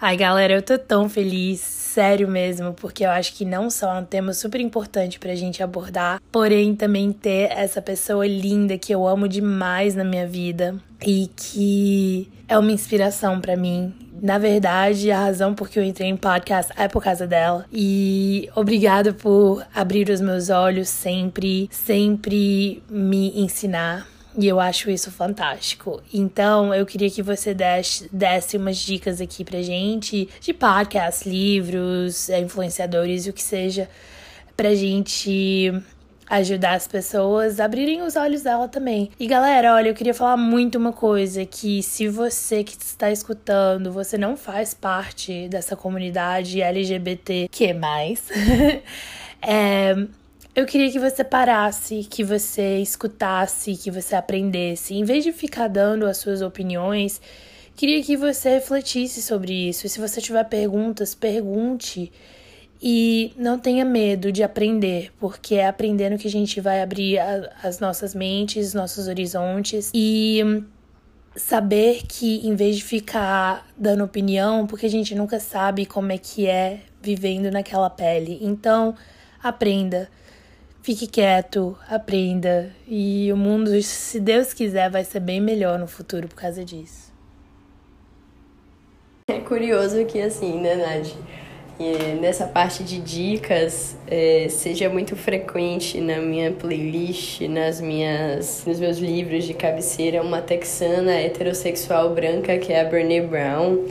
Ai, 0.06 0.18
galera, 0.18 0.56
eu 0.56 0.62
tô 0.62 0.78
tão 0.78 1.08
feliz, 1.08 1.62
sério 1.62 2.28
mesmo, 2.28 2.74
porque 2.74 3.06
eu 3.06 3.10
acho 3.10 3.34
que 3.34 3.46
não 3.46 3.70
só 3.70 3.96
é 3.96 4.00
um 4.02 4.04
tema 4.04 4.34
super 4.34 4.60
importante 4.60 5.18
pra 5.18 5.34
gente 5.34 5.64
abordar, 5.64 6.22
porém 6.30 6.76
também 6.76 7.14
ter 7.14 7.50
essa 7.50 7.82
pessoa 7.82 8.28
linda 8.28 8.78
que 8.78 8.94
eu 8.94 9.08
amo 9.08 9.30
demais 9.30 9.96
na 9.96 10.04
minha 10.04 10.28
vida 10.28 10.76
e 11.08 11.30
que 11.34 12.30
é 12.50 12.60
uma 12.60 12.74
inspiração 12.74 13.40
para 13.40 13.56
mim. 13.56 13.94
Na 14.22 14.38
verdade, 14.38 15.10
a 15.10 15.22
razão 15.22 15.56
por 15.56 15.70
que 15.70 15.80
eu 15.80 15.84
entrei 15.86 16.10
em 16.10 16.18
podcast 16.18 16.74
é 16.76 16.90
por 16.90 17.02
causa 17.02 17.26
dela. 17.26 17.66
E 17.72 18.50
obrigado 18.56 19.14
por 19.14 19.66
abrir 19.74 20.10
os 20.10 20.20
meus 20.20 20.50
olhos 20.50 20.90
sempre, 20.90 21.70
sempre 21.72 22.84
me 22.90 23.32
ensinar 23.40 24.13
e 24.38 24.48
eu 24.48 24.60
acho 24.60 24.90
isso 24.90 25.12
fantástico. 25.12 26.02
Então, 26.14 26.74
eu 26.74 26.86
queria 26.86 27.10
que 27.10 27.22
você 27.22 27.54
desse, 27.54 28.10
desse 28.12 28.58
umas 28.58 28.78
dicas 28.78 29.22
aqui 29.22 29.44
pra 29.44 29.62
gente 29.62 30.28
de 30.40 30.54
podcast, 30.54 31.28
livros, 31.30 32.30
é, 32.30 32.40
influenciadores, 32.40 33.28
o 33.28 33.34
que 33.34 33.44
seja, 33.44 33.90
pra 34.56 34.74
gente 34.74 35.72
ajudar 36.30 36.74
as 36.74 36.88
pessoas 36.88 37.60
a 37.60 37.66
abrirem 37.66 38.02
os 38.02 38.16
olhos 38.16 38.42
dela 38.42 38.68
também. 38.68 39.12
E 39.20 39.28
galera, 39.28 39.74
olha, 39.76 39.90
eu 39.90 39.94
queria 39.94 40.14
falar 40.14 40.38
muito 40.38 40.78
uma 40.78 40.94
coisa 40.94 41.46
que 41.46 41.84
se 41.84 42.08
você 42.08 42.64
que 42.64 42.76
está 42.82 43.12
escutando, 43.12 43.92
você 43.92 44.18
não 44.18 44.36
faz 44.36 44.74
parte 44.74 45.48
dessa 45.48 45.76
comunidade 45.76 46.62
LGBT 46.62 47.48
que 47.52 47.74
mais, 47.74 48.30
é, 49.42 49.96
eu 50.56 50.66
queria 50.66 50.92
que 50.92 51.00
você 51.00 51.24
parasse, 51.24 52.06
que 52.10 52.24
você 52.24 52.78
escutasse, 52.78 53.76
que 53.76 53.90
você 53.90 54.16
aprendesse. 54.16 54.94
Em 54.94 55.04
vez 55.04 55.24
de 55.24 55.32
ficar 55.32 55.68
dando 55.68 56.06
as 56.06 56.18
suas 56.18 56.42
opiniões, 56.42 57.20
queria 57.76 58.04
que 58.04 58.16
você 58.16 58.50
refletisse 58.50 59.22
sobre 59.22 59.70
isso. 59.70 59.88
E 59.88 59.90
se 59.90 60.00
você 60.00 60.22
tiver 60.22 60.44
perguntas, 60.44 61.16
pergunte. 61.16 62.12
E 62.80 63.32
não 63.38 63.58
tenha 63.58 63.86
medo 63.86 64.32
de 64.32 64.44
aprender, 64.44 65.12
porque 65.20 65.56
é 65.56 65.68
aprendendo 65.68 66.18
que 66.18 66.28
a 66.28 66.32
gente 66.32 66.60
vai 66.60 66.82
abrir 66.82 67.18
a, 67.18 67.50
as 67.64 67.80
nossas 67.80 68.14
mentes, 68.14 68.74
nossos 68.74 69.08
horizontes 69.08 69.90
e 69.94 70.64
saber 71.36 72.04
que 72.08 72.46
em 72.46 72.56
vez 72.56 72.76
de 72.76 72.84
ficar 72.84 73.66
dando 73.78 74.04
opinião, 74.04 74.68
porque 74.68 74.86
a 74.86 74.90
gente 74.90 75.16
nunca 75.16 75.40
sabe 75.40 75.86
como 75.86 76.12
é 76.12 76.18
que 76.18 76.46
é 76.46 76.82
vivendo 77.02 77.50
naquela 77.50 77.90
pele. 77.90 78.38
Então, 78.42 78.94
aprenda. 79.42 80.10
Fique 80.84 81.08
quieto, 81.08 81.78
aprenda 81.88 82.70
e 82.86 83.32
o 83.32 83.38
mundo, 83.38 83.82
se 83.82 84.20
Deus 84.20 84.54
quiser, 84.54 84.92
vai 84.92 85.06
ser 85.06 85.22
bem 85.22 85.40
melhor 85.40 85.80
no 85.80 85.88
futuro 85.88 86.28
por 86.28 86.36
causa 86.36 86.66
disso. 86.66 87.10
É 89.30 89.40
curioso 89.40 90.04
que 90.04 90.20
assim, 90.20 90.60
né, 90.60 90.76
Nath? 90.76 91.16
Nessa 92.20 92.46
parte 92.48 92.84
de 92.84 93.00
dicas, 93.00 93.96
é, 94.08 94.48
seja 94.50 94.90
muito 94.90 95.16
frequente 95.16 96.02
na 96.02 96.18
minha 96.18 96.52
playlist, 96.52 97.40
nas 97.48 97.80
minhas, 97.80 98.66
nos 98.68 98.78
meus 98.78 98.98
livros 98.98 99.46
de 99.46 99.54
cabeceira, 99.54 100.22
uma 100.22 100.42
texana 100.42 101.14
heterossexual 101.14 102.14
branca 102.14 102.58
que 102.58 102.74
é 102.74 102.82
a 102.82 102.84
Brené 102.84 103.22
Brown 103.22 103.86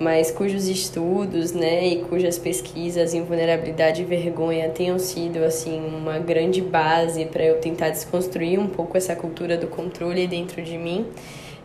mas 0.00 0.30
cujos 0.30 0.66
estudos, 0.66 1.52
né, 1.52 1.86
e 1.86 1.96
cujas 2.04 2.38
pesquisas 2.38 3.12
em 3.12 3.22
vulnerabilidade 3.22 4.00
e 4.00 4.04
vergonha 4.04 4.70
tenham 4.70 4.98
sido 4.98 5.44
assim 5.44 5.78
uma 5.78 6.18
grande 6.18 6.62
base 6.62 7.26
para 7.26 7.44
eu 7.44 7.60
tentar 7.60 7.90
desconstruir 7.90 8.58
um 8.58 8.66
pouco 8.66 8.96
essa 8.96 9.14
cultura 9.14 9.58
do 9.58 9.66
controle 9.66 10.26
dentro 10.26 10.62
de 10.62 10.78
mim. 10.78 11.06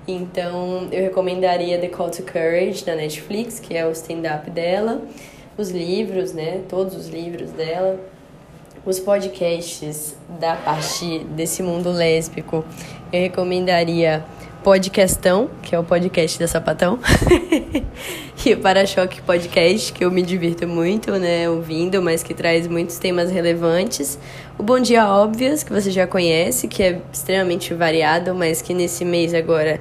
Então, 0.06 0.90
eu 0.92 1.04
recomendaria 1.04 1.80
The 1.80 1.88
Call 1.88 2.10
to 2.10 2.24
Courage 2.24 2.84
da 2.84 2.94
Netflix, 2.94 3.60
que 3.60 3.74
é 3.74 3.88
o 3.88 3.92
stand-up 3.92 4.52
dela, 4.52 5.02
os 5.58 5.72
livros, 5.72 6.34
né, 6.34 6.60
todos 6.68 6.94
os 6.94 7.08
livros 7.08 7.52
dela, 7.52 7.98
os 8.86 9.00
podcasts 9.00 10.14
da 10.40 10.56
parte 10.58 11.20
desse 11.20 11.64
mundo 11.64 11.90
lésbico. 11.90 12.66
Eu 13.14 13.22
recomendaria 13.22 14.26
Podcastão, 14.66 15.48
que 15.62 15.76
é 15.76 15.80
o 15.80 15.84
podcast 15.84 16.40
da 16.40 16.48
Sapatão, 16.48 16.98
e 18.44 18.54
o 18.56 18.58
Para-Choque 18.58 19.22
Podcast, 19.22 19.94
que 19.94 20.04
eu 20.04 20.10
me 20.10 20.24
divirto 20.24 20.68
muito, 20.68 21.12
né, 21.20 21.48
ouvindo, 21.48 22.02
mas 22.02 22.24
que 22.24 22.34
traz 22.34 22.68
muitos 22.68 22.98
temas 22.98 23.30
relevantes. 23.30 24.18
O 24.58 24.64
Bom 24.64 24.80
Dia 24.80 25.08
Óbvias, 25.08 25.62
que 25.62 25.72
você 25.72 25.92
já 25.92 26.08
conhece, 26.08 26.68
que 26.68 26.82
é 26.82 27.00
extremamente 27.14 27.76
variado, 27.76 28.34
mas 28.34 28.60
que 28.60 28.74
nesse 28.74 29.06
mês 29.06 29.36
agora 29.36 29.80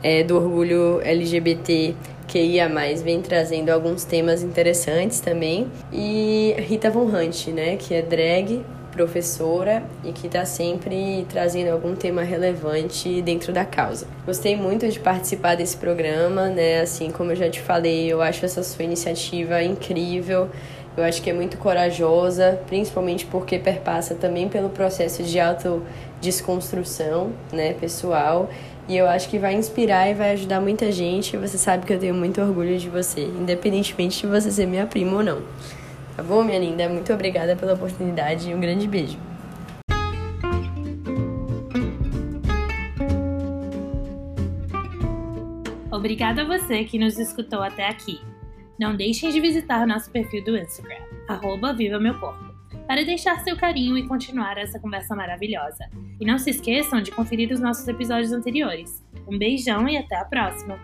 é, 0.00 0.22
do 0.22 0.36
orgulho 0.36 1.00
LGBT 1.02 1.96
que 2.28 2.38
ia 2.38 2.68
mais 2.68 3.02
vem 3.02 3.20
trazendo 3.20 3.70
alguns 3.70 4.04
temas 4.04 4.44
interessantes 4.44 5.18
também. 5.18 5.66
E 5.92 6.54
Rita 6.56 6.88
Von 6.88 7.06
Hunt, 7.06 7.48
né, 7.48 7.74
que 7.74 7.92
é 7.94 8.00
drag, 8.00 8.64
professora 9.00 9.82
e 10.04 10.12
que 10.12 10.26
está 10.26 10.44
sempre 10.44 11.24
trazendo 11.28 11.70
algum 11.70 11.94
tema 11.94 12.22
relevante 12.22 13.22
dentro 13.22 13.50
da 13.50 13.64
causa. 13.64 14.06
Gostei 14.26 14.54
muito 14.54 14.86
de 14.86 15.00
participar 15.00 15.54
desse 15.56 15.76
programa, 15.76 16.48
né? 16.48 16.82
Assim 16.82 17.10
como 17.10 17.32
eu 17.32 17.36
já 17.36 17.48
te 17.48 17.60
falei, 17.60 18.12
eu 18.12 18.20
acho 18.20 18.44
essa 18.44 18.62
sua 18.62 18.84
iniciativa 18.84 19.62
incrível. 19.62 20.50
Eu 20.96 21.04
acho 21.04 21.22
que 21.22 21.30
é 21.30 21.32
muito 21.32 21.56
corajosa, 21.56 22.60
principalmente 22.66 23.24
porque 23.24 23.58
perpassa 23.58 24.14
também 24.14 24.48
pelo 24.50 24.68
processo 24.68 25.22
de 25.22 25.40
autodesconstrução, 25.40 27.30
né, 27.50 27.72
pessoal. 27.72 28.50
E 28.86 28.96
eu 28.96 29.08
acho 29.08 29.30
que 29.30 29.38
vai 29.38 29.54
inspirar 29.54 30.10
e 30.10 30.14
vai 30.14 30.32
ajudar 30.32 30.60
muita 30.60 30.92
gente. 30.92 31.36
Você 31.38 31.56
sabe 31.56 31.86
que 31.86 31.92
eu 31.92 31.98
tenho 31.98 32.14
muito 32.14 32.40
orgulho 32.40 32.76
de 32.76 32.90
você, 32.90 33.22
independentemente 33.22 34.20
de 34.20 34.26
você 34.26 34.50
ser 34.50 34.66
minha 34.66 34.84
prima 34.84 35.16
ou 35.16 35.22
não. 35.22 35.40
Tá 36.20 36.24
bom, 36.24 36.44
minha 36.44 36.58
linda? 36.58 36.86
Muito 36.86 37.10
obrigada 37.14 37.56
pela 37.56 37.72
oportunidade 37.72 38.50
e 38.50 38.54
um 38.54 38.60
grande 38.60 38.86
beijo. 38.86 39.18
Obrigada 45.90 46.42
a 46.42 46.44
você 46.44 46.84
que 46.84 46.98
nos 46.98 47.18
escutou 47.18 47.62
até 47.62 47.88
aqui. 47.88 48.20
Não 48.78 48.94
deixem 48.94 49.30
de 49.30 49.40
visitar 49.40 49.86
nosso 49.86 50.10
perfil 50.10 50.44
do 50.44 50.58
Instagram, 50.58 51.00
arroba 51.26 51.72
Viva 51.72 51.98
Meu 51.98 52.12
Corpo, 52.20 52.54
para 52.86 53.02
deixar 53.02 53.40
seu 53.40 53.56
carinho 53.56 53.96
e 53.96 54.06
continuar 54.06 54.58
essa 54.58 54.78
conversa 54.78 55.16
maravilhosa. 55.16 55.88
E 56.20 56.26
não 56.26 56.36
se 56.36 56.50
esqueçam 56.50 57.00
de 57.00 57.12
conferir 57.12 57.50
os 57.50 57.60
nossos 57.60 57.88
episódios 57.88 58.30
anteriores. 58.30 59.02
Um 59.26 59.38
beijão 59.38 59.88
e 59.88 59.96
até 59.96 60.16
a 60.16 60.24
próxima! 60.26 60.78